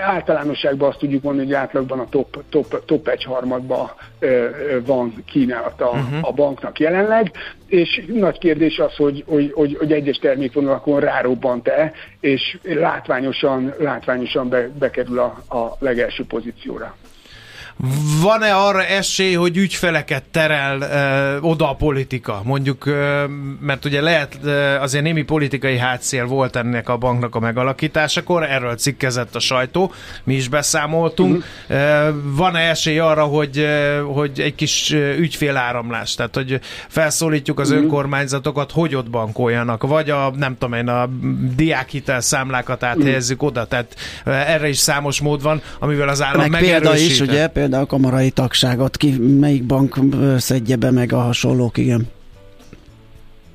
általánosságban 0.07 0.89
azt 0.89 0.99
tudjuk 0.99 1.23
mondani, 1.23 1.45
hogy 1.45 1.55
átlagban 1.55 1.99
a 1.99 2.09
top, 2.09 2.43
top, 2.49 2.85
top 2.85 3.07
egy 3.07 3.23
harmadban 3.67 4.83
van 4.85 5.23
kínálata 5.25 5.89
uh-huh. 5.89 6.19
a 6.21 6.31
banknak 6.31 6.79
jelenleg, 6.79 7.31
és 7.67 8.05
nagy 8.07 8.37
kérdés 8.37 8.79
az, 8.79 8.95
hogy, 8.95 9.23
hogy, 9.27 9.51
hogy, 9.53 9.75
hogy 9.79 9.91
egyes 9.91 10.17
termékvonalakon 10.17 10.99
rárobbant-e, 10.99 11.91
és 12.19 12.57
látványosan, 12.63 13.73
látványosan 13.79 14.49
be, 14.49 14.69
bekerül 14.79 15.19
a, 15.19 15.55
a 15.57 15.75
legelső 15.79 16.25
pozícióra. 16.25 16.95
Van-e 18.21 18.55
arra 18.55 18.85
esély, 18.85 19.33
hogy 19.33 19.57
ügyfeleket 19.57 20.23
terel 20.31 20.81
ö, 20.81 21.47
oda 21.47 21.69
a 21.69 21.73
politika? 21.73 22.41
Mondjuk, 22.43 22.85
ö, 22.85 23.23
mert 23.59 23.85
ugye 23.85 24.01
lehet 24.01 24.39
ö, 24.43 24.75
azért 24.75 25.03
némi 25.03 25.21
politikai 25.21 25.77
hátszél 25.77 26.25
volt 26.25 26.55
ennek 26.55 26.89
a 26.89 26.97
banknak 26.97 27.35
a 27.35 27.39
megalakításakor, 27.39 28.43
erről 28.43 28.75
cikkezett 28.75 29.35
a 29.35 29.39
sajtó, 29.39 29.91
mi 30.23 30.33
is 30.33 30.47
beszámoltunk. 30.47 31.43
Uh-huh. 31.69 32.15
Van-e 32.23 32.59
esély 32.59 32.99
arra, 32.99 33.23
hogy, 33.23 33.57
ö, 33.57 34.01
hogy 34.01 34.39
egy 34.39 34.55
kis 34.55 34.91
ügyféláramlás, 35.17 36.15
tehát 36.15 36.35
hogy 36.35 36.59
felszólítjuk 36.87 37.59
az 37.59 37.69
uh-huh. 37.69 37.83
önkormányzatokat, 37.83 38.71
hogy 38.71 38.95
ott 38.95 39.09
bankoljanak, 39.09 39.83
vagy 39.83 40.09
a, 40.09 40.31
nem 40.35 40.57
tudom 40.57 40.73
én, 40.73 40.87
a 40.87 41.09
diákhitel 41.55 42.21
számlákat 42.21 42.83
áthelyezzük 42.83 43.43
uh-huh. 43.43 43.57
oda, 43.57 43.65
tehát 43.65 43.95
erre 44.25 44.67
is 44.67 44.77
számos 44.77 45.21
mód 45.21 45.41
van, 45.41 45.61
amivel 45.79 46.09
az 46.09 46.21
állam 46.21 46.49
Meg 46.49 46.61
példa 46.61 46.97
is, 46.97 47.19
ugye, 47.19 47.47
például 47.67 47.85
a 47.89 47.91
kamarai 47.91 48.29
tagságot, 48.29 48.97
ki, 48.97 49.17
melyik 49.17 49.65
bank 49.65 49.99
szedje 50.37 50.75
be 50.75 50.91
meg 50.91 51.13
a 51.13 51.17
hasonlók, 51.17 51.77
igen. 51.77 52.07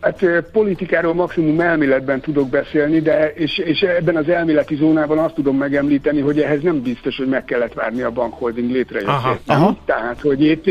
Hát 0.02 0.24
politikáról 0.52 1.14
maximum 1.14 1.60
elméletben 1.60 2.20
tudok 2.20 2.48
beszélni, 2.48 3.00
de 3.00 3.32
és, 3.32 3.58
és 3.58 3.80
ebben 3.80 4.16
az 4.16 4.28
elméleti 4.28 4.74
zónában 4.74 5.18
azt 5.18 5.34
tudom 5.34 5.56
megemlíteni, 5.56 6.20
hogy 6.20 6.40
ehhez 6.40 6.62
nem 6.62 6.82
biztos, 6.82 7.16
hogy 7.16 7.28
meg 7.28 7.44
kellett 7.44 7.72
várni 7.72 8.02
a 8.02 8.10
bankholding 8.10 8.70
létrejöttét. 8.70 9.40
Tehát, 9.84 10.20
hogy 10.20 10.44
itt 10.44 10.66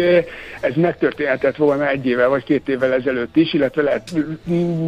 ez 0.61 0.75
megtörténhetett 0.75 1.55
volna 1.55 1.89
egy 1.89 2.05
évvel 2.05 2.29
vagy 2.29 2.43
két 2.43 2.69
évvel 2.69 2.93
ezelőtt 2.93 3.35
is, 3.35 3.53
illetve 3.53 3.81
lehet 3.81 4.11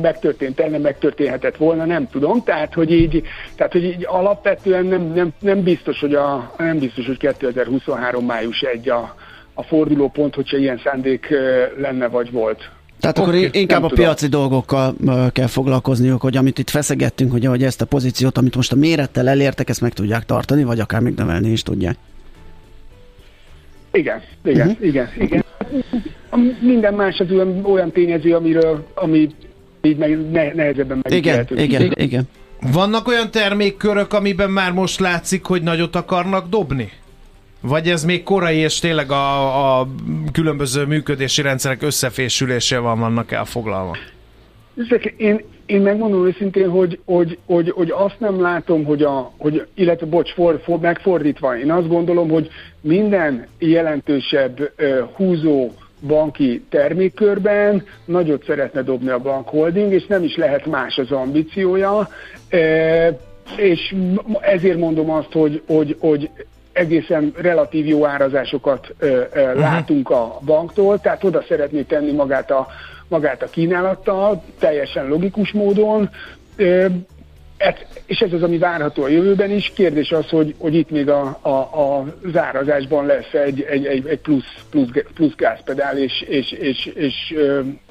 megtörtént, 0.01 0.69
nem 0.69 0.81
megtörténhetett 0.81 1.57
volna, 1.57 1.85
nem 1.85 2.09
tudom. 2.09 2.43
Tehát, 2.43 2.73
hogy 2.73 2.91
így, 2.91 3.23
tehát, 3.55 3.71
hogy 3.71 3.83
így 3.83 4.05
alapvetően 4.09 4.85
nem, 4.85 5.11
nem, 5.13 5.29
nem, 5.39 5.63
biztos, 5.63 5.99
hogy 5.99 6.13
a, 6.13 6.53
nem 6.57 6.79
biztos, 6.79 7.05
hogy 7.05 7.17
2023 7.17 8.25
május 8.25 8.61
1 8.61 8.89
a, 8.89 9.15
a 9.53 9.63
fordulópont, 9.63 10.35
hogyha 10.35 10.57
ilyen 10.57 10.81
szándék 10.83 11.27
lenne 11.77 12.07
vagy 12.07 12.31
volt. 12.31 12.69
Tehát 13.03 13.19
okay, 13.19 13.43
akkor 13.43 13.55
inkább 13.55 13.83
a 13.83 13.87
tudom. 13.87 14.05
piaci 14.05 14.27
dolgokkal 14.27 14.95
kell 15.31 15.47
foglalkozniuk, 15.47 16.21
hogy 16.21 16.37
amit 16.37 16.59
itt 16.59 16.69
feszegettünk, 16.69 17.31
hogy, 17.31 17.45
hogy 17.45 17.63
ezt 17.63 17.81
a 17.81 17.85
pozíciót, 17.85 18.37
amit 18.37 18.55
most 18.55 18.71
a 18.71 18.75
mérettel 18.75 19.29
elértek, 19.29 19.69
ezt 19.69 19.81
meg 19.81 19.93
tudják 19.93 20.25
tartani, 20.25 20.63
vagy 20.63 20.79
akár 20.79 21.01
még 21.01 21.13
növelni 21.15 21.49
is 21.49 21.63
tudják. 21.63 21.95
Igen, 23.91 24.21
igen, 24.43 24.67
uh-huh. 24.67 24.87
igen, 24.87 25.09
igen. 25.19 25.43
Minden 26.59 26.93
más 26.93 27.19
az 27.19 27.31
olyan, 27.31 27.65
olyan 27.65 27.91
tényező, 27.91 28.35
amiről, 28.35 28.87
ami 28.93 29.29
így 29.81 29.97
meg, 29.97 30.31
ne, 30.31 30.53
nehezebben 30.53 30.99
meg 31.01 31.13
igen, 31.13 31.47
igen, 31.55 31.91
igen. 31.95 32.23
Vannak 32.71 33.07
olyan 33.07 33.31
termékkörök, 33.31 34.13
amiben 34.13 34.49
már 34.49 34.71
most 34.71 34.99
látszik, 34.99 35.45
hogy 35.45 35.61
nagyot 35.61 35.95
akarnak 35.95 36.49
dobni? 36.49 36.91
Vagy 37.67 37.87
ez 37.87 38.03
még 38.03 38.23
korai, 38.23 38.57
és 38.57 38.79
tényleg 38.79 39.11
a, 39.11 39.79
a 39.79 39.87
különböző 40.31 40.85
működési 40.85 41.41
rendszerek 41.41 41.81
összefésülése 41.81 42.79
van, 42.79 42.99
vannak 42.99 43.31
elfoglalva? 43.31 43.97
Én, 45.17 45.43
én 45.65 45.81
megmondom 45.81 46.25
őszintén, 46.25 46.69
hogy, 46.69 46.99
hogy, 47.05 47.37
hogy, 47.45 47.69
hogy 47.69 47.91
azt 47.91 48.19
nem 48.19 48.41
látom, 48.41 48.83
hogy 48.83 49.01
a, 49.03 49.31
hogy, 49.37 49.67
illetve 49.73 50.05
bocs, 50.05 50.33
for, 50.33 50.61
for, 50.63 50.79
megfordítva, 50.79 51.57
én 51.57 51.71
azt 51.71 51.87
gondolom, 51.87 52.29
hogy 52.29 52.49
minden 52.81 53.47
jelentősebb 53.59 54.59
uh, 54.59 54.99
húzó 55.15 55.71
banki 56.07 56.63
termékkörben 56.69 57.83
nagyot 58.05 58.45
szeretne 58.45 58.81
dobni 58.81 59.09
a 59.09 59.19
bankholding, 59.19 59.93
és 59.93 60.05
nem 60.05 60.23
is 60.23 60.35
lehet 60.35 60.65
más 60.65 60.97
az 60.97 61.11
ambíciója. 61.11 62.09
Uh, 62.51 63.19
és 63.57 63.95
ezért 64.41 64.77
mondom 64.77 65.09
azt, 65.09 65.31
hogy, 65.31 65.61
hogy, 65.67 65.95
hogy 65.99 66.29
egészen 66.73 67.33
relatív 67.35 67.87
jó 67.87 68.05
árazásokat 68.05 68.93
ö, 68.97 69.21
ö, 69.33 69.41
uh-huh. 69.41 69.59
látunk 69.59 70.09
a 70.09 70.37
banktól, 70.45 70.99
tehát 70.99 71.23
oda 71.23 71.43
szeretné 71.47 71.81
tenni 71.81 72.11
magát 72.11 72.51
a, 72.51 72.67
magát 73.07 73.43
a 73.43 73.49
kínálattal, 73.49 74.43
teljesen 74.59 75.07
logikus 75.07 75.51
módon. 75.51 76.09
Ö, 76.55 76.85
ez, 77.63 77.75
és 78.05 78.19
ez 78.19 78.33
az, 78.33 78.43
ami 78.43 78.57
várható 78.57 79.03
a 79.03 79.07
jövőben 79.07 79.51
is. 79.51 79.71
Kérdés 79.75 80.11
az, 80.11 80.29
hogy, 80.29 80.55
hogy 80.57 80.75
itt 80.75 80.89
még 80.89 81.09
a, 81.09 81.39
a, 81.41 81.49
a 81.49 82.05
zárazásban 82.31 83.05
lesz 83.05 83.33
egy, 83.33 83.61
egy, 83.61 83.85
egy, 83.85 84.07
egy 84.07 84.19
plusz, 84.19 84.53
plusz, 84.69 84.89
plusz 85.13 85.35
gázpedál, 85.35 85.97
és, 85.97 86.21
és, 86.21 86.51
és, 86.51 86.85
és 86.85 87.35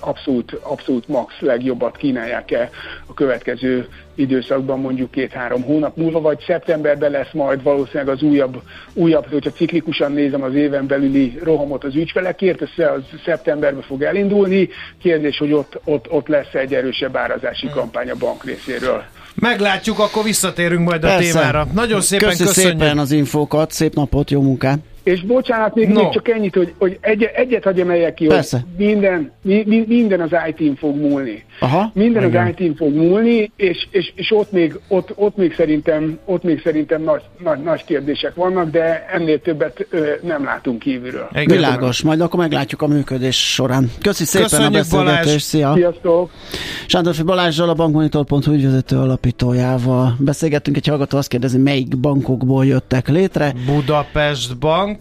abszolút, 0.01 0.53
abszolút 0.53 1.09
max 1.09 1.35
legjobbat 1.39 1.97
kínálják-e 1.97 2.70
a 3.07 3.14
következő 3.14 3.89
időszakban, 4.14 4.81
mondjuk 4.81 5.11
két-három 5.11 5.62
hónap 5.62 5.97
múlva, 5.97 6.20
vagy 6.20 6.41
szeptemberben 6.47 7.11
lesz 7.11 7.33
majd 7.33 7.62
valószínűleg 7.62 8.09
az 8.09 8.23
újabb, 8.23 8.62
újabb 8.95 9.27
hogyha 9.31 9.51
ciklikusan 9.51 10.12
nézem 10.12 10.43
az 10.43 10.55
éven 10.55 10.87
belüli 10.87 11.39
rohamot 11.43 11.85
az 11.85 11.95
ügyfelekért, 11.95 12.62
ez 12.62 12.87
az 12.87 13.03
szeptemberben 13.25 13.83
fog 13.83 14.03
elindulni. 14.03 14.68
Kérdés, 15.03 15.39
hogy 15.39 15.53
ott, 15.53 15.81
ott, 15.85 16.11
ott 16.11 16.29
lesz 16.29 16.55
egy 16.55 16.75
erősebb 16.75 17.16
árazási 17.16 17.68
kampány 17.68 18.11
a 18.11 18.16
bank 18.18 18.45
részéről. 18.45 19.05
Meglátjuk, 19.35 19.99
akkor 19.99 20.22
visszatérünk 20.24 20.89
majd 20.89 21.01
Persze. 21.01 21.16
a 21.16 21.33
témára. 21.33 21.66
Nagyon 21.72 22.01
szépen 22.01 22.28
Köszi 22.28 22.45
köszönjük. 22.45 22.72
szépen 22.80 22.99
az 22.99 23.11
infókat, 23.11 23.70
szép 23.70 23.95
napot, 23.95 24.30
jó 24.30 24.41
munkát! 24.43 24.78
És 25.03 25.20
bocsánat, 25.24 25.74
még, 25.74 25.88
No. 25.88 26.03
még 26.03 26.12
csak 26.12 26.28
ennyit, 26.28 26.55
hogy, 26.55 26.72
hogy 26.78 26.98
egy, 27.00 27.22
egyet 27.34 27.64
hagyj 27.64 27.80
emeljek 27.80 28.14
ki, 28.14 28.26
Persze. 28.26 28.64
hogy 28.76 28.86
minden, 28.86 29.32
mi, 29.42 29.62
mi, 29.66 29.84
minden 29.88 30.20
az 30.20 30.30
IT-n 30.48 30.74
fog 30.74 30.96
múlni. 30.96 31.44
Aha. 31.61 31.90
Minden 31.94 32.24
Igen. 32.28 32.46
az 32.46 32.53
IT-n 32.59 32.76
fog 32.76 32.94
múlni, 32.94 33.50
és, 33.57 33.86
és, 33.90 34.12
és 34.14 34.30
ott, 34.30 34.53
még, 34.53 34.78
ott, 34.88 35.12
ott 35.14 35.36
még 35.36 35.55
szerintem, 35.55 36.18
ott 36.24 36.42
még 36.42 36.61
szerintem 36.64 37.03
nagy, 37.03 37.22
nagy, 37.38 37.59
nagy 37.62 37.84
kérdések 37.84 38.34
vannak, 38.34 38.70
de 38.70 39.07
ennél 39.12 39.40
többet 39.40 39.86
ö, 39.90 40.07
nem 40.22 40.44
látunk 40.44 40.78
kívülről. 40.78 41.28
Igen. 41.32 41.46
Világos, 41.57 42.03
majd 42.03 42.20
akkor 42.20 42.40
meglátjuk 42.40 42.82
a 42.82 42.86
működés 42.86 43.53
során. 43.53 43.90
Köszi 44.00 44.24
szépen 44.24 44.48
Köszönjük, 44.48 44.74
a 44.74 44.78
beszélgetést, 44.78 45.24
Balázs. 45.24 45.42
szia! 45.42 45.72
Sziasztok! 45.74 46.30
Sándorfi 46.86 47.22
Balázsral, 47.22 47.68
a 47.68 47.74
bankmonitor.hu 47.74 48.53
ügyvezető 48.53 48.96
alapítójával 48.96 50.14
beszélgettünk, 50.18 50.76
egy 50.76 50.86
hallgató 50.86 51.16
azt 51.18 51.28
kérdezi, 51.28 51.59
melyik 51.59 51.96
bankokból 51.98 52.66
jöttek 52.66 53.09
létre. 53.09 53.53
Budapest 53.66 54.59
Bank, 54.59 54.91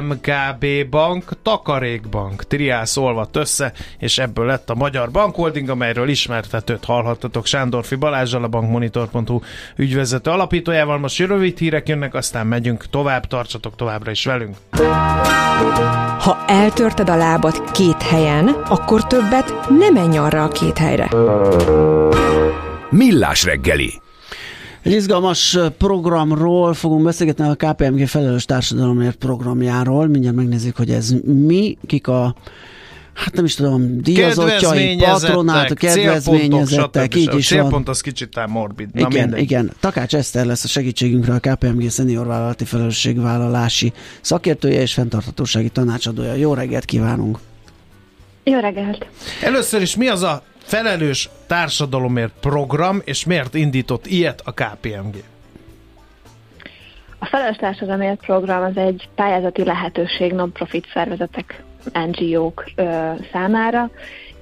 MKB 0.00 0.88
Bank, 0.90 1.24
Takarékbank, 1.42 2.44
Triász 2.44 2.96
olvadt 2.96 3.36
össze, 3.36 3.72
és 3.98 4.18
ebből 4.18 4.46
lett 4.46 4.70
a 4.70 4.74
Magyar 4.74 5.10
Bankholding, 5.10 5.68
amelyről 5.68 6.08
ismertetőt 6.08 6.84
hallhattatok 6.84 7.46
Sándorfi 7.46 7.94
Balázsral, 7.94 8.44
a 8.44 8.48
bankmonitor.hu 8.48 9.40
ügyvezető 9.76 10.30
alapítójával. 10.30 10.98
Most 10.98 11.18
rövid 11.18 11.58
hírek 11.58 11.88
jönnek, 11.88 12.14
aztán 12.14 12.46
megyünk 12.46 12.86
tovább, 12.90 13.26
tartsatok 13.26 13.76
továbbra 13.76 14.10
is 14.10 14.24
velünk. 14.24 14.56
Ha 16.18 16.44
eltörted 16.46 17.10
a 17.10 17.16
lábad 17.16 17.70
két 17.70 18.02
helyen, 18.02 18.48
akkor 18.48 19.06
többet 19.06 19.68
nem 19.78 19.92
menj 19.92 20.18
arra 20.18 20.44
a 20.44 20.48
két 20.48 20.78
helyre. 20.78 21.08
Millás 22.90 23.44
reggeli. 23.44 24.00
Egy 24.82 24.92
izgalmas 24.92 25.58
programról 25.78 26.74
fogunk 26.74 27.04
beszélgetni 27.04 27.44
a 27.44 27.54
KPMG 27.54 28.06
felelős 28.06 28.44
társadalomért 28.44 29.16
programjáról. 29.16 30.06
Mindjárt 30.06 30.36
megnézzük, 30.36 30.76
hogy 30.76 30.90
ez 30.90 31.14
mi, 31.24 31.78
kik 31.86 32.08
a 32.08 32.34
hát 33.14 33.34
nem 33.34 33.44
is 33.44 33.54
tudom, 33.54 34.00
díjazottjai, 34.02 34.96
patronát, 34.96 35.70
a 35.70 35.74
kedvezményezettek, 35.74 37.14
így 37.14 37.34
is 37.34 37.50
van. 37.50 37.60
Célpont 37.60 37.88
az 37.88 38.00
kicsit 38.00 38.36
ám 38.36 38.50
morbid. 38.50 38.88
Na 38.92 39.08
Igen, 39.08 39.22
mindegy. 39.22 39.40
igen. 39.40 39.72
Takács 39.80 40.14
Eszter 40.14 40.46
lesz 40.46 40.64
a 40.64 40.68
segítségünkre 40.68 41.34
a 41.34 41.38
KPMG 41.38 41.90
senior 41.90 42.26
vállalati 42.26 42.64
felelősségvállalási 42.64 43.92
szakértője 44.20 44.80
és 44.80 44.92
fenntarthatósági 44.92 45.68
tanácsadója. 45.68 46.34
Jó 46.34 46.54
reggelt 46.54 46.84
kívánunk! 46.84 47.38
Jó 48.44 48.58
reggelt! 48.58 49.06
Először 49.42 49.82
is 49.82 49.96
mi 49.96 50.08
az 50.08 50.22
a 50.22 50.42
felelős 50.68 51.28
társadalomért 51.46 52.32
program, 52.40 53.00
és 53.04 53.24
miért 53.24 53.54
indított 53.54 54.06
ilyet 54.06 54.42
a 54.44 54.52
KPMG? 54.52 55.22
A 57.18 57.26
Felelős 57.26 57.56
Társadalomért 57.56 58.20
program 58.20 58.62
az 58.62 58.76
egy 58.76 59.08
pályázati 59.14 59.64
lehetőség 59.64 60.32
non-profit 60.32 60.86
szervezetek, 60.92 61.62
NGO-k 61.92 62.70
ö, 62.76 63.12
számára, 63.32 63.90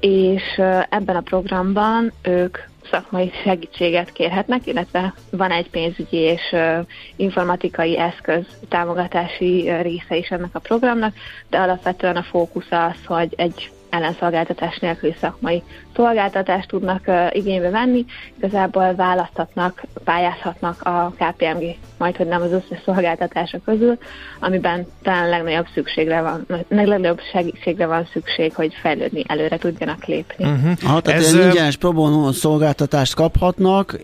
és 0.00 0.42
ö, 0.56 0.78
ebben 0.90 1.16
a 1.16 1.20
programban 1.20 2.12
ők 2.22 2.58
szakmai 2.90 3.32
segítséget 3.44 4.12
kérhetnek, 4.12 4.66
illetve 4.66 5.14
van 5.30 5.50
egy 5.50 5.70
pénzügyi 5.70 6.16
és 6.16 6.42
ö, 6.52 6.78
informatikai 7.16 7.98
eszköz 7.98 8.44
támogatási 8.68 9.70
része 9.82 10.16
is 10.16 10.28
ennek 10.28 10.54
a 10.54 10.58
programnak, 10.58 11.14
de 11.50 11.58
alapvetően 11.58 12.16
a 12.16 12.22
fókusz 12.22 12.70
az, 12.70 13.04
hogy 13.06 13.34
egy 13.36 13.70
ellenszolgáltatás 13.90 14.78
nélküli 14.78 15.14
szakmai 15.20 15.62
szolgáltatást 15.96 16.68
tudnak 16.68 17.10
igénybe 17.32 17.70
venni, 17.70 18.04
igazából 18.36 18.94
választhatnak, 18.94 19.82
pályázhatnak 20.04 20.82
a 20.82 21.14
KPMG, 21.18 21.76
majd 21.98 22.16
hogy 22.16 22.26
nem 22.26 22.42
az 22.42 22.52
összes 22.52 22.78
szolgáltatása 22.84 23.58
közül, 23.64 23.98
amiben 24.40 24.86
talán 25.02 25.28
legnagyobb 25.28 25.66
szükségre 25.74 26.20
van, 26.20 26.46
legnagyobb 26.68 27.20
segítségre 27.32 27.86
van 27.86 28.08
szükség, 28.12 28.54
hogy 28.54 28.74
fejlődni, 28.80 29.24
előre 29.26 29.58
tudjanak 29.58 30.04
lépni. 30.04 30.44
Uh-huh. 30.44 30.72
Aha, 30.82 31.00
tehát 31.00 31.20
Ez, 31.20 31.34
ingyenes 31.34 31.76
pro 31.76 31.92
bono 31.92 32.32
szolgáltatást 32.32 33.14
kaphatnak, 33.14 33.98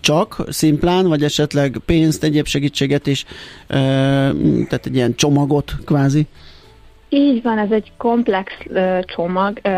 csak 0.00 0.44
szimplán, 0.48 1.08
vagy 1.08 1.22
esetleg 1.22 1.76
pénzt, 1.86 2.24
egyéb 2.24 2.46
segítséget 2.46 3.06
is, 3.06 3.24
tehát 3.66 4.86
egy 4.86 4.94
ilyen 4.94 5.14
csomagot 5.14 5.72
kvázi. 5.84 6.26
Így 7.08 7.42
van, 7.42 7.58
ez 7.58 7.70
egy 7.70 7.92
komplex 7.96 8.52
ö, 8.66 8.98
csomag, 9.02 9.58
ö, 9.62 9.70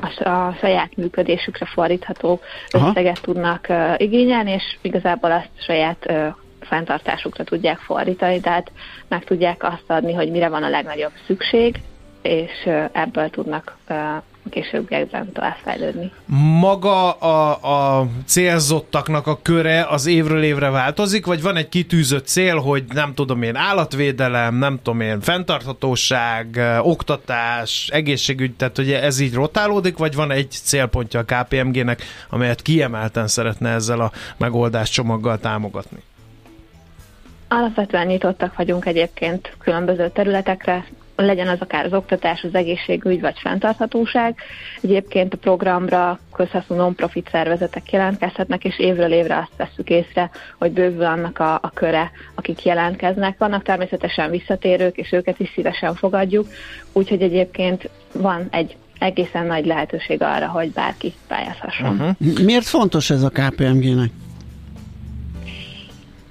a, 0.00 0.28
a 0.28 0.56
saját 0.60 0.96
működésükre 0.96 1.66
fordítható 1.66 2.40
Aha. 2.70 2.88
összeget 2.88 3.20
tudnak 3.22 3.68
ö, 3.68 3.92
igényelni, 3.96 4.50
és 4.50 4.76
igazából 4.80 5.32
azt 5.32 5.50
saját 5.58 6.10
ö, 6.10 6.26
fenntartásukra 6.60 7.44
tudják 7.44 7.78
fordítani, 7.78 8.40
tehát 8.40 8.72
meg 9.08 9.24
tudják 9.24 9.62
azt 9.62 9.84
adni, 9.86 10.12
hogy 10.12 10.30
mire 10.30 10.48
van 10.48 10.62
a 10.62 10.68
legnagyobb 10.68 11.12
szükség, 11.26 11.80
és 12.22 12.68
ebből 12.92 13.30
tudnak 13.30 13.76
a 14.44 14.48
későbbiekben 14.48 15.32
továbbfejlődni. 15.32 16.12
Maga 16.60 17.12
a, 17.12 17.98
a 17.98 18.06
célzottaknak 18.26 19.26
a 19.26 19.38
köre 19.42 19.84
az 19.84 20.06
évről 20.06 20.42
évre 20.42 20.70
változik, 20.70 21.26
vagy 21.26 21.42
van 21.42 21.56
egy 21.56 21.68
kitűzött 21.68 22.26
cél, 22.26 22.56
hogy 22.56 22.84
nem 22.94 23.14
tudom 23.14 23.42
én, 23.42 23.56
állatvédelem, 23.56 24.54
nem 24.54 24.78
tudom 24.82 25.00
én, 25.00 25.20
fenntarthatóság, 25.20 26.60
oktatás, 26.80 27.88
egészségügy, 27.92 28.54
tehát 28.54 28.78
ugye 28.78 29.02
ez 29.02 29.20
így 29.20 29.34
rotálódik, 29.34 29.98
vagy 29.98 30.14
van 30.14 30.30
egy 30.30 30.50
célpontja 30.50 31.20
a 31.20 31.24
KPMG-nek, 31.24 32.02
amelyet 32.30 32.62
kiemelten 32.62 33.26
szeretne 33.26 33.70
ezzel 33.70 34.00
a 34.00 34.12
megoldás 34.36 34.90
csomaggal 34.90 35.38
támogatni? 35.38 35.98
Alapvetően 37.48 38.06
nyitottak 38.06 38.56
vagyunk 38.56 38.86
egyébként 38.86 39.56
különböző 39.58 40.10
területekre, 40.10 40.84
legyen 41.16 41.48
az 41.48 41.60
akár 41.60 41.84
az 41.84 41.92
oktatás, 41.92 42.42
az 42.42 42.54
egészségügy 42.54 43.20
vagy 43.20 43.38
fenntarthatóság. 43.38 44.34
Egyébként 44.80 45.34
a 45.34 45.36
programra 45.36 46.18
közhasznú 46.34 46.76
non-profit 46.76 47.28
szervezetek 47.30 47.92
jelentkezhetnek, 47.92 48.64
és 48.64 48.78
évről 48.78 49.12
évre 49.12 49.36
azt 49.36 49.56
vesszük 49.56 49.88
észre, 49.88 50.30
hogy 50.58 50.72
bővül 50.72 51.04
annak 51.04 51.38
a, 51.38 51.54
a 51.54 51.70
köre, 51.74 52.10
akik 52.34 52.64
jelentkeznek. 52.64 53.38
Vannak 53.38 53.62
természetesen 53.62 54.30
visszatérők, 54.30 54.96
és 54.96 55.12
őket 55.12 55.40
is 55.40 55.50
szívesen 55.54 55.94
fogadjuk, 55.94 56.46
úgyhogy 56.92 57.22
egyébként 57.22 57.88
van 58.12 58.46
egy 58.50 58.76
egészen 58.98 59.46
nagy 59.46 59.66
lehetőség 59.66 60.22
arra, 60.22 60.48
hogy 60.48 60.70
bárki 60.70 61.12
pályázhasson. 61.26 61.90
Uh-huh. 61.90 62.44
Miért 62.44 62.64
fontos 62.64 63.10
ez 63.10 63.22
a 63.22 63.28
KPMG-nek? 63.28 64.10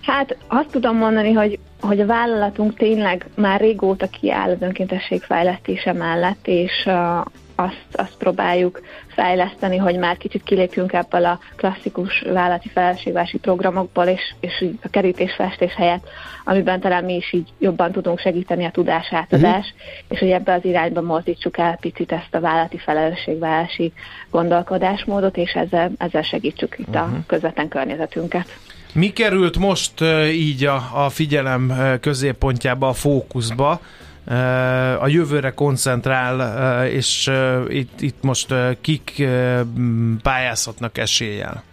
Hát 0.01 0.37
azt 0.47 0.71
tudom 0.71 0.97
mondani, 0.97 1.31
hogy, 1.31 1.59
hogy 1.79 1.99
a 1.99 2.05
vállalatunk 2.05 2.77
tényleg 2.77 3.25
már 3.35 3.59
régóta 3.59 4.07
kiáll 4.07 4.49
az 4.49 4.61
önkéntesség 4.61 5.21
fejlesztése 5.21 5.93
mellett, 5.93 6.47
és 6.47 6.83
uh, 6.85 7.25
azt, 7.55 7.87
azt 7.91 8.17
próbáljuk 8.17 8.81
fejleszteni, 9.07 9.77
hogy 9.77 9.97
már 9.97 10.17
kicsit 10.17 10.43
kilépjünk 10.43 10.93
ebből 10.93 11.25
a 11.25 11.39
klasszikus 11.55 12.21
vállalati 12.21 12.69
felelősségvási 12.69 13.37
programokból, 13.37 14.05
és, 14.05 14.33
és 14.39 14.65
a 14.83 14.89
kerítésfestés 14.89 15.73
helyett, 15.73 16.07
amiben 16.45 16.79
talán 16.79 17.03
mi 17.03 17.15
is 17.15 17.33
így 17.33 17.49
jobban 17.59 17.91
tudunk 17.91 18.19
segíteni 18.19 18.65
a 18.65 18.71
tudásátadás, 18.71 19.73
uh-huh. 19.73 20.07
és 20.07 20.19
hogy 20.19 20.29
ebbe 20.29 20.53
az 20.53 20.65
irányba 20.65 21.01
mozdítsuk 21.01 21.57
el 21.57 21.77
picit 21.81 22.11
ezt 22.11 22.35
a 22.35 22.39
vállalati 22.39 22.77
felelősségvállalási 22.77 23.93
gondolkodásmódot, 24.29 25.37
és 25.37 25.51
ezzel, 25.51 25.91
ezzel 25.97 26.21
segítsük 26.21 26.79
itt 26.79 26.87
uh-huh. 26.87 27.13
a 27.13 27.23
közvetlen 27.27 27.67
környezetünket. 27.67 28.47
Mi 28.93 29.09
került 29.09 29.57
most 29.57 30.01
így 30.31 30.65
a, 30.65 30.89
a 30.93 31.09
figyelem 31.09 31.73
középpontjába, 32.01 32.87
a 32.87 32.93
fókuszba? 32.93 33.81
A 34.99 35.07
jövőre 35.07 35.51
koncentrál, 35.51 36.87
és 36.87 37.31
itt, 37.67 38.01
itt 38.01 38.21
most 38.21 38.53
kik 38.81 39.27
pályázhatnak 40.21 40.97
eséllyel? 40.97 41.63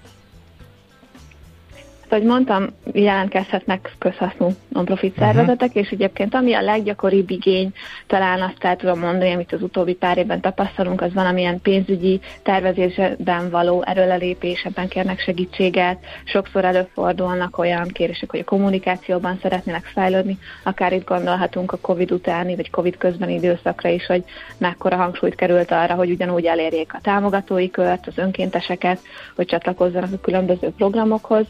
Ahogy 2.13 2.25
mondtam, 2.25 2.67
jelentkezhetnek 2.93 3.95
közhasznú 3.99 4.51
non-profit 4.69 5.15
szervezetek, 5.19 5.69
uh-huh. 5.69 5.83
és 5.83 5.91
egyébként 5.91 6.35
ami 6.35 6.55
a 6.55 6.63
leggyakoribb 6.63 7.31
igény, 7.31 7.73
talán 8.07 8.43
azt 8.43 8.65
el 8.65 8.77
tudom 8.77 8.99
mondani, 8.99 9.33
amit 9.33 9.53
az 9.53 9.63
utóbbi 9.63 9.95
pár 9.95 10.19
évben 10.19 10.41
tapasztalunk, 10.41 11.01
az 11.01 11.13
valamilyen 11.13 11.61
pénzügyi 11.61 12.21
tervezésben 12.43 13.51
való 13.51 13.83
erőlelépés, 13.87 14.63
ebben 14.63 14.89
kérnek 14.89 15.21
segítséget. 15.21 15.99
Sokszor 16.25 16.65
előfordulnak 16.65 17.59
olyan 17.59 17.89
kérések, 17.89 18.31
hogy 18.31 18.41
a 18.41 18.45
kommunikációban 18.45 19.39
szeretnének 19.43 19.85
fejlődni, 19.85 20.39
akár 20.63 20.93
itt 20.93 21.09
gondolhatunk 21.09 21.73
a 21.73 21.79
COVID 21.81 22.13
utáni, 22.13 22.57
vagy 22.57 22.71
COVID 22.71 22.97
közbeni 22.97 23.35
időszakra 23.35 23.89
is, 23.89 24.07
hogy 24.07 24.25
mekkora 24.59 24.97
hangsúlyt 24.97 25.35
került 25.35 25.71
arra, 25.71 25.95
hogy 25.95 26.11
ugyanúgy 26.11 26.45
elérjék 26.45 26.95
a 26.95 27.01
támogatói 27.03 27.71
kört, 27.71 28.07
az 28.07 28.19
önkénteseket, 28.19 29.01
hogy 29.37 29.47
csatlakozzanak 29.47 30.13
a 30.13 30.21
különböző 30.21 30.71
programokhoz, 30.77 31.47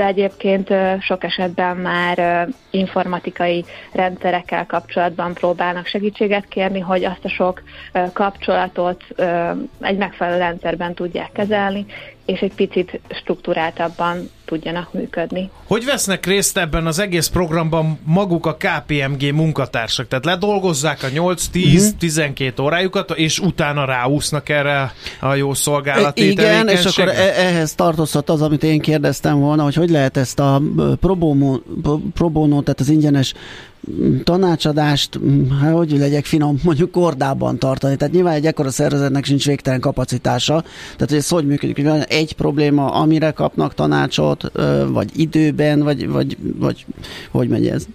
de 0.00 0.06
egyébként 0.06 0.74
sok 1.00 1.24
esetben 1.24 1.76
már 1.76 2.48
informatikai 2.70 3.64
rendszerekkel 3.92 4.66
kapcsolatban 4.66 5.34
próbálnak 5.34 5.86
segítséget 5.86 6.48
kérni, 6.48 6.80
hogy 6.80 7.04
azt 7.04 7.24
a 7.24 7.28
sok 7.28 7.62
kapcsolatot 8.12 9.04
egy 9.80 9.96
megfelelő 9.96 10.38
rendszerben 10.38 10.94
tudják 10.94 11.32
kezelni, 11.32 11.86
és 12.26 12.40
egy 12.40 12.54
picit 12.54 13.00
struktúráltabban 13.08 14.30
tudjanak 14.50 14.92
működni. 14.92 15.50
Hogy 15.66 15.84
vesznek 15.84 16.26
részt 16.26 16.58
ebben 16.58 16.86
az 16.86 16.98
egész 16.98 17.26
programban 17.26 17.98
maguk 18.04 18.46
a 18.46 18.56
KPMG 18.56 19.32
munkatársak? 19.34 20.08
Tehát 20.08 20.24
ledolgozzák 20.24 21.02
a 21.02 21.06
8-10-12 21.06 22.48
uh-huh. 22.50 22.64
órájukat, 22.64 23.10
és 23.10 23.38
utána 23.38 23.84
ráúsznak 23.84 24.48
erre 24.48 24.92
a 25.20 25.34
jó 25.34 25.54
szolgálati 25.54 26.30
Igen, 26.30 26.68
és 26.68 26.84
akkor 26.84 27.08
e- 27.08 27.34
ehhez 27.36 27.74
tartozhat 27.74 28.30
az, 28.30 28.42
amit 28.42 28.62
én 28.62 28.80
kérdeztem 28.80 29.40
volna, 29.40 29.62
hogy 29.62 29.74
hogy 29.74 29.90
lehet 29.90 30.16
ezt 30.16 30.38
a 30.38 30.62
probono, 31.00 31.58
probono 32.14 32.60
tehát 32.60 32.80
az 32.80 32.88
ingyenes 32.88 33.34
tanácsadást, 34.24 35.20
hát 35.60 35.72
hogy 35.72 35.90
legyek 35.90 36.24
finom, 36.24 36.60
mondjuk 36.64 36.90
kordában 36.90 37.58
tartani. 37.58 37.96
Tehát 37.96 38.14
nyilván 38.14 38.34
egy 38.34 38.46
ekkora 38.46 38.70
szervezetnek 38.70 39.24
sincs 39.24 39.46
végtelen 39.46 39.80
kapacitása. 39.80 40.60
Tehát, 40.60 41.08
hogy 41.08 41.18
ez 41.18 41.28
hogy 41.28 41.46
működik? 41.46 41.76
Hogy 41.76 41.84
van 41.84 42.02
egy 42.02 42.32
probléma, 42.32 42.86
amire 42.86 43.30
kapnak 43.30 43.74
tanácsot, 43.74 44.39
vagy 44.88 45.10
időben, 45.20 45.82
vagy, 45.82 46.08
vagy, 46.08 46.36
vagy 46.58 46.86
hogy 47.30 47.48
megy 47.48 47.66
ez? 47.66 47.86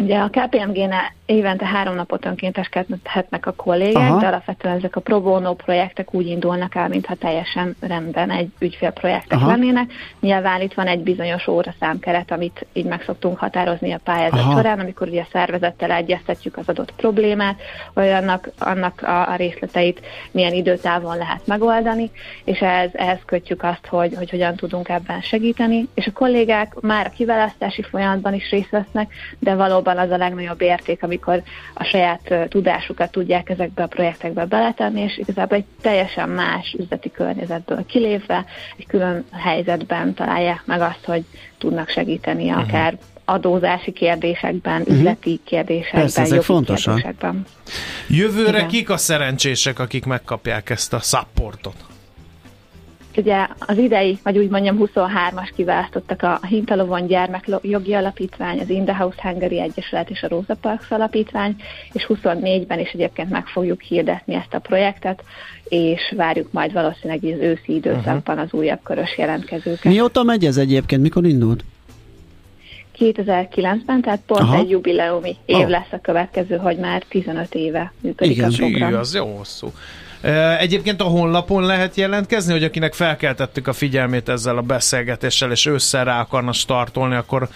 Ugye 0.00 0.18
a 0.18 0.28
KPMG-nál 0.28 1.12
évente 1.26 1.66
három 1.66 1.94
napot 1.94 2.24
önkénteskedhetnek 2.24 3.46
a 3.46 3.52
kollégák, 3.52 4.10
Aha. 4.10 4.20
de 4.20 4.26
alapvetően 4.26 4.76
ezek 4.76 4.96
a 4.96 5.00
pro 5.00 5.20
bono 5.20 5.54
projektek 5.54 6.14
úgy 6.14 6.26
indulnak 6.26 6.74
el, 6.74 6.88
mintha 6.88 7.14
teljesen 7.14 7.76
rendben 7.80 8.30
egy 8.30 8.48
ügyfélprojektek 8.58 9.38
Aha. 9.38 9.46
lennének. 9.46 9.92
Nyilván 10.20 10.60
itt 10.60 10.74
van 10.74 10.86
egy 10.86 11.00
bizonyos 11.00 11.46
óraszámkeret, 11.46 12.30
amit 12.30 12.66
így 12.72 12.84
meg 12.84 13.02
szoktunk 13.02 13.38
határozni 13.38 13.92
a 13.92 14.00
pályázat 14.04 14.38
Aha. 14.38 14.56
során, 14.56 14.78
amikor 14.78 15.08
ugye 15.08 15.20
a 15.20 15.26
szervezettel 15.32 15.90
egyeztetjük 15.90 16.56
az 16.56 16.68
adott 16.68 16.92
problémát, 16.96 17.60
vagy 17.94 18.08
annak, 18.08 18.50
annak 18.58 19.02
a, 19.02 19.28
a 19.28 19.36
részleteit 19.36 20.00
milyen 20.30 20.52
időtávon 20.52 21.16
lehet 21.16 21.46
megoldani, 21.46 22.10
és 22.44 22.58
ehhez, 22.58 22.90
ehhez 22.92 23.20
kötjük 23.24 23.62
azt, 23.62 23.86
hogy, 23.86 24.14
hogy 24.16 24.30
hogyan 24.30 24.54
tudunk 24.54 24.88
ebben 24.88 25.20
segíteni, 25.20 25.88
és 25.94 26.06
a 26.06 26.12
kollégák 26.12 26.74
már 26.80 27.06
a 27.06 27.16
kiválasztási 27.16 27.82
folyamatban 27.82 28.34
is 28.34 28.50
részt 28.50 28.70
vesznek, 28.70 29.12
de 29.38 29.54
valóban 29.54 29.89
az 29.98 30.10
a 30.10 30.16
legnagyobb 30.16 30.60
érték, 30.60 31.02
ami 31.02 31.18
amikor 31.20 31.42
a 31.74 31.84
saját 31.84 32.48
tudásukat 32.48 33.10
tudják 33.10 33.48
ezekbe 33.48 33.82
a 33.82 33.86
projektekbe 33.86 34.44
beletenni, 34.44 35.00
és 35.00 35.18
igazából 35.18 35.56
egy 35.56 35.64
teljesen 35.80 36.28
más 36.28 36.76
üzleti 36.78 37.10
környezetből 37.10 37.86
kilépve, 37.86 38.44
egy 38.76 38.86
külön 38.86 39.24
helyzetben 39.32 40.14
találják 40.14 40.62
meg 40.64 40.80
azt, 40.80 41.04
hogy 41.04 41.24
tudnak 41.58 41.88
segíteni 41.88 42.48
uh-huh. 42.48 42.62
akár 42.62 42.98
adózási 43.24 43.92
kérdésekben, 43.92 44.80
uh-huh. 44.80 44.96
üzleti 44.96 45.40
kérdésekben, 45.44 46.00
Persze, 46.00 46.26
jogi 46.26 46.44
fontosak. 46.44 46.94
kérdésekben. 46.94 47.46
Jövőre 48.08 48.58
Igen. 48.58 48.68
kik 48.68 48.90
a 48.90 48.96
szerencsések, 48.96 49.78
akik 49.78 50.04
megkapják 50.04 50.70
ezt 50.70 50.92
a 50.92 50.98
supportot? 50.98 51.89
Ugye 53.16 53.46
az 53.58 53.78
idei, 53.78 54.18
vagy 54.22 54.38
úgy 54.38 54.48
mondjam 54.48 54.78
23-as 54.80 55.50
kiválasztottak 55.56 56.22
a 56.22 56.40
Hintalovon 56.46 57.06
Gyermekjogi 57.06 57.94
Alapítvány, 57.94 58.60
az 58.60 58.68
In 58.68 58.84
the 58.84 58.96
House 58.96 59.18
Hungary 59.22 59.60
Egyesület 59.60 60.10
és 60.10 60.22
a 60.22 60.28
Rosa 60.28 60.54
Parks 60.60 60.90
Alapítvány, 60.90 61.56
és 61.92 62.06
24-ben 62.08 62.78
is 62.78 62.90
egyébként 62.90 63.30
meg 63.30 63.46
fogjuk 63.46 63.80
hirdetni 63.80 64.34
ezt 64.34 64.54
a 64.54 64.58
projektet, 64.58 65.22
és 65.64 66.14
várjuk 66.16 66.52
majd 66.52 66.72
valószínűleg 66.72 67.20
az 67.22 67.40
őszi 67.40 67.74
időszakban 67.74 68.38
az 68.38 68.52
újabb 68.52 68.80
körös 68.82 69.18
jelentkezőket. 69.18 69.92
Mióta 69.92 70.22
megy 70.22 70.44
ez 70.44 70.56
egyébként? 70.56 71.02
Mikor 71.02 71.26
indult? 71.26 71.64
2009-ben, 72.98 74.00
tehát 74.00 74.20
pont 74.26 74.40
Aha. 74.40 74.56
egy 74.56 74.70
jubileumi 74.70 75.36
év 75.44 75.56
oh. 75.56 75.68
lesz 75.68 75.92
a 75.92 76.00
következő, 76.00 76.56
hogy 76.56 76.76
már 76.76 77.02
15 77.08 77.54
éve 77.54 77.92
működik 78.00 78.36
Igen. 78.36 78.50
a 78.52 78.56
program. 78.56 78.94
az 78.94 79.14
jó 79.14 79.36
hosszú. 79.36 79.72
Egyébként 80.58 81.00
a 81.00 81.04
honlapon 81.04 81.62
lehet 81.62 81.94
jelentkezni, 81.94 82.52
hogy 82.52 82.64
akinek 82.64 82.94
felkeltettük 82.94 83.66
a 83.68 83.72
figyelmét 83.72 84.28
ezzel 84.28 84.56
a 84.56 84.60
beszélgetéssel, 84.62 85.50
és 85.50 85.66
ősszel 85.66 86.04
rá 86.04 86.20
akarna 86.20 86.52
startolni, 86.52 87.14
akkor 87.14 87.48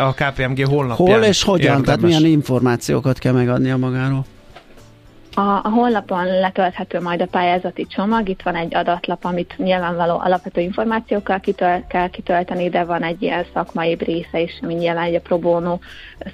a 0.00 0.12
KPMG 0.12 0.66
honlapján 0.66 1.18
Hol 1.18 1.26
és 1.26 1.42
hogyan? 1.42 1.64
Érdemes. 1.64 1.84
Tehát 1.84 2.00
milyen 2.00 2.24
információkat 2.24 3.18
kell 3.18 3.32
megadnia 3.32 3.76
magáról? 3.76 4.24
A, 5.38 5.60
a 5.62 5.68
honlapon 5.68 6.26
letölthető 6.26 7.00
majd 7.00 7.20
a 7.20 7.26
pályázati 7.26 7.86
csomag, 7.86 8.28
itt 8.28 8.42
van 8.42 8.54
egy 8.54 8.74
adatlap, 8.74 9.24
amit 9.24 9.54
nyilvánvaló 9.56 10.18
alapvető 10.18 10.60
információkkal 10.60 11.40
kitöl, 11.40 11.84
kell 11.88 12.08
kitölteni, 12.08 12.68
de 12.68 12.84
van 12.84 13.02
egy 13.02 13.22
ilyen 13.22 13.46
szakmai 13.54 13.94
része 13.94 14.40
is, 14.40 14.58
ami 14.62 14.74
nyilván 14.74 15.04
egy 15.04 15.14
a 15.14 15.20
pro 15.20 15.38
bono 15.38 15.78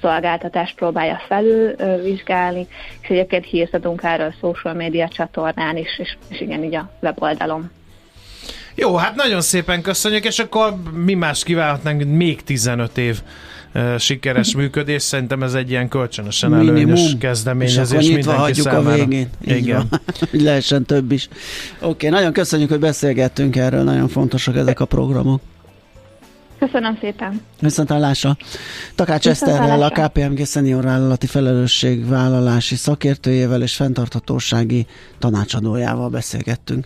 szolgáltatást 0.01 0.75
próbálja 0.75 1.21
felül 1.27 1.75
vizsgálni, 2.03 2.67
és 3.01 3.09
egyébként 3.09 3.45
hírt 3.45 3.79
erről 4.01 4.27
a 4.27 4.35
social 4.39 4.73
media 4.73 5.07
csatornán 5.07 5.77
is, 5.77 5.99
és, 5.99 6.17
és 6.29 6.41
igen, 6.41 6.63
így 6.63 6.75
a 6.75 6.89
weboldalon. 7.01 7.71
Jó, 8.75 8.95
hát 8.95 9.15
nagyon 9.15 9.41
szépen 9.41 9.81
köszönjük, 9.81 10.25
és 10.25 10.39
akkor 10.39 10.75
mi 10.93 11.13
más 11.13 11.43
kívánhatnánk, 11.43 12.03
még 12.03 12.43
15 12.43 12.97
év 12.97 13.21
sikeres 13.99 14.55
működés. 14.55 15.01
Szerintem 15.01 15.43
ez 15.43 15.53
egy 15.53 15.69
ilyen 15.69 15.87
kölcsönösen 15.87 16.49
Minimum. 16.49 16.75
előnyös 16.75 17.15
kezdeményezés 17.19 18.01
és 18.01 18.07
mindenki 18.07 18.39
hagyjuk 18.39 18.67
számára. 18.67 18.89
a 18.89 18.95
végén. 18.95 19.29
Így 19.47 19.57
Igen. 19.57 19.87
hogy 20.31 20.41
lehessen 20.41 20.85
több 20.85 21.11
is. 21.11 21.27
Oké, 21.79 21.87
okay, 21.87 22.09
nagyon 22.09 22.33
köszönjük, 22.33 22.69
hogy 22.69 22.79
beszélgettünk 22.79 23.55
erről, 23.55 23.83
nagyon 23.83 24.07
fontosak 24.07 24.55
ezek 24.55 24.79
a 24.79 24.85
programok. 24.85 25.41
Köszönöm 26.59 26.97
szépen. 27.01 27.41
Viszont 27.59 27.89
hallásra. 27.89 28.37
Takács 28.95 29.27
Eszterrel, 29.27 29.81
a 29.81 29.89
KPMG 29.89 30.45
szenior 30.45 30.83
vállalati 30.83 31.27
felelősségvállalási 31.27 32.75
szakértőjével 32.75 33.61
és 33.61 33.75
fenntarthatósági 33.75 34.85
tanácsadójával 35.19 36.09
beszélgettünk. 36.09 36.85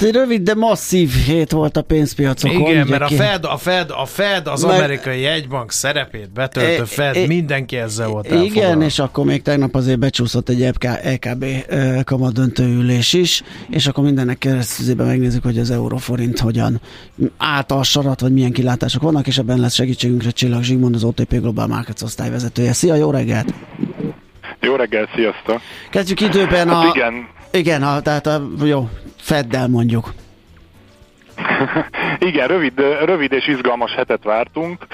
Hát 0.00 0.08
egy 0.08 0.14
rövid, 0.14 0.42
de 0.42 0.54
masszív 0.54 1.10
hét 1.10 1.50
volt 1.50 1.76
a 1.76 1.82
pénzpiacokon. 1.82 2.60
Igen, 2.60 2.86
mert 2.86 3.02
a 3.02 3.08
Fed, 3.08 3.44
a 3.44 3.56
Fed, 3.56 3.90
a 3.90 4.04
Fed, 4.04 4.46
az 4.46 4.62
mert, 4.62 4.78
amerikai 4.78 5.20
jegybank 5.20 5.72
szerepét 5.72 6.32
betöltő 6.32 6.82
e, 6.82 6.84
Fed, 6.84 7.16
e, 7.16 7.26
mindenki 7.26 7.76
ezzel 7.76 8.08
volt 8.08 8.30
Igen, 8.30 8.82
és 8.82 8.98
akkor 8.98 9.24
még 9.24 9.42
tegnap 9.42 9.74
azért 9.74 9.98
becsúszott 9.98 10.48
egy 10.48 10.62
EKB 11.02 11.44
e 11.68 12.02
kamat 12.02 12.32
döntőülés 12.32 13.12
is, 13.12 13.42
és 13.70 13.86
akkor 13.86 14.04
mindennek 14.04 14.38
keresztüzében 14.38 15.06
megnézzük, 15.06 15.42
hogy 15.42 15.58
az 15.58 15.70
euróforint 15.70 16.38
hogyan 16.38 16.80
állt 17.36 17.70
a 17.70 17.82
sarat, 17.82 18.20
vagy 18.20 18.32
milyen 18.32 18.52
kilátások 18.52 19.02
vannak, 19.02 19.26
és 19.26 19.38
ebben 19.38 19.58
lesz 19.58 19.74
segítségünkre 19.74 20.30
Csillag 20.30 20.62
Zsigmond, 20.62 20.94
az 20.94 21.04
OTP 21.04 21.40
Global 21.40 21.66
Markets 21.66 22.02
osztályvezetője. 22.02 22.72
Szia, 22.72 22.94
jó 22.94 23.10
reggelt! 23.10 23.54
Jó 24.60 24.74
reggel, 24.74 25.08
sziasztok! 25.14 25.60
Kezdjük 25.90 26.20
időben 26.20 26.68
hát 26.68 26.84
a... 26.84 26.92
Igen. 26.94 27.38
Igen, 27.52 27.82
a, 27.82 28.00
tehát 28.00 28.26
a, 28.26 28.42
jó, 28.64 28.88
Feddel 29.16 29.68
mondjuk. 29.68 30.12
Igen, 32.30 32.48
rövid, 32.48 32.72
rövid 33.04 33.32
és 33.32 33.48
izgalmas 33.48 33.94
hetet 33.94 34.24
vártunk. 34.24 34.86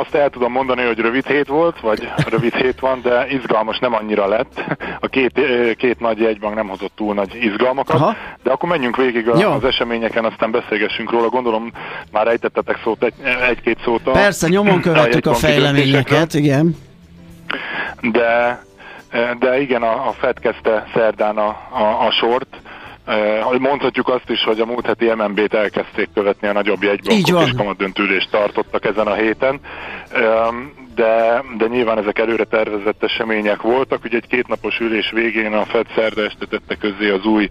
Azt 0.00 0.14
el 0.14 0.30
tudom 0.30 0.52
mondani, 0.52 0.82
hogy 0.82 0.98
rövid 0.98 1.26
hét 1.26 1.46
volt, 1.46 1.80
vagy 1.80 2.08
rövid 2.28 2.54
hét 2.54 2.80
van, 2.80 3.00
de 3.02 3.26
izgalmas 3.28 3.78
nem 3.78 3.94
annyira 3.94 4.26
lett. 4.26 4.64
A 5.00 5.06
két, 5.06 5.40
két 5.76 6.00
nagy 6.00 6.18
jegybank 6.18 6.54
nem 6.54 6.68
hozott 6.68 6.92
túl 6.96 7.14
nagy 7.14 7.34
izgalmakat, 7.40 7.96
Aha. 7.96 8.16
de 8.42 8.50
akkor 8.50 8.68
menjünk 8.68 8.96
végig 8.96 9.28
a, 9.28 9.54
az 9.54 9.64
eseményeken, 9.64 10.24
aztán 10.24 10.50
beszélgessünk 10.50 11.10
róla. 11.10 11.28
Gondolom 11.28 11.72
már 12.12 12.26
ejtettetek 12.26 12.80
szót, 12.84 13.02
egy, 13.02 13.14
egy-két 13.48 13.78
szót. 13.84 14.06
A, 14.06 14.10
Persze, 14.10 14.48
nyomon 14.48 14.80
követtük 14.80 15.26
a, 15.26 15.30
a 15.30 15.34
fejleményeket, 15.34 16.34
igen. 16.34 16.76
De 18.00 18.62
de 19.38 19.60
igen, 19.60 19.82
a, 19.82 20.08
a 20.08 20.12
Fed 20.12 20.38
kezdte 20.38 20.86
szerdán 20.94 21.38
a, 21.38 21.48
a, 21.70 22.06
a 22.06 22.10
sort, 22.10 22.56
Mondhatjuk 23.58 24.08
azt 24.08 24.30
is, 24.30 24.44
hogy 24.44 24.60
a 24.60 24.66
múlt 24.66 24.86
heti 24.86 25.12
MNB-t 25.14 25.54
elkezdték 25.54 26.08
követni 26.14 26.48
a 26.48 26.52
nagyobb 26.52 26.82
jegybankok, 26.82 27.46
és 27.46 27.52
kamadöntülést 27.56 28.30
tartottak 28.30 28.84
ezen 28.84 29.06
a 29.06 29.14
héten 29.14 29.60
de, 30.94 31.44
de 31.56 31.66
nyilván 31.66 31.98
ezek 31.98 32.18
előre 32.18 32.44
tervezett 32.44 33.02
események 33.02 33.62
voltak. 33.62 34.04
Ugye 34.04 34.16
egy 34.16 34.26
kétnapos 34.26 34.80
ülés 34.80 35.10
végén 35.10 35.52
a 35.52 35.64
Fed 35.64 35.86
szerda 35.94 36.22
este 36.22 36.46
tette 36.46 36.74
közzé 36.74 37.10
az 37.10 37.24
új, 37.24 37.50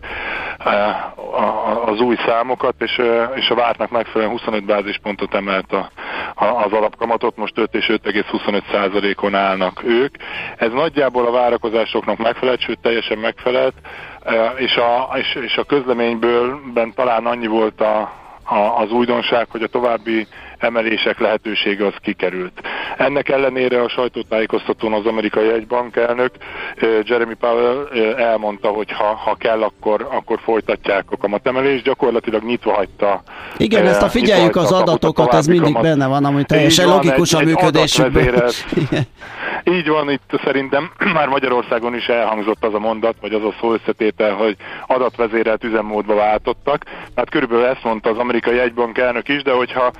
az 1.85 1.99
új 1.99 2.15
számokat, 2.25 2.75
és, 2.77 3.01
és 3.35 3.49
a 3.49 3.55
vártnak 3.55 3.89
megfelelően 3.89 4.37
25 4.37 4.65
bázispontot 4.65 5.33
emelt 5.33 5.71
a, 5.71 5.89
az 6.35 6.71
alapkamatot, 6.71 7.37
most 7.37 7.57
5 7.57 7.75
és 7.75 7.85
5,25 7.87 8.61
százalékon 8.71 9.35
állnak 9.35 9.83
ők. 9.83 10.15
Ez 10.57 10.71
nagyjából 10.71 11.25
a 11.25 11.31
várakozásoknak 11.31 12.17
megfelelt, 12.17 12.61
sőt 12.61 12.79
teljesen 12.81 13.17
megfelelt, 13.17 13.73
és 14.57 14.75
a, 14.75 15.17
és, 15.17 15.35
és 15.35 15.57
a 15.57 15.63
közleményből 15.63 16.59
ben 16.73 16.93
talán 16.95 17.25
annyi 17.25 17.47
volt 17.47 17.81
a, 17.81 18.11
a, 18.43 18.81
az 18.81 18.91
újdonság, 18.91 19.47
hogy 19.49 19.63
a 19.63 19.67
további 19.67 20.27
emelések 20.57 21.19
lehetősége 21.19 21.85
az 21.85 21.93
kikerült. 22.01 22.61
Ennek 22.97 23.29
ellenére 23.29 23.81
a 23.81 23.89
sajtótájékoztatón 23.89 24.93
az 24.93 25.05
amerikai 25.05 25.49
egybank 25.49 25.95
elnök 25.95 26.31
Jeremy 27.03 27.33
Powell 27.33 27.87
elmondta, 28.17 28.67
hogy 28.67 28.91
ha, 28.91 29.03
ha 29.03 29.35
kell, 29.35 29.61
akkor, 29.61 30.07
akkor 30.11 30.39
folytatják 30.43 31.05
a 31.09 31.17
kamatemelést, 31.17 31.83
gyakorlatilag 31.83 32.43
nyitva 32.43 32.73
hagyta. 32.73 33.23
Igen, 33.57 33.85
ezt 33.85 34.01
a 34.01 34.09
figyeljük 34.09 34.55
az 34.55 34.71
adatokat, 34.71 35.33
ez 35.33 35.47
mindig 35.47 35.73
kamat. 35.73 35.81
benne 35.81 36.07
van, 36.07 36.25
ami 36.25 36.43
teljesen 36.43 36.87
logikus 36.87 37.33
a 37.33 37.39
működésükben. 37.43 38.43
Így 39.63 39.87
van, 39.87 40.09
itt 40.09 40.39
szerintem 40.43 40.91
már 41.13 41.27
Magyarországon 41.27 41.95
is 41.95 42.07
elhangzott 42.07 42.63
az 42.65 42.73
a 42.73 42.79
mondat, 42.79 43.15
vagy 43.21 43.33
az 43.33 43.43
a 43.43 43.53
szó 43.59 43.73
összetétel, 43.73 44.33
hogy 44.33 44.57
adatvezérelt 44.87 45.63
üzemmódba 45.63 46.15
váltottak. 46.15 46.83
Hát 47.15 47.29
körülbelül 47.29 47.65
ezt 47.65 47.83
mondta 47.83 48.09
az 48.09 48.17
amerikai 48.17 48.59
egybank 48.59 48.97
elnök 48.97 49.27
is, 49.27 49.41
de 49.41 49.51
hogyha 49.51 49.91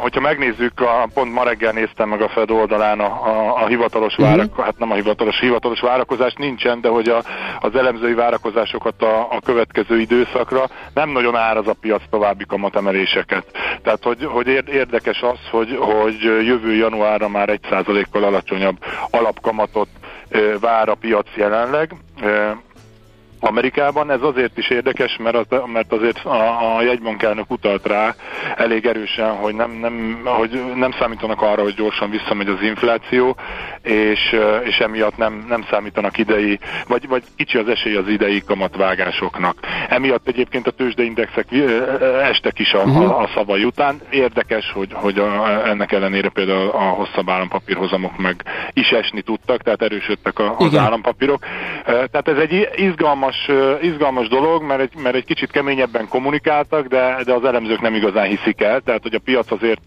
hogyha 0.00 0.20
megnézzük, 0.20 0.80
a, 0.80 1.08
pont 1.14 1.32
ma 1.32 1.44
reggel 1.44 1.72
néztem 1.72 2.08
meg 2.08 2.22
a 2.22 2.28
Fed 2.28 2.50
oldalán 2.50 3.00
a, 3.00 3.04
a, 3.04 3.62
a 3.62 3.66
hivatalos 3.66 4.12
uh-huh. 4.12 4.28
várakozást, 4.28 4.66
hát 4.66 4.78
nem 4.78 4.90
a 4.90 4.94
hivatalos, 4.94 5.40
hivatalos 5.40 5.80
várakozás 5.80 6.32
nincsen, 6.34 6.80
de 6.80 6.88
hogy 6.88 7.08
a, 7.08 7.22
az 7.60 7.74
elemzői 7.74 8.14
várakozásokat 8.14 9.02
a, 9.02 9.20
a 9.20 9.40
következő 9.44 10.00
időszakra 10.00 10.68
nem 10.94 11.10
nagyon 11.10 11.36
áraz 11.36 11.68
a 11.68 11.76
piac 11.80 12.02
további 12.10 12.44
kamatemeléseket. 12.44 13.44
Tehát, 13.82 14.02
hogy, 14.02 14.24
hogy 14.24 14.46
érdekes 14.68 15.22
az, 15.22 15.38
hogy, 15.50 15.76
hogy 15.78 16.22
jövő 16.22 16.74
januárra 16.74 17.28
már 17.28 17.48
egy 17.48 17.62
százalékkal 17.70 18.24
alacsonyabb 18.24 18.76
alapkamatot 19.10 19.88
vár 20.60 20.88
a 20.88 20.94
piac 20.94 21.26
jelenleg. 21.36 21.94
Amerikában. 23.42 24.10
Ez 24.10 24.22
azért 24.22 24.58
is 24.58 24.70
érdekes, 24.70 25.16
mert, 25.16 25.36
az, 25.36 25.60
mert 25.72 25.92
azért 25.92 26.24
a, 26.24 26.76
a 26.76 26.82
jegybankelnök 26.82 27.50
utalt 27.50 27.86
rá 27.86 28.14
elég 28.56 28.86
erősen, 28.86 29.36
hogy 29.36 29.54
nem, 29.54 29.70
nem, 29.70 30.20
hogy 30.24 30.62
nem 30.74 30.92
számítanak 30.98 31.42
arra, 31.42 31.62
hogy 31.62 31.74
gyorsan 31.74 32.10
visszamegy 32.10 32.48
az 32.48 32.62
infláció, 32.62 33.36
és, 33.82 34.36
és 34.64 34.78
emiatt 34.78 35.16
nem, 35.16 35.44
nem 35.48 35.64
számítanak 35.70 36.18
idei, 36.18 36.58
vagy, 36.86 37.08
vagy 37.08 37.22
kicsi 37.36 37.58
az 37.58 37.68
esély 37.68 37.96
az 37.96 38.08
idei 38.08 38.42
kamatvágásoknak. 38.46 39.56
Emiatt 39.88 40.28
egyébként 40.28 40.66
a 40.66 40.70
tőzsdeindexek 40.70 41.46
estek 42.22 42.58
is 42.58 42.72
a, 42.72 42.80
a, 42.80 42.86
mhm. 42.86 43.02
a 43.02 43.28
szavai 43.34 43.64
után. 43.64 44.00
Érdekes, 44.10 44.70
hogy, 44.74 44.88
hogy 44.92 45.18
a, 45.18 45.68
ennek 45.68 45.92
ellenére 45.92 46.28
például 46.28 46.68
a 46.68 46.82
hosszabb 46.82 47.28
állampapírhozamok 47.28 48.18
meg 48.18 48.42
is 48.72 48.90
esni 48.90 49.22
tudtak, 49.22 49.62
tehát 49.62 49.82
erősödtek 49.82 50.38
a, 50.38 50.54
az 50.58 50.66
Igen. 50.66 50.84
állampapírok. 50.84 51.44
Tehát 51.84 52.28
ez 52.28 52.36
egy 52.36 52.68
izgalmas 52.76 53.31
izgalmas, 53.48 53.82
izgalmas 53.82 54.28
dolog, 54.28 54.62
mert 54.62 54.80
egy, 54.80 54.92
mert 55.02 55.14
egy 55.14 55.24
kicsit 55.24 55.50
keményebben 55.50 56.08
kommunikáltak, 56.08 56.86
de, 56.86 57.22
de 57.24 57.32
az 57.32 57.44
elemzők 57.44 57.80
nem 57.80 57.94
igazán 57.94 58.26
hiszik 58.26 58.60
el, 58.60 58.80
tehát 58.80 59.02
hogy 59.02 59.14
a 59.14 59.18
piac 59.24 59.52
azért 59.52 59.80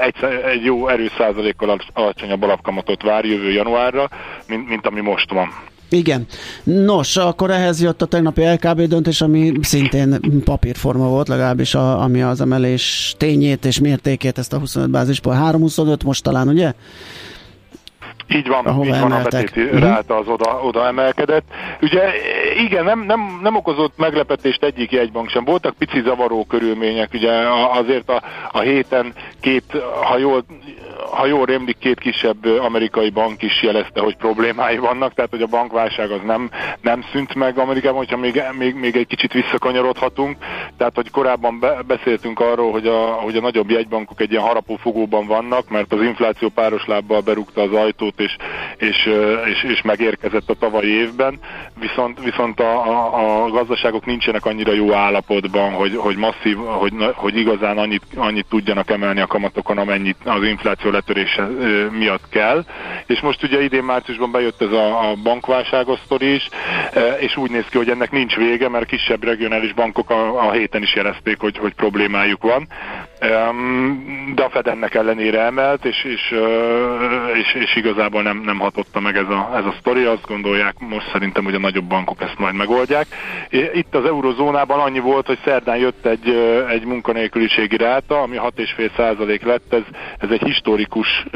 egy, 0.00 0.14
egy 0.44 0.64
jó 0.64 0.88
erős 0.88 1.12
százalékkal 1.18 1.78
alacsonyabb 1.92 2.42
alapkamatot 2.42 3.02
vár 3.02 3.24
jövő 3.24 3.50
januárra, 3.50 4.08
mint, 4.46 4.68
mint 4.68 4.86
ami 4.86 5.00
most 5.00 5.30
van. 5.30 5.48
Igen. 5.88 6.26
Nos, 6.62 7.16
akkor 7.16 7.50
ehhez 7.50 7.82
jött 7.82 8.02
a 8.02 8.06
tegnapi 8.06 8.42
LKB 8.42 8.80
döntés, 8.80 9.20
ami 9.20 9.52
szintén 9.62 10.20
papírforma 10.44 11.08
volt, 11.08 11.28
legalábbis 11.28 11.74
a, 11.74 12.02
ami 12.02 12.22
az 12.22 12.40
emelés 12.40 13.14
tényét 13.18 13.64
és 13.64 13.78
mértékét, 13.78 14.38
ezt 14.38 14.52
a 14.52 14.58
25 14.58 14.90
bázisból 14.90 15.32
325 15.32 16.04
most 16.04 16.22
talán, 16.22 16.48
ugye? 16.48 16.72
Így 18.28 18.48
van, 18.48 18.66
Ahova 18.66 18.84
így 18.84 19.00
van 19.00 19.12
a 19.12 19.22
betéti 19.22 19.62
uh-huh. 19.62 19.80
ráta 19.80 20.16
az 20.16 20.28
oda, 20.28 20.60
oda 20.62 20.86
emelkedett. 20.86 21.44
Ugye 21.80 22.02
igen, 22.64 22.84
nem, 22.84 23.00
nem, 23.00 23.38
nem 23.42 23.56
okozott 23.56 23.96
meglepetést 23.96 24.64
egyik 24.64 24.92
jegybank 24.92 25.28
sem. 25.28 25.44
Voltak 25.44 25.74
pici 25.78 26.00
zavaró 26.04 26.44
körülmények, 26.44 27.10
ugye 27.12 27.32
azért 27.72 28.10
a, 28.10 28.22
a 28.52 28.60
héten 28.60 29.12
két, 29.40 29.64
ha 30.02 30.18
jól 30.18 30.44
ha 31.10 31.26
jól 31.26 31.44
rémlik, 31.44 31.78
két 31.78 32.00
kisebb 32.00 32.44
amerikai 32.58 33.10
bank 33.10 33.42
is 33.42 33.62
jelezte, 33.62 34.00
hogy 34.00 34.16
problémái 34.16 34.78
vannak, 34.78 35.14
tehát 35.14 35.30
hogy 35.30 35.42
a 35.42 35.46
bankválság 35.46 36.10
az 36.10 36.20
nem, 36.24 36.50
nem 36.80 37.04
szűnt 37.12 37.34
meg 37.34 37.58
Amerikában, 37.58 37.98
hogyha 37.98 38.16
még, 38.16 38.42
még, 38.58 38.74
még 38.74 38.96
egy 38.96 39.06
kicsit 39.06 39.32
visszakanyarodhatunk. 39.32 40.36
Tehát, 40.76 40.94
hogy 40.94 41.10
korábban 41.10 41.58
be, 41.58 41.82
beszéltünk 41.86 42.40
arról, 42.40 42.72
hogy 42.72 42.86
a, 42.86 42.98
hogy 43.00 43.36
a 43.36 43.40
nagyobb 43.40 43.70
jegybankok 43.70 44.20
egy 44.20 44.30
ilyen 44.30 44.42
harapófogóban 44.42 45.26
vannak, 45.26 45.68
mert 45.68 45.92
az 45.92 46.02
infláció 46.02 46.48
páros 46.48 46.86
lábbal 46.86 47.20
berúgta 47.20 47.62
az 47.62 47.72
ajtót, 47.72 48.13
és, 48.20 48.36
és, 48.76 49.10
és, 49.46 49.62
és 49.62 49.82
megérkezett 49.82 50.50
a 50.50 50.54
tavalyi 50.54 50.90
évben, 50.90 51.38
viszont, 51.80 52.24
viszont 52.24 52.60
a, 52.60 52.86
a, 52.86 53.44
a 53.44 53.48
gazdaságok 53.48 54.06
nincsenek 54.06 54.44
annyira 54.46 54.72
jó 54.72 54.92
állapotban, 54.92 55.72
hogy, 55.72 55.96
hogy 55.96 56.16
masszív, 56.16 56.56
hogy, 56.56 56.92
hogy 57.14 57.36
igazán 57.36 57.78
annyit, 57.78 58.02
annyit 58.16 58.46
tudjanak 58.48 58.90
emelni 58.90 59.20
a 59.20 59.26
kamatokon, 59.26 59.78
amennyit 59.78 60.16
az 60.24 60.42
infláció 60.42 60.90
letörése 60.90 61.48
miatt 61.90 62.28
kell. 62.28 62.64
És 63.06 63.20
most 63.20 63.42
ugye 63.42 63.62
idén 63.62 63.84
márciusban 63.84 64.30
bejött 64.30 64.62
ez 64.62 64.72
a, 64.72 65.10
a 65.10 65.14
bankválságos 65.22 65.98
is, 66.18 66.48
és 67.18 67.36
úgy 67.36 67.50
néz 67.50 67.64
ki, 67.70 67.76
hogy 67.76 67.90
ennek 67.90 68.10
nincs 68.10 68.36
vége, 68.36 68.68
mert 68.68 68.86
kisebb 68.86 69.24
regionális 69.24 69.72
bankok 69.72 70.10
a, 70.10 70.46
a 70.46 70.52
héten 70.52 70.82
is 70.82 70.94
jelezték, 70.94 71.40
hogy, 71.40 71.58
hogy 71.58 71.74
problémájuk 71.74 72.42
van. 72.42 72.68
De 74.34 74.42
a 74.42 74.50
Fed 74.50 74.66
ennek 74.66 74.94
ellenére 74.94 75.40
emelt, 75.40 75.84
és, 75.84 76.04
és, 76.04 76.34
és, 77.34 77.54
és 77.54 77.74
igazából 78.04 78.32
nem, 78.32 78.42
nem 78.44 78.58
hatotta 78.58 79.00
meg 79.00 79.16
ez 79.16 79.28
a, 79.28 79.50
ez 79.56 79.64
a 79.64 79.74
sztori. 79.80 80.04
Azt 80.04 80.26
gondolják 80.26 80.74
most 80.78 81.10
szerintem, 81.12 81.44
hogy 81.44 81.54
a 81.54 81.58
nagyobb 81.58 81.84
bankok 81.84 82.22
ezt 82.22 82.38
majd 82.38 82.54
megoldják. 82.54 83.06
Itt 83.72 83.94
az 83.94 84.04
eurozónában 84.04 84.80
annyi 84.80 84.98
volt, 84.98 85.26
hogy 85.26 85.38
szerdán 85.44 85.76
jött 85.76 86.06
egy, 86.06 86.28
egy 86.68 86.84
munkanélküliségi 86.84 87.76
ráta, 87.76 88.22
ami 88.22 88.36
6,5 88.38 88.96
százalék 88.96 89.42
lett. 89.42 89.72
Ez, 89.72 89.82
ez 90.18 90.30
egy 90.30 90.42
historikus 90.42 91.26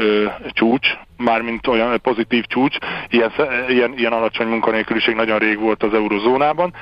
csúcs, 0.49 0.87
mármint 1.17 1.67
olyan 1.67 1.99
pozitív 2.01 2.45
csúcs. 2.45 2.77
Ilyen, 3.09 3.31
ilyen, 3.67 3.93
ilyen 3.95 4.11
alacsony 4.11 4.47
munkanélküliség 4.47 5.15
nagyon 5.15 5.37
rég 5.37 5.59
volt 5.59 5.83
az 5.83 5.93
eurozónában 5.93 6.73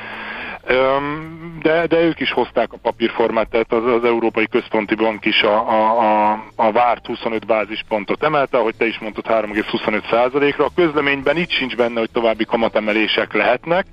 de, 1.62 1.88
de 1.88 2.00
ők 2.00 2.20
is 2.20 2.32
hozták 2.32 2.74
a 2.74 2.78
papírformát, 2.82 3.50
tehát 3.50 3.72
az, 3.72 3.86
az 3.86 4.04
Európai 4.04 4.48
Központi 4.48 4.96
Bank 4.96 5.26
is 5.26 5.42
a, 5.42 5.70
a, 5.70 6.00
a, 6.00 6.44
a 6.56 6.72
várt 6.72 7.06
25 7.06 7.46
bázispontot 7.46 8.24
emelte, 8.24 8.58
ahogy 8.58 8.76
te 8.76 8.86
is 8.86 9.00
mondtad 9.00 9.26
3,25 9.28 10.10
százalékra. 10.10 10.66
A 10.66 10.72
közleményben 10.76 11.38
itt 11.38 11.50
sincs 11.50 11.76
benne, 11.76 12.00
hogy 12.00 12.10
további 12.12 12.46
kamatemelések 12.46 13.34
lehetnek, 13.34 13.86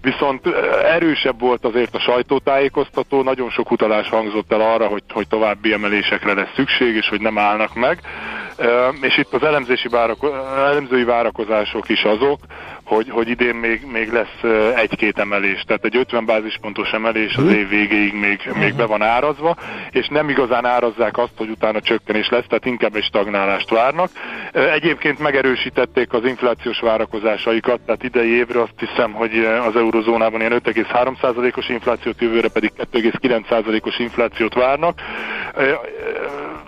viszont 0.00 0.46
erősebb 0.84 1.40
volt 1.40 1.64
azért 1.64 1.94
a 1.94 2.00
sajtótájékoztató, 2.00 3.22
nagyon 3.22 3.50
sok 3.50 3.70
utalás 3.70 4.08
hangzott 4.08 4.52
el 4.52 4.60
arra, 4.60 4.86
hogy, 4.86 5.02
hogy 5.12 5.28
további 5.28 5.72
emelésekre 5.72 6.34
lesz 6.34 6.54
szükség, 6.54 6.94
és 6.94 7.08
hogy 7.08 7.20
nem 7.20 7.38
állnak 7.38 7.74
meg. 7.74 8.00
És 9.00 9.18
itt 9.18 9.32
az 9.32 9.42
elemzési 9.42 9.88
várako- 9.88 10.34
elemzői 10.56 11.04
várakozások 11.04 11.88
is 11.88 12.02
azok, 12.02 12.38
hogy, 12.84 13.10
hogy 13.10 13.28
idén 13.28 13.54
még, 13.54 13.86
még 13.92 14.12
lesz 14.12 14.52
egy-két 14.74 15.18
emelés, 15.18 15.62
tehát 15.66 15.84
egy 15.84 15.96
50 15.96 16.24
bázispontos 16.24 16.90
emelés 16.90 17.36
az 17.36 17.52
év 17.52 17.68
végéig 17.68 18.14
még, 18.14 18.50
még 18.54 18.74
be 18.74 18.86
van 18.86 19.02
árazva, 19.02 19.56
és 19.90 20.08
nem 20.08 20.28
igazán 20.28 20.64
árazzák 20.64 21.18
azt, 21.18 21.32
hogy 21.36 21.48
utána 21.48 21.80
csökkenés 21.80 22.28
lesz, 22.28 22.44
tehát 22.48 22.66
inkább 22.66 22.96
egy 22.96 23.02
stagnálást 23.02 23.70
várnak. 23.70 24.10
Egyébként 24.52 25.18
megerősítették 25.18 26.12
az 26.12 26.24
inflációs 26.24 26.80
várakozásaikat, 26.80 27.80
tehát 27.80 28.02
idei 28.02 28.36
évre 28.36 28.60
azt 28.60 28.78
hiszem, 28.78 29.12
hogy 29.12 29.48
az 29.66 29.76
eurozónában 29.76 30.40
ilyen 30.40 30.62
5,3%-os 30.64 31.68
inflációt, 31.68 32.20
jövőre 32.20 32.48
pedig 32.48 32.72
2,9%-os 32.92 33.98
inflációt 33.98 34.54
várnak 34.54 35.00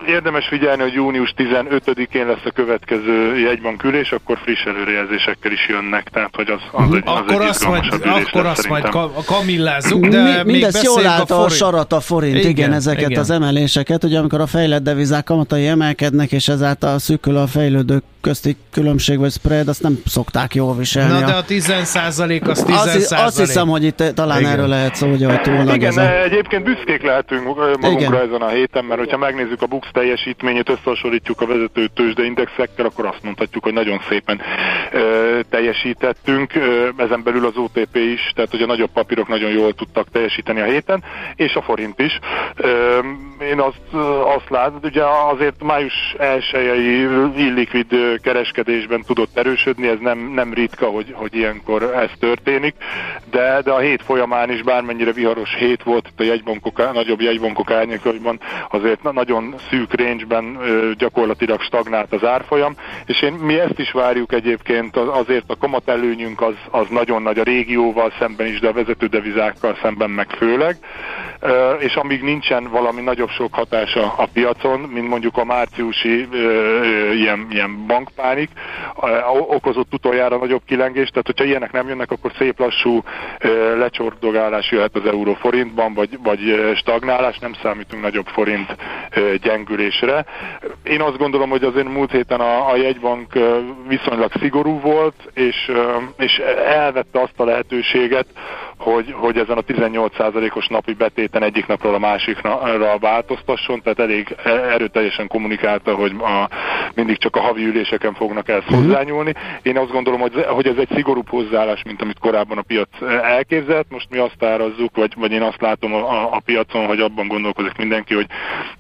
érdemes 0.07 0.49
figyelni, 0.49 0.83
hogy 0.83 0.93
június 0.93 1.35
15-én 1.37 2.27
lesz 2.27 2.45
a 2.45 2.51
következő 2.51 3.39
jegybankülés, 3.39 4.13
akkor 4.13 4.39
friss 4.43 4.65
előrejelzésekkel 4.65 5.53
is 5.53 5.69
jönnek, 5.69 6.09
tehát 6.09 6.37
hogy 6.37 6.51
az, 6.51 6.61
az 6.73 6.95
egy, 6.95 7.03
az 7.05 7.17
akkor 7.17 7.43
egy 7.43 7.49
azt 7.49 7.67
majd, 7.67 7.85
Akkor 8.05 8.47
azt 8.47 8.69
majd 8.69 8.89
kamillázzuk, 9.27 10.07
de 10.07 10.43
Mi, 10.43 10.53
Mindezt 10.53 10.85
jól 10.85 11.03
látta 11.03 11.41
a, 11.41 11.45
a 11.45 11.49
sarat 11.49 11.93
a 11.93 12.01
forint, 12.01 12.37
igen, 12.37 12.51
igen 12.51 12.73
ezeket 12.73 13.09
igen. 13.09 13.21
az 13.21 13.31
emeléseket, 13.31 14.05
ugye 14.05 14.19
amikor 14.19 14.41
a 14.41 14.47
fejlett 14.47 14.83
devizák 14.83 15.25
kamatai 15.25 15.67
emelkednek, 15.67 16.33
és 16.33 16.49
ezáltal 16.49 16.99
szűkül 16.99 17.37
a 17.37 17.47
fejlődők 17.47 18.03
közti 18.21 18.57
különbség 18.71 19.19
vagy 19.19 19.33
spread, 19.33 19.69
azt 19.69 19.83
nem 19.83 19.99
szokták 20.07 20.55
jól 20.55 20.77
viselni. 20.77 21.21
Na 21.21 21.27
de 21.27 21.33
a 21.33 21.45
10 21.45 21.73
százalék 21.85 22.49
az 22.49 22.63
10 22.63 22.77
azt, 22.77 23.13
azt 23.13 23.39
hiszem, 23.39 23.69
hogy 23.69 23.85
itt 23.85 24.03
talán 24.15 24.41
Igen. 24.41 24.53
erről 24.53 24.67
lehet 24.67 24.95
szó, 24.95 25.09
hogy, 25.09 25.25
hogy 25.25 25.41
túl 25.41 25.55
nagy 25.55 25.75
Igen, 25.75 25.89
ez 25.89 25.97
a... 25.97 26.23
egyébként 26.23 26.65
büszkék 26.65 27.03
lehetünk 27.03 27.45
magunkra 27.45 27.91
Igen. 27.91 28.15
ezen 28.15 28.41
a 28.41 28.49
héten, 28.49 28.85
mert 28.85 29.01
hogyha 29.01 29.17
megnézzük 29.17 29.63
a 29.63 29.67
Bux 29.67 29.90
teljesítményét, 29.93 30.69
összehasonlítjuk 30.69 31.41
a 31.41 31.47
vezető 31.47 31.87
tőzsdeindexekkel, 31.95 32.87
akkor 32.87 33.07
azt 33.07 33.23
mondhatjuk, 33.23 33.65
hogy 33.65 33.73
nagyon 33.73 34.01
szépen 34.09 34.41
ö, 34.93 35.41
teljesítettünk, 35.51 36.55
ö, 36.55 36.89
ezen 36.97 37.23
belül 37.23 37.47
az 37.47 37.57
OTP 37.57 37.97
is, 37.97 38.33
tehát 38.35 38.51
hogy 38.51 38.63
a 38.63 38.67
nagyobb 38.67 38.91
papírok 38.93 39.29
nagyon 39.29 39.51
jól 39.51 39.73
tudtak 39.73 40.11
teljesíteni 40.11 40.61
a 40.61 40.65
héten, 40.65 41.05
és 41.35 41.55
a 41.55 41.63
forint 41.63 42.01
is. 42.01 42.19
Ö, 42.57 42.99
én 43.51 43.61
azt, 43.61 43.95
azt 44.37 44.51
látom, 44.51 44.81
ugye 44.83 45.03
azért 45.33 45.63
május 45.63 46.15
elsőjei 46.19 47.09
illikvid 47.37 48.19
kereskedésben 48.23 49.03
tudott 49.07 49.39
erősödni, 49.39 49.89
ez 49.89 49.99
nem, 50.01 50.19
nem 50.19 50.55
ritka, 50.55 50.87
hogy, 50.87 51.13
hogy 51.13 51.35
ilyenkor 51.35 51.83
ez 51.83 52.11
történik, 52.19 52.75
de, 53.31 53.61
de 53.63 53.71
a 53.71 53.79
hét 53.79 54.03
folyamán 54.03 54.51
is 54.51 54.63
bármennyire 54.63 55.13
viharos 55.13 55.55
hét 55.55 55.83
volt, 55.83 56.09
itt 56.09 56.21
a 56.21 56.23
jegybankok, 56.23 56.93
nagyobb 56.93 57.21
jegybankok 57.21 57.71
árnyékaiban 57.71 58.41
azért 58.71 59.13
nagyon 59.13 59.55
szűk 59.71 59.80
szűk 59.81 60.01
range-ben 60.01 60.59
gyakorlatilag 60.99 61.61
stagnált 61.61 62.13
az 62.13 62.25
árfolyam, 62.25 62.75
és 63.07 63.23
én, 63.23 63.33
mi 63.33 63.59
ezt 63.59 63.79
is 63.79 63.93
várjuk 63.93 64.33
egyébként, 64.33 64.97
azért 64.97 65.45
a 65.47 65.57
kamat 65.57 65.89
előnyünk 65.89 66.41
az, 66.41 66.55
az 66.71 66.87
nagyon 66.91 67.23
nagy 67.23 67.39
a 67.39 67.43
régióval 67.43 68.13
szemben 68.19 68.47
is, 68.47 68.61
de 68.61 68.69
a 68.69 68.73
vezető 68.73 69.07
devizákkal 69.07 69.79
szemben 69.83 70.11
meg 70.11 70.31
főleg, 70.31 70.77
és 71.79 71.95
amíg 71.95 72.23
nincsen 72.23 72.69
valami 72.71 73.01
nagyobb 73.01 73.29
sok 73.29 73.55
hatása 73.55 74.15
a 74.17 74.29
piacon, 74.33 74.81
mint 74.81 75.09
mondjuk 75.09 75.37
a 75.37 75.45
márciusi 75.45 76.29
ilyen, 77.15 77.47
ilyen 77.51 77.87
bankpánik, 77.87 78.51
okozott 79.49 79.95
utoljára 79.95 80.37
nagyobb 80.37 80.63
kilengést, 80.67 81.11
tehát 81.11 81.27
hogyha 81.27 81.45
ilyenek 81.45 81.73
nem 81.73 81.89
jönnek, 81.89 82.11
akkor 82.11 82.33
szép 82.39 82.59
lassú 82.59 83.03
lecsordogálás 83.79 84.71
jöhet 84.71 84.97
az 84.97 85.07
euróforintban, 85.07 85.95
vagy, 85.95 86.19
vagy 86.23 86.73
stagnálás, 86.77 87.39
nem 87.39 87.53
számítunk 87.63 88.03
nagyobb 88.03 88.27
forint 88.27 88.77
gyengülésre. 89.71 90.25
Én 90.83 91.01
azt 91.01 91.17
gondolom, 91.17 91.51
hogy 91.51 91.65
azért 91.65 91.89
múlt 91.89 92.11
héten 92.11 92.41
a, 92.41 92.71
a 92.71 92.77
jegybank 92.77 93.33
viszonylag 93.89 94.33
szigorú 94.41 94.81
volt, 94.81 95.15
és, 95.35 95.71
és 96.17 96.39
elvette 96.67 97.21
azt 97.21 97.41
a 97.41 97.45
lehetőséget, 97.45 98.27
hogy, 98.81 99.15
hogy 99.17 99.37
ezen 99.37 99.57
a 99.57 99.63
18%-os 99.63 100.67
napi 100.67 100.93
betéten 100.93 101.43
egyik 101.43 101.67
napról 101.67 101.95
a 101.95 101.99
másikra 101.99 102.99
változtasson, 103.01 103.83
tehát 103.83 103.99
elég 103.99 104.37
erőteljesen 104.45 105.27
kommunikálta, 105.29 105.95
hogy 105.95 106.13
a, 106.19 106.49
mindig 106.95 107.19
csak 107.19 107.37
a 107.37 107.41
havi 107.41 107.65
üléseken 107.65 108.15
fognak 108.15 108.49
ezt 108.49 108.59
uh-huh. 108.59 108.85
hozzányúlni. 108.85 109.35
Én 109.63 109.79
azt 109.79 109.91
gondolom, 109.91 110.21
hogy, 110.21 110.45
hogy 110.49 110.67
ez 110.67 110.77
egy 110.77 110.89
szigorúbb 110.95 111.29
hozzáállás, 111.29 111.83
mint 111.83 112.03
amit 112.03 112.19
korábban 112.19 112.59
a 112.59 112.63
piac 112.63 112.89
elképzelt. 113.23 113.87
Most 113.89 114.11
mi 114.11 114.19
azt 114.19 114.45
árazzuk, 114.45 114.97
vagy, 114.97 115.15
vagy 115.17 115.33
én 115.33 115.43
azt 115.43 115.61
látom 115.61 115.95
a, 115.95 116.35
a 116.35 116.41
piacon, 116.45 116.87
hogy 116.87 117.01
abban 117.01 117.29
gondolkozik 117.29 117.77
mindenki, 117.77 118.15
hogy, 118.15 118.27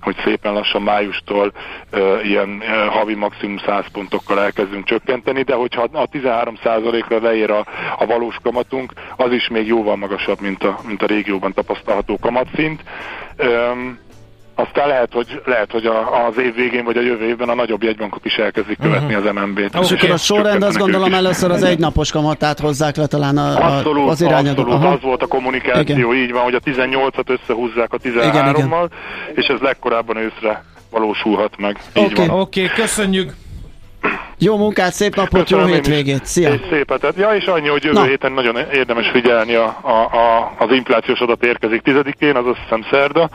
hogy 0.00 0.16
szépen 0.24 0.52
lassan 0.52 0.82
májustól 0.82 1.52
uh, 1.92 2.28
ilyen 2.28 2.48
uh, 2.48 2.86
havi 2.94 3.14
maximum 3.14 3.58
100 3.58 3.84
pontokkal 3.92 4.40
elkezdünk 4.40 4.84
csökkenteni, 4.84 5.42
de 5.42 5.54
hogyha 5.54 5.82
a 5.92 6.08
13%-ra 6.12 7.20
leér 7.20 7.50
a, 7.50 7.66
a 7.98 8.06
valós 8.06 8.36
kamatunk, 8.42 8.92
az 9.16 9.32
is 9.32 9.48
még 9.48 9.66
jóval 9.66 9.89
magasabb, 9.96 10.40
mint 10.40 10.64
a, 10.64 10.80
mint 10.86 11.02
a 11.02 11.06
régióban 11.06 11.52
tapasztalható 11.52 12.18
kamatszint. 12.20 12.82
Um, 13.38 13.98
aztán 14.54 14.88
lehet, 14.88 15.12
hogy, 15.12 15.42
lehet, 15.44 15.70
hogy 15.70 15.86
a, 15.86 16.26
az 16.26 16.38
év 16.38 16.54
végén 16.54 16.84
vagy 16.84 16.96
a 16.96 17.00
jövő 17.00 17.24
évben 17.24 17.48
a 17.48 17.54
nagyobb 17.54 17.82
jegybankok 17.82 18.24
is 18.24 18.34
elkezdik 18.34 18.78
mhm. 18.78 18.86
követni 18.86 19.14
uh-huh. 19.14 19.36
az 19.36 19.44
MNB-t. 19.44 19.78
És 19.80 19.90
akkor 19.90 20.10
a 20.10 20.16
sorrend 20.16 20.62
azt 20.62 20.78
gondolom 20.78 21.14
először 21.14 21.50
az 21.50 21.62
egynapos 21.62 22.12
kamatát 22.12 22.58
hozzák 22.58 22.96
le 22.96 23.06
talán 23.06 23.36
a, 23.36 23.74
abszolút, 23.74 24.10
az 24.10 24.20
irányadó. 24.20 24.62
Abszolút, 24.62 24.84
Aha. 24.84 24.92
az 24.94 25.02
volt 25.02 25.22
a 25.22 25.26
kommunikáció, 25.26 26.12
igen. 26.12 26.22
így 26.22 26.32
van, 26.32 26.42
hogy 26.42 26.54
a 26.54 26.60
18-at 26.60 27.28
összehúzzák 27.28 27.92
a 27.92 27.98
13-mal, 27.98 28.88
és 29.34 29.46
ez 29.46 29.60
legkorábban 29.60 30.16
őszre 30.16 30.64
valósulhat 30.90 31.58
meg. 31.58 31.80
Oké, 31.94 32.22
okay. 32.22 32.40
okay, 32.40 32.66
köszönjük! 32.74 33.32
Jó 34.42 34.56
munkát, 34.56 34.92
szép 34.92 35.14
napot, 35.14 35.42
Köszönöm 35.42 35.66
jó 35.68 35.74
hétvégét. 35.74 36.24
Szia! 36.24 36.52
És 36.52 36.60
szépet. 36.70 37.14
Ja, 37.16 37.34
és 37.34 37.44
annyi, 37.44 37.68
hogy 37.68 37.84
jövő 37.84 37.98
Na. 37.98 38.04
héten 38.04 38.32
nagyon 38.32 38.56
érdemes 38.72 39.08
figyelni, 39.08 39.54
a, 39.54 39.78
a, 39.82 39.90
a, 39.90 40.54
az 40.58 40.70
inflációs 40.70 41.20
adat 41.20 41.44
érkezik 41.44 41.82
tizedikén, 41.82 42.36
az 42.36 42.46
azt 42.46 42.58
hiszem 42.62 42.86
szerda. 42.90 43.28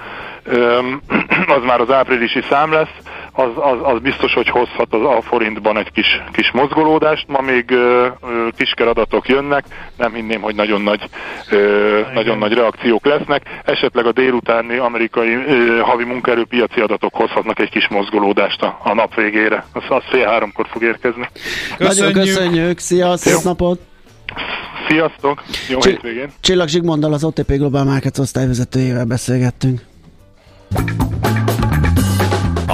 Öm, 0.43 1.01
az 1.57 1.63
már 1.65 1.79
az 1.81 1.91
áprilisi 1.91 2.41
szám 2.49 2.71
lesz 2.71 2.95
az, 3.35 3.51
az, 3.55 3.77
az 3.93 4.01
biztos, 4.01 4.33
hogy 4.33 4.49
hozhat 4.49 4.93
az 4.93 5.01
a 5.01 5.21
forintban 5.21 5.77
egy 5.77 5.91
kis, 5.91 6.21
kis 6.31 6.51
mozgolódást. 6.51 7.25
Ma 7.27 7.41
még 7.41 7.71
ö, 7.71 8.07
ö, 8.21 8.47
kisker 8.57 8.87
adatok 8.87 9.27
jönnek, 9.27 9.65
nem 9.97 10.13
hinném, 10.13 10.41
hogy 10.41 10.55
nagyon 10.55 10.81
nagy, 10.81 11.01
ö, 11.49 11.99
nagyon 12.13 12.37
nagy 12.37 12.53
reakciók 12.53 13.05
lesznek. 13.05 13.61
Esetleg 13.65 14.05
a 14.05 14.11
délutáni 14.11 14.77
amerikai 14.77 15.33
ö, 15.33 15.79
havi 15.79 16.03
munkaerőpiaci 16.03 16.79
adatok 16.79 17.13
hozhatnak 17.13 17.59
egy 17.59 17.69
kis 17.69 17.87
mozgolódást 17.87 18.61
a, 18.61 18.79
a 18.83 18.93
nap 18.93 19.15
végére. 19.15 19.65
Az, 19.73 19.83
az 19.87 20.03
fél 20.09 20.25
háromkor 20.25 20.67
fog 20.69 20.83
érkezni. 20.83 21.29
Köszönjük. 21.77 22.13
Nagyon 22.13 22.25
köszönjük, 22.25 22.79
szia, 22.79 23.17
szép 23.17 23.43
napot! 23.43 23.79
Sziasztok! 24.87 25.43
Jó 25.69 25.79
Csi- 25.79 25.89
hétvégén! 25.89 26.31
Csillag 26.41 26.67
Zsigmonddal 26.67 27.13
az 27.13 27.23
OTP 27.23 27.51
Global 27.51 27.83
Markets 27.83 28.17
osztályvezetőjével 28.17 29.05
beszélgettünk 29.05 29.81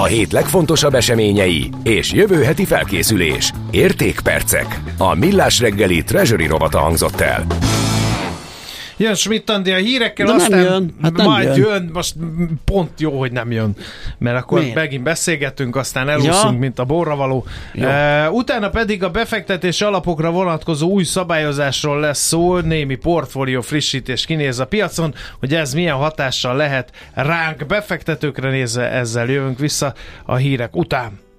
a 0.01 0.05
hét 0.05 0.31
legfontosabb 0.31 0.93
eseményei 0.93 1.69
és 1.83 2.13
jövő 2.13 2.43
heti 2.43 2.65
felkészülés. 2.65 3.51
Értékpercek. 3.71 4.79
A 4.97 5.15
Millás 5.15 5.59
reggeli 5.59 6.03
Treasury 6.03 6.45
rovata 6.45 6.79
hangzott 6.79 7.19
el. 7.19 7.45
Jön 9.01 9.15
Schmidt 9.15 9.49
a 9.49 9.61
hírekkel, 9.61 10.25
De 10.25 10.33
aztán 10.33 10.59
nem 10.59 10.71
jön. 10.71 10.95
Hát 11.01 11.13
nem 11.13 11.25
majd 11.25 11.55
jön. 11.55 11.57
jön. 11.57 11.89
Most 11.93 12.15
pont 12.65 12.99
jó, 12.99 13.19
hogy 13.19 13.31
nem 13.31 13.51
jön. 13.51 13.75
Mert 14.17 14.37
akkor 14.37 14.59
Miért? 14.59 14.75
megint 14.75 15.03
beszélgetünk, 15.03 15.75
aztán 15.75 16.09
elúszunk, 16.09 16.53
ja. 16.53 16.59
mint 16.59 16.79
a 16.79 16.85
borravaló. 16.85 17.45
Uh, 17.75 18.33
utána 18.33 18.69
pedig 18.69 19.03
a 19.03 19.09
befektetés 19.09 19.81
alapokra 19.81 20.31
vonatkozó 20.31 20.89
új 20.89 21.03
szabályozásról 21.03 21.99
lesz 21.99 22.27
szó, 22.27 22.57
némi 22.57 22.95
portfólió 22.95 23.61
frissítés 23.61 24.25
kinéz 24.25 24.59
a 24.59 24.65
piacon, 24.65 25.13
hogy 25.39 25.53
ez 25.53 25.73
milyen 25.73 25.95
hatással 25.95 26.55
lehet 26.55 26.91
ránk 27.13 27.65
befektetőkre 27.65 28.49
nézve, 28.49 28.89
ezzel 28.89 29.27
jövünk 29.27 29.59
vissza 29.59 29.93
a 30.25 30.35
hírek 30.35 30.75
után. 30.75 31.21